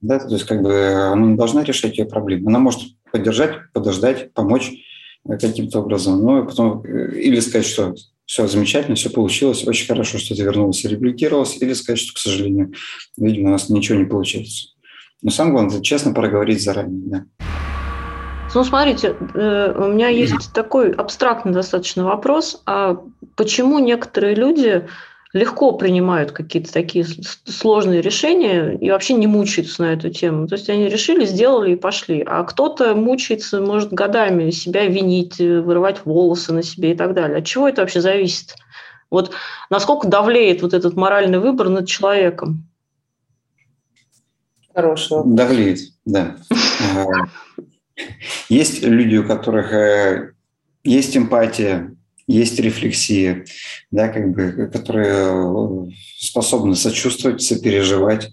Да, 0.00 0.18
то 0.18 0.32
есть 0.32 0.46
как 0.46 0.62
бы 0.62 0.92
она 1.12 1.26
не 1.26 1.36
должна 1.36 1.64
решать 1.64 1.98
ее 1.98 2.06
проблемы. 2.06 2.48
Она 2.48 2.60
может 2.60 2.80
поддержать, 3.10 3.72
подождать, 3.72 4.32
помочь 4.32 4.72
каким-то 5.28 5.80
образом. 5.80 6.22
Ну, 6.22 6.42
и 6.42 6.46
потом, 6.46 6.82
э, 6.84 7.18
или 7.18 7.40
сказать, 7.40 7.66
что 7.66 7.94
все 8.26 8.46
замечательно, 8.46 8.96
все 8.96 9.10
получилось, 9.10 9.66
очень 9.66 9.86
хорошо, 9.86 10.18
что 10.18 10.34
ты 10.34 10.42
вернулась 10.42 10.84
и 10.84 10.88
или 10.88 11.72
сказать, 11.74 12.00
что, 12.00 12.14
к 12.14 12.18
сожалению, 12.18 12.72
видимо, 13.16 13.48
у 13.48 13.52
нас 13.52 13.68
ничего 13.68 13.98
не 13.98 14.04
получается. 14.04 14.68
Но 15.22 15.30
самое 15.30 15.56
главное, 15.56 15.80
честно 15.80 16.12
проговорить 16.12 16.62
заранее. 16.62 17.02
Да. 17.06 17.24
Ну, 18.54 18.64
смотрите, 18.64 19.16
э, 19.34 19.74
у 19.76 19.92
меня 19.92 20.08
есть 20.08 20.50
такой 20.54 20.90
абстрактный 20.92 21.52
достаточно 21.52 22.04
вопрос. 22.04 22.62
А 22.66 23.00
почему 23.36 23.78
некоторые 23.78 24.34
люди 24.34 24.88
легко 25.32 25.72
принимают 25.72 26.32
какие-то 26.32 26.72
такие 26.72 27.06
сложные 27.44 28.00
решения 28.00 28.72
и 28.72 28.90
вообще 28.90 29.14
не 29.14 29.26
мучаются 29.26 29.82
на 29.82 29.92
эту 29.92 30.10
тему. 30.10 30.46
То 30.46 30.54
есть 30.54 30.70
они 30.70 30.88
решили, 30.88 31.24
сделали 31.24 31.72
и 31.72 31.76
пошли. 31.76 32.22
А 32.26 32.44
кто-то 32.44 32.94
мучается, 32.94 33.60
может, 33.60 33.92
годами 33.92 34.50
себя 34.50 34.86
винить, 34.86 35.38
вырывать 35.38 36.04
волосы 36.04 36.52
на 36.52 36.62
себе 36.62 36.92
и 36.92 36.96
так 36.96 37.14
далее. 37.14 37.38
От 37.38 37.46
чего 37.46 37.68
это 37.68 37.82
вообще 37.82 38.00
зависит? 38.00 38.56
Вот 39.10 39.32
насколько 39.70 40.08
давлеет 40.08 40.62
вот 40.62 40.74
этот 40.74 40.96
моральный 40.96 41.38
выбор 41.38 41.68
над 41.68 41.86
человеком? 41.86 42.68
Хорошего. 44.74 45.24
Давлеет, 45.24 45.78
да. 46.04 46.36
А, 46.94 47.06
есть 48.48 48.82
люди, 48.82 49.16
у 49.16 49.26
которых 49.26 49.72
э, 49.72 50.32
есть 50.84 51.16
эмпатия, 51.16 51.96
есть 52.26 52.58
рефлексия, 52.58 53.44
да, 53.90 54.08
как 54.08 54.30
бы, 54.32 54.68
которые 54.72 55.88
э, 55.88 55.90
способны 56.18 56.74
сочувствовать, 56.74 57.42
сопереживать, 57.42 58.26
э, 58.26 58.30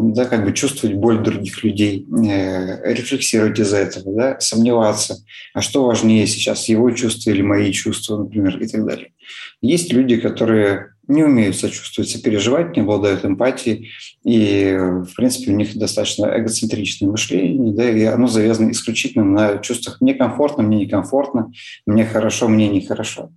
да, 0.00 0.24
как 0.24 0.44
бы 0.44 0.52
чувствовать 0.52 0.96
боль 0.96 1.22
других 1.22 1.62
людей, 1.62 2.06
э, 2.08 2.92
рефлексировать 2.92 3.58
из-за 3.58 3.78
этого, 3.78 4.14
да, 4.14 4.40
сомневаться, 4.40 5.18
а 5.52 5.60
что 5.60 5.84
важнее 5.84 6.26
сейчас, 6.26 6.68
его 6.68 6.90
чувства 6.92 7.30
или 7.30 7.42
мои 7.42 7.70
чувства, 7.72 8.16
например, 8.16 8.58
и 8.58 8.66
так 8.66 8.84
далее. 8.86 9.12
Есть 9.60 9.92
люди, 9.92 10.16
которые 10.16 10.91
не 11.08 11.24
умеют 11.24 11.56
сочувствовать, 11.56 12.10
сопереживать, 12.10 12.76
не 12.76 12.82
обладают 12.82 13.24
эмпатией, 13.24 13.90
и, 14.24 14.76
в 14.78 15.14
принципе, 15.16 15.52
у 15.52 15.56
них 15.56 15.76
достаточно 15.76 16.26
эгоцентричное 16.38 17.10
мышление, 17.10 17.72
да, 17.72 17.90
и 17.90 18.04
оно 18.04 18.28
завязано 18.28 18.70
исключительно 18.70 19.24
на 19.24 19.58
чувствах 19.58 20.00
«мне 20.00 20.14
комфортно», 20.14 20.62
«мне 20.62 20.78
некомфортно», 20.78 21.52
«мне 21.86 22.04
хорошо», 22.04 22.48
«мне 22.48 22.68
нехорошо». 22.68 23.30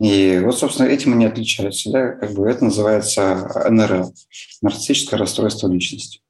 И 0.00 0.40
вот, 0.42 0.58
собственно, 0.58 0.86
этим 0.86 1.12
они 1.12 1.26
отличаются. 1.26 1.90
Да, 1.90 2.08
как 2.12 2.32
бы 2.32 2.48
это 2.48 2.64
называется 2.64 3.66
НРЛ– 3.68 4.14
нарциссическое 4.62 5.18
расстройство 5.18 5.68
личности. 5.68 6.20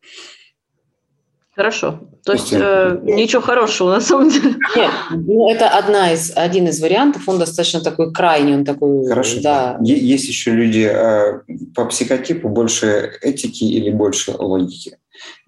Хорошо. 1.54 2.09
То 2.24 2.32
есть 2.32 2.52
э, 2.52 3.00
ничего 3.02 3.42
хорошего 3.42 3.90
на 3.90 4.00
самом 4.00 4.30
деле. 4.30 4.54
Нет, 4.76 4.90
ну, 5.10 5.50
это 5.50 5.68
одна 5.68 6.12
из, 6.12 6.32
один 6.36 6.68
из 6.68 6.80
вариантов, 6.80 7.28
он 7.28 7.38
достаточно 7.38 7.80
такой 7.80 8.12
крайний, 8.12 8.54
он 8.54 8.64
такой... 8.64 9.06
Хорошо. 9.06 9.40
Да. 9.42 9.78
Есть 9.82 10.28
еще 10.28 10.50
люди 10.50 10.88
э, 10.90 11.40
по 11.74 11.86
психотипу 11.86 12.48
больше 12.48 13.12
этики 13.22 13.64
или 13.64 13.90
больше 13.90 14.32
логики 14.32 14.96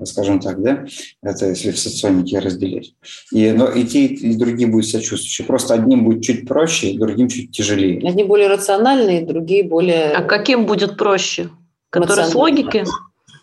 скажем 0.05 0.41
так, 0.41 0.63
да, 0.63 0.85
это 1.23 1.47
если 1.47 1.71
в 1.71 1.79
соционике 1.79 2.39
разделить. 2.39 2.95
И, 3.31 3.51
но 3.53 3.69
и 3.69 3.85
те, 3.85 4.07
и 4.07 4.37
другие 4.37 4.69
будут 4.69 4.87
сочувствующие. 4.87 5.47
Просто 5.47 5.75
одним 5.75 6.05
будет 6.05 6.23
чуть 6.23 6.47
проще, 6.47 6.95
другим 6.95 7.29
чуть 7.29 7.53
тяжелее. 7.53 8.07
Одни 8.07 8.25
более 8.25 8.49
рациональные, 8.49 9.25
другие 9.25 9.65
более... 9.65 10.13
А 10.13 10.23
каким 10.23 10.67
будет 10.67 10.97
проще? 10.97 11.51
Которые 11.91 12.27
с 12.27 12.35
логики? 12.35 12.85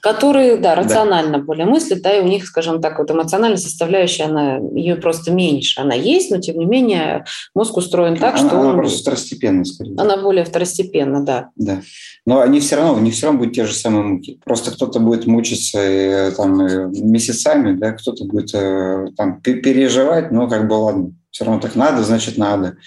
Которые, 0.02 0.58
да, 0.58 0.76
рационально 0.76 1.40
да. 1.40 1.44
более 1.44 1.66
мыслят, 1.66 2.02
да, 2.02 2.18
и 2.18 2.22
у 2.22 2.28
них, 2.28 2.46
скажем 2.46 2.82
так, 2.82 3.00
вот 3.00 3.12
эмоциональная 3.12 3.58
составляющая, 3.58 4.24
она, 4.24 4.58
ее 4.74 4.96
просто 4.96 5.32
меньше. 5.32 5.82
Она 5.82 5.96
есть, 5.96 6.32
но 6.32 6.38
тем 6.38 6.58
не 6.58 6.66
менее 6.66 7.26
мозг 7.54 7.78
устроен 7.78 8.18
так, 8.18 8.36
она, 8.36 8.48
что 8.48 8.60
она 8.60 8.70
он... 8.70 8.78
просто 8.78 9.02
второстепенная, 9.02 9.66
скорее. 9.66 9.96
Она 9.98 10.18
более 10.18 10.46
второстепенна, 10.46 11.24
да. 11.24 11.50
Да. 11.56 11.82
Но 12.26 12.40
они 12.42 12.60
все 12.60 12.76
равно, 12.76 12.96
у 12.96 13.00
них 13.00 13.14
все 13.14 13.28
равно 13.28 13.40
будут 13.40 13.56
те 13.56 13.66
же 13.66 13.74
самые 13.74 14.04
муки. 14.04 14.40
Просто 14.44 14.72
кто-то 14.72 15.00
будет 15.00 15.26
мучиться 15.28 15.80
э, 15.80 16.32
там, 16.32 16.62
э, 16.62 16.88
месяцами, 16.88 17.76
да, 17.76 17.92
кто-то 17.92 18.26
будет 18.26 18.54
э, 18.54 19.08
там, 19.18 19.42
переживать, 19.42 20.32
но 20.32 20.48
как 20.48 20.68
бы 20.68 20.74
ладно 20.74 21.12
все 21.32 21.46
равно 21.46 21.62
так 21.62 21.76
надо, 21.76 22.04
значит 22.04 22.38
надо. 22.38 22.78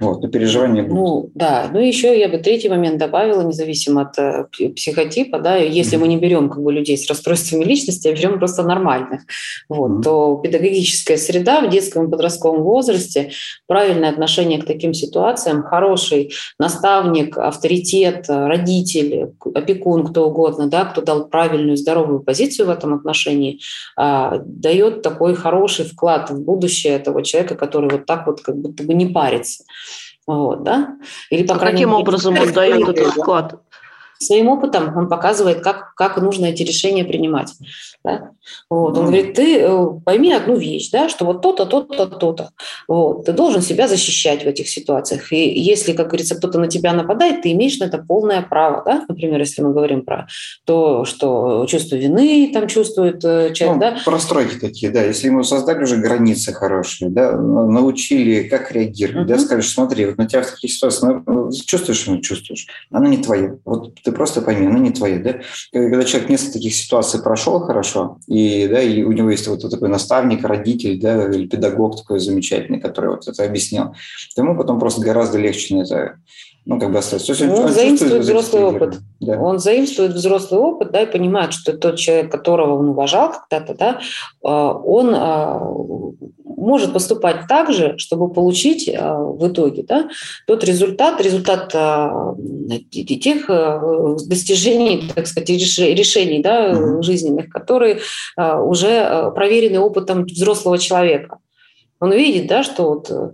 Вот, 0.00 0.20
но 0.20 0.28
переживания 0.28 0.82
будут. 0.82 0.96
Ну, 0.96 1.30
да. 1.34 1.70
Ну, 1.72 1.78
еще 1.78 2.18
я 2.18 2.28
бы 2.28 2.38
третий 2.38 2.68
момент 2.68 2.98
добавила, 2.98 3.42
независимо 3.42 4.02
от 4.02 4.18
э, 4.18 4.46
психотипа, 4.74 5.38
да, 5.38 5.56
если 5.56 5.96
mm-hmm. 5.96 6.00
мы 6.00 6.08
не 6.08 6.16
берем 6.16 6.50
как 6.50 6.62
бы 6.62 6.72
людей 6.72 6.98
с 6.98 7.08
расстройствами 7.08 7.64
личности, 7.64 8.08
а 8.08 8.12
берем 8.12 8.38
просто 8.38 8.64
нормальных, 8.64 9.22
вот, 9.68 9.90
mm-hmm. 9.90 10.02
то 10.02 10.40
педагогическая 10.42 11.16
среда 11.16 11.60
в 11.60 11.70
детском 11.70 12.06
и 12.06 12.10
подростковом 12.10 12.62
возрасте, 12.62 13.30
правильное 13.66 14.10
отношение 14.10 14.60
к 14.60 14.66
таким 14.66 14.92
ситуациям, 14.92 15.62
хороший 15.62 16.32
наставник, 16.58 17.38
авторитет, 17.38 18.26
родитель, 18.28 19.32
опекун, 19.54 20.04
кто 20.04 20.28
угодно, 20.28 20.68
да, 20.68 20.84
кто 20.84 21.00
дал 21.00 21.28
правильную, 21.28 21.76
здоровую 21.76 22.20
позицию 22.20 22.66
в 22.66 22.70
этом 22.70 22.94
отношении, 22.94 23.60
а, 23.96 24.38
дает 24.44 25.02
такой 25.02 25.34
хороший 25.34 25.84
вклад 25.84 26.30
в 26.30 26.42
будущее 26.42 26.94
этого 26.94 27.22
человека, 27.22 27.54
который 27.54 27.83
который 27.84 27.98
вот 27.98 28.06
так 28.06 28.26
вот 28.26 28.40
как 28.40 28.56
будто 28.56 28.82
бы 28.84 28.94
не 28.94 29.06
парится. 29.06 29.64
Вот, 30.26 30.62
да? 30.62 30.96
Или, 31.30 31.46
по 31.46 31.54
а 31.54 31.58
каким 31.58 31.90
мере, 31.90 32.00
образом 32.00 32.38
он 32.38 32.52
дает 32.52 32.88
этот 32.88 33.08
вклад? 33.08 33.60
Своим 34.18 34.48
опытом 34.48 34.96
он 34.96 35.08
показывает, 35.08 35.60
как, 35.60 35.94
как 35.94 36.16
нужно 36.18 36.46
эти 36.46 36.62
решения 36.62 37.04
принимать. 37.04 37.52
Да? 38.04 38.30
Вот. 38.70 38.96
Он 38.98 39.06
говорит, 39.06 39.34
ты 39.34 39.60
э, 39.60 39.86
пойми 40.04 40.32
одну 40.32 40.56
вещь, 40.56 40.90
да, 40.90 41.08
что 41.08 41.24
вот 41.24 41.42
то-то, 41.42 41.66
то-то, 41.66 42.06
то-то. 42.06 42.50
Вот. 42.86 43.24
Ты 43.24 43.32
должен 43.32 43.62
себя 43.62 43.88
защищать 43.88 44.44
в 44.44 44.46
этих 44.46 44.68
ситуациях. 44.68 45.32
И 45.32 45.58
если, 45.58 45.92
как 45.92 46.08
говорится, 46.08 46.36
кто-то 46.36 46.58
на 46.58 46.68
тебя 46.68 46.92
нападает, 46.92 47.42
ты 47.42 47.52
имеешь 47.52 47.78
на 47.78 47.84
это 47.84 47.98
полное 47.98 48.42
право. 48.42 48.82
Да? 48.84 49.04
Например, 49.08 49.40
если 49.40 49.62
мы 49.62 49.72
говорим 49.72 50.04
про 50.04 50.26
то, 50.64 51.04
что 51.04 51.66
чувство 51.66 51.96
вины 51.96 52.50
там 52.52 52.68
чувствует 52.68 53.24
э, 53.24 53.52
человек. 53.54 53.76
Ну, 53.76 53.80
да? 53.80 53.96
Простройки 54.04 54.58
такие, 54.58 54.92
да. 54.92 55.02
Если 55.02 55.26
ему 55.26 55.42
создали 55.42 55.82
уже 55.82 55.96
границы 55.96 56.52
хорошие, 56.52 57.10
да, 57.10 57.32
научили, 57.32 58.48
как 58.48 58.72
реагировать, 58.72 59.26
uh-huh. 59.28 59.34
да, 59.34 59.38
скажешь, 59.38 59.72
смотри, 59.72 60.06
вот 60.06 60.18
на 60.18 60.26
тебя 60.26 60.42
в 60.42 60.50
таких 60.50 60.72
ситуациях 60.72 61.22
ну, 61.26 61.50
чувствуешь, 61.52 62.00
что 62.00 62.16
чувствуешь, 62.18 62.66
оно 62.90 63.08
не 63.08 63.18
твое. 63.18 63.58
Вот 63.64 63.94
ты 64.04 64.12
просто 64.12 64.42
пойми, 64.42 64.66
оно 64.66 64.78
не 64.78 64.90
твое. 64.90 65.18
Да? 65.18 65.40
Когда 65.72 66.04
человек 66.04 66.28
несколько 66.28 66.54
таких 66.54 66.74
ситуаций 66.74 67.22
прошел 67.22 67.60
хорошо, 67.60 68.18
и, 68.26 68.68
да, 68.68 68.82
и 68.82 69.02
у 69.02 69.12
него 69.12 69.30
есть 69.30 69.48
вот 69.48 69.68
такой 69.68 69.88
наставник, 69.88 70.44
родитель 70.44 71.00
да, 71.00 71.26
или 71.30 71.46
педагог 71.46 71.96
такой 71.96 72.20
замечательный, 72.20 72.80
который 72.80 73.10
вот 73.10 73.26
это 73.26 73.44
объяснял, 73.44 73.94
то 74.34 74.42
ему 74.42 74.56
потом 74.56 74.78
просто 74.78 75.00
гораздо 75.00 75.38
легче 75.38 75.74
на 75.74 75.82
это 75.82 76.16
ну, 76.66 76.80
как 76.80 76.92
бы 76.92 76.98
остаться. 76.98 77.26
То 77.26 77.32
есть 77.32 77.42
он, 77.42 77.64
он 77.66 77.72
заимствует 77.72 78.22
взрослый 78.22 78.64
опыт. 78.64 78.98
Да. 79.20 79.38
Он 79.38 79.58
заимствует 79.58 80.12
взрослый 80.12 80.60
опыт, 80.60 80.92
да, 80.92 81.02
и 81.02 81.10
понимает, 81.10 81.52
что 81.52 81.76
тот 81.76 81.96
человек, 81.96 82.30
которого 82.32 82.78
он 82.78 82.88
уважал 82.90 83.32
когда-то, 83.32 83.74
да, 83.74 84.00
а, 84.42 84.72
он 84.72 85.12
а, 85.14 85.60
может 86.42 86.94
поступать 86.94 87.46
так 87.48 87.70
же, 87.70 87.98
чтобы 87.98 88.32
получить 88.32 88.88
а, 88.88 89.18
в 89.18 89.46
итоге 89.46 89.82
да, 89.82 90.08
тот 90.46 90.64
результат, 90.64 91.20
результат 91.20 91.68
тех 92.90 93.46
достижений, 94.26 95.10
так 95.14 95.26
сказать, 95.26 95.50
решений 95.50 96.42
да, 96.42 97.02
жизненных, 97.02 97.50
которые 97.50 98.00
уже 98.36 99.32
проверены 99.34 99.80
опытом 99.80 100.24
взрослого 100.24 100.78
человека. 100.78 101.38
Он 102.00 102.12
видит, 102.12 102.46
да, 102.48 102.62
что 102.62 102.88
вот 102.88 103.10
э, 103.10 103.30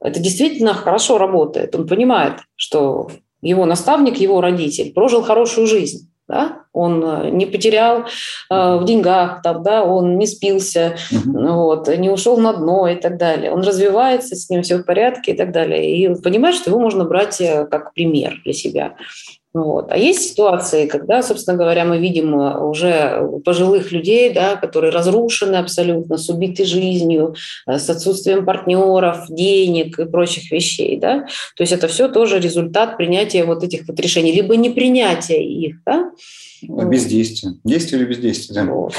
это 0.00 0.20
действительно 0.20 0.74
хорошо 0.74 1.18
работает. 1.18 1.74
Он 1.74 1.86
понимает, 1.86 2.40
что 2.56 3.10
его 3.42 3.64
наставник, 3.64 4.18
его 4.18 4.40
родитель 4.40 4.92
прожил 4.92 5.22
хорошую 5.22 5.66
жизнь. 5.66 6.10
Да? 6.28 6.62
Он 6.72 7.02
э, 7.04 7.30
не 7.30 7.46
потерял 7.46 8.02
э, 8.02 8.04
в 8.50 8.84
деньгах, 8.84 9.42
там, 9.42 9.64
да? 9.64 9.82
он 9.82 10.16
не 10.16 10.28
спился, 10.28 10.96
uh-huh. 11.10 11.54
вот, 11.54 11.88
не 11.88 12.08
ушел 12.08 12.36
на 12.36 12.52
дно 12.52 12.86
и 12.86 12.94
так 12.94 13.16
далее. 13.16 13.50
Он 13.50 13.62
развивается, 13.62 14.36
с 14.36 14.48
ним 14.48 14.62
все 14.62 14.76
в 14.76 14.84
порядке 14.84 15.32
и 15.32 15.36
так 15.36 15.50
далее. 15.50 15.96
И 15.96 16.22
понимает, 16.22 16.54
что 16.54 16.70
его 16.70 16.78
можно 16.78 17.04
брать 17.04 17.40
э, 17.40 17.66
как 17.66 17.94
пример 17.94 18.34
для 18.44 18.52
себя. 18.52 18.94
Вот. 19.52 19.90
А 19.90 19.96
есть 19.96 20.30
ситуации, 20.30 20.86
когда, 20.86 21.22
собственно 21.22 21.56
говоря, 21.56 21.84
мы 21.84 21.98
видим 21.98 22.38
э, 22.38 22.60
уже 22.60 23.28
пожилых 23.44 23.90
людей, 23.90 24.32
да, 24.32 24.54
которые 24.54 24.92
разрушены 24.92 25.56
абсолютно, 25.56 26.18
с 26.18 26.28
убитой 26.28 26.66
жизнью, 26.66 27.34
э, 27.66 27.78
с 27.78 27.90
отсутствием 27.90 28.44
партнеров, 28.44 29.26
денег 29.28 29.98
и 29.98 30.04
прочих 30.04 30.52
вещей. 30.52 30.98
Да? 30.98 31.26
То 31.56 31.62
есть 31.64 31.72
это 31.72 31.88
все 31.88 32.08
тоже 32.08 32.38
результат 32.38 32.96
принятия 32.96 33.44
вот 33.44 33.64
этих 33.64 33.88
вот 33.88 33.98
решений, 33.98 34.30
либо 34.30 34.56
не 34.56 34.70
принятия 34.70 35.42
их. 35.42 35.82
Да? 35.84 36.12
Бездействие. 36.62 37.54
Действие 37.64 38.02
или 38.02 38.08
бездействие, 38.08 38.62
да. 38.62 38.72
Вот. 38.72 38.94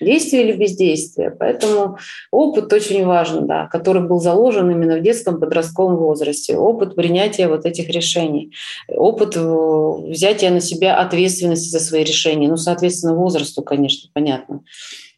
Действие 0.00 0.44
или 0.44 0.52
бездействие. 0.56 1.30
Поэтому 1.30 1.98
опыт 2.30 2.72
очень 2.72 3.04
важен, 3.04 3.46
да, 3.46 3.66
который 3.66 4.02
был 4.02 4.20
заложен 4.20 4.70
именно 4.70 4.98
в 4.98 5.02
детском 5.02 5.40
подростковом 5.40 5.96
возрасте. 5.96 6.56
Опыт 6.56 6.94
принятия 6.94 7.48
вот 7.48 7.64
этих 7.64 7.88
решений. 7.88 8.52
Опыт 8.88 9.36
э, 9.36 9.40
взятия 9.40 10.50
на 10.50 10.60
себя 10.60 10.98
ответственности 10.98 11.68
за 11.68 11.80
свои 11.80 12.04
решения. 12.04 12.48
Ну, 12.48 12.56
соответственно, 12.56 13.14
возрасту, 13.14 13.62
конечно, 13.62 14.10
понятно. 14.12 14.60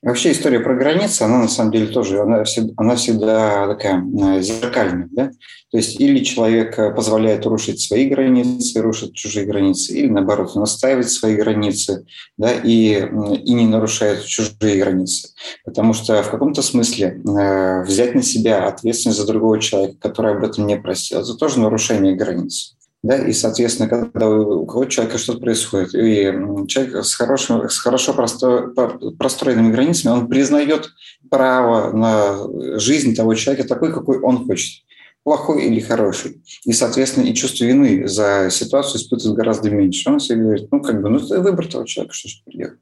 Вообще 0.00 0.30
история 0.30 0.60
про 0.60 0.76
границы, 0.76 1.22
она 1.22 1.38
на 1.38 1.48
самом 1.48 1.72
деле 1.72 1.88
тоже, 1.88 2.20
она 2.20 2.44
она 2.76 2.94
всегда 2.94 3.66
такая 3.66 4.00
э, 4.00 4.40
зеркальная. 4.42 5.08
Да? 5.10 5.30
То 5.72 5.76
есть 5.76 6.00
или 6.00 6.22
человек 6.22 6.78
э, 6.78 6.94
позволяет 6.94 7.44
рушить 7.46 7.80
свои 7.80 8.08
границы, 8.08 8.80
рушить 8.80 9.14
чужие 9.14 9.44
границы, 9.44 9.94
или 9.94 10.06
наоборот, 10.06 10.54
настаивает 10.54 11.10
свои 11.10 11.34
границы 11.34 12.06
да, 12.36 12.52
и, 12.52 12.92
и 12.94 13.52
не 13.52 13.66
нарушает 13.66 14.24
чужие 14.24 14.80
границы. 14.80 15.30
Потому 15.64 15.94
что 15.94 16.22
в 16.22 16.30
каком-то 16.30 16.62
смысле 16.62 17.20
э, 17.26 17.82
взять 17.82 18.14
на 18.14 18.22
себя 18.22 18.68
ответственность 18.68 19.18
за 19.18 19.26
другого 19.26 19.60
человека, 19.60 19.96
который 19.98 20.36
об 20.36 20.44
этом 20.44 20.66
не 20.66 20.76
просил, 20.76 21.22
это 21.22 21.34
тоже 21.34 21.58
нарушение 21.58 22.14
границ. 22.14 22.77
Да, 23.04 23.16
и, 23.16 23.32
соответственно, 23.32 23.88
когда 23.88 24.28
у 24.28 24.66
кого-то 24.66 24.90
человека 24.90 25.18
что-то 25.18 25.38
происходит, 25.38 25.94
и 25.94 26.34
человек 26.66 27.04
с, 27.04 27.14
хорошим, 27.14 27.68
с 27.68 27.78
хорошо 27.78 28.12
просто, 28.12 28.72
простроенными 29.18 29.70
границами, 29.70 30.12
он 30.12 30.28
признает 30.28 30.90
право 31.30 31.92
на 31.96 32.78
жизнь 32.78 33.14
того 33.14 33.34
человека 33.34 33.68
такой, 33.68 33.92
какой 33.92 34.18
он 34.18 34.44
хочет 34.46 34.82
плохой 35.22 35.66
или 35.66 35.78
хороший. 35.78 36.42
И, 36.64 36.72
соответственно, 36.72 37.26
и 37.26 37.34
чувство 37.34 37.64
вины 37.64 38.08
за 38.08 38.48
ситуацию 38.50 39.00
испытывает 39.00 39.36
гораздо 39.36 39.70
меньше. 39.70 40.10
Он 40.10 40.18
себе 40.18 40.42
говорит, 40.42 40.68
ну, 40.72 40.80
как 40.80 41.00
бы, 41.00 41.08
ну, 41.08 41.18
это 41.18 41.40
выбор 41.40 41.68
того 41.68 41.84
человека, 41.84 42.14
что 42.14 42.28
же 42.28 42.36
делать. 42.46 42.78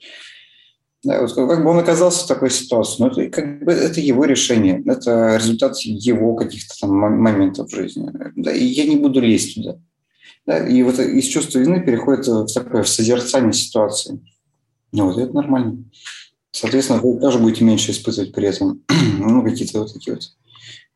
Да, 1.03 1.21
вот 1.21 1.35
как 1.35 1.63
бы 1.63 1.71
он 1.71 1.79
оказался 1.79 2.25
в 2.25 2.29
такой 2.29 2.51
ситуации, 2.51 3.03
но 3.03 3.09
это, 3.09 3.29
как 3.29 3.65
бы, 3.65 3.73
это 3.73 4.01
его 4.01 4.25
решение, 4.25 4.83
это 4.87 5.37
результат 5.37 5.77
его 5.79 6.35
каких-то 6.35 6.75
там 6.81 6.91
моментов 6.91 7.69
в 7.71 7.75
жизни. 7.75 8.11
Да, 8.35 8.51
и 8.51 8.65
я 8.65 8.87
не 8.87 8.97
буду 8.97 9.21
лезть 9.21 9.57
туда. 9.57 9.79
Да, 10.47 10.65
и 10.65 10.83
вот 10.83 10.99
из 11.01 11.25
чувства 11.25 11.59
вины 11.59 11.81
переходит 11.81 12.27
в 12.29 12.47
такое 12.55 12.85
в 12.85 12.89
созерцание 12.89 13.53
ситуации. 13.53 14.21
Ну, 14.93 15.07
вот 15.07 15.19
это 15.19 15.35
нормально. 15.35 15.79
Соответственно, 16.53 17.01
вы 17.01 17.19
тоже 17.21 17.39
будете 17.39 17.65
меньше 17.65 17.91
испытывать 17.91 18.33
при 18.33 18.49
этом 18.49 18.81
ну, 19.19 19.43
какие-то 19.43 19.81
вот 19.81 19.93
такие 19.93 20.15
вот 20.15 20.23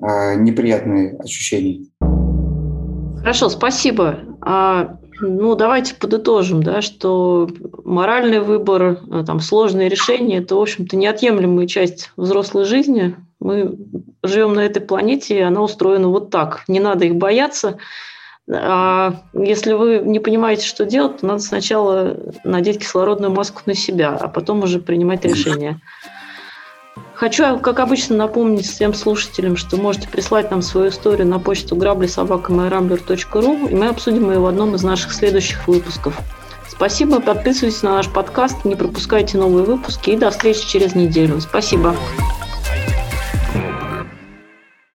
а, 0.00 0.36
неприятные 0.36 1.16
ощущения. 1.18 1.84
Хорошо, 3.18 3.50
спасибо. 3.50 4.20
А, 4.40 4.98
ну, 5.20 5.56
давайте 5.56 5.96
подытожим, 5.96 6.62
да, 6.62 6.80
что 6.80 7.50
моральный 7.84 8.40
выбор, 8.40 9.00
а, 9.10 9.24
там, 9.24 9.40
сложные 9.40 9.88
решения– 9.88 10.38
это, 10.38 10.54
в 10.54 10.60
общем-то, 10.60 10.96
неотъемлемая 10.96 11.66
часть 11.66 12.12
взрослой 12.16 12.64
жизни. 12.64 13.16
Мы 13.40 13.76
живем 14.22 14.54
на 14.54 14.60
этой 14.60 14.80
планете, 14.80 15.38
и 15.38 15.42
она 15.42 15.60
устроена 15.60 16.08
вот 16.08 16.30
так. 16.30 16.62
Не 16.68 16.78
надо 16.78 17.04
их 17.04 17.16
бояться– 17.16 17.78
а 18.52 19.14
если 19.32 19.72
вы 19.72 20.00
не 20.04 20.18
понимаете, 20.18 20.66
что 20.66 20.84
делать, 20.84 21.18
то 21.18 21.26
надо 21.26 21.40
сначала 21.40 22.16
надеть 22.44 22.80
кислородную 22.80 23.32
маску 23.32 23.62
на 23.66 23.74
себя, 23.74 24.16
а 24.20 24.28
потом 24.28 24.62
уже 24.62 24.80
принимать 24.80 25.24
решение. 25.24 25.80
Хочу, 27.14 27.58
как 27.58 27.80
обычно, 27.80 28.16
напомнить 28.16 28.66
всем 28.66 28.94
слушателям, 28.94 29.56
что 29.56 29.76
можете 29.76 30.08
прислать 30.08 30.50
нам 30.50 30.62
свою 30.62 30.88
историю 30.88 31.26
на 31.26 31.38
почту 31.38 31.76
грабли.собака.ру, 31.76 33.68
и 33.68 33.74
мы 33.74 33.88
обсудим 33.88 34.30
ее 34.30 34.38
в 34.38 34.46
одном 34.46 34.74
из 34.74 34.82
наших 34.82 35.12
следующих 35.12 35.68
выпусков. 35.68 36.18
Спасибо, 36.66 37.20
подписывайтесь 37.20 37.82
на 37.82 37.96
наш 37.96 38.08
подкаст, 38.08 38.64
не 38.64 38.74
пропускайте 38.74 39.36
новые 39.36 39.66
выпуски 39.66 40.10
и 40.10 40.16
до 40.16 40.30
встречи 40.30 40.66
через 40.66 40.94
неделю. 40.94 41.40
Спасибо. 41.42 41.94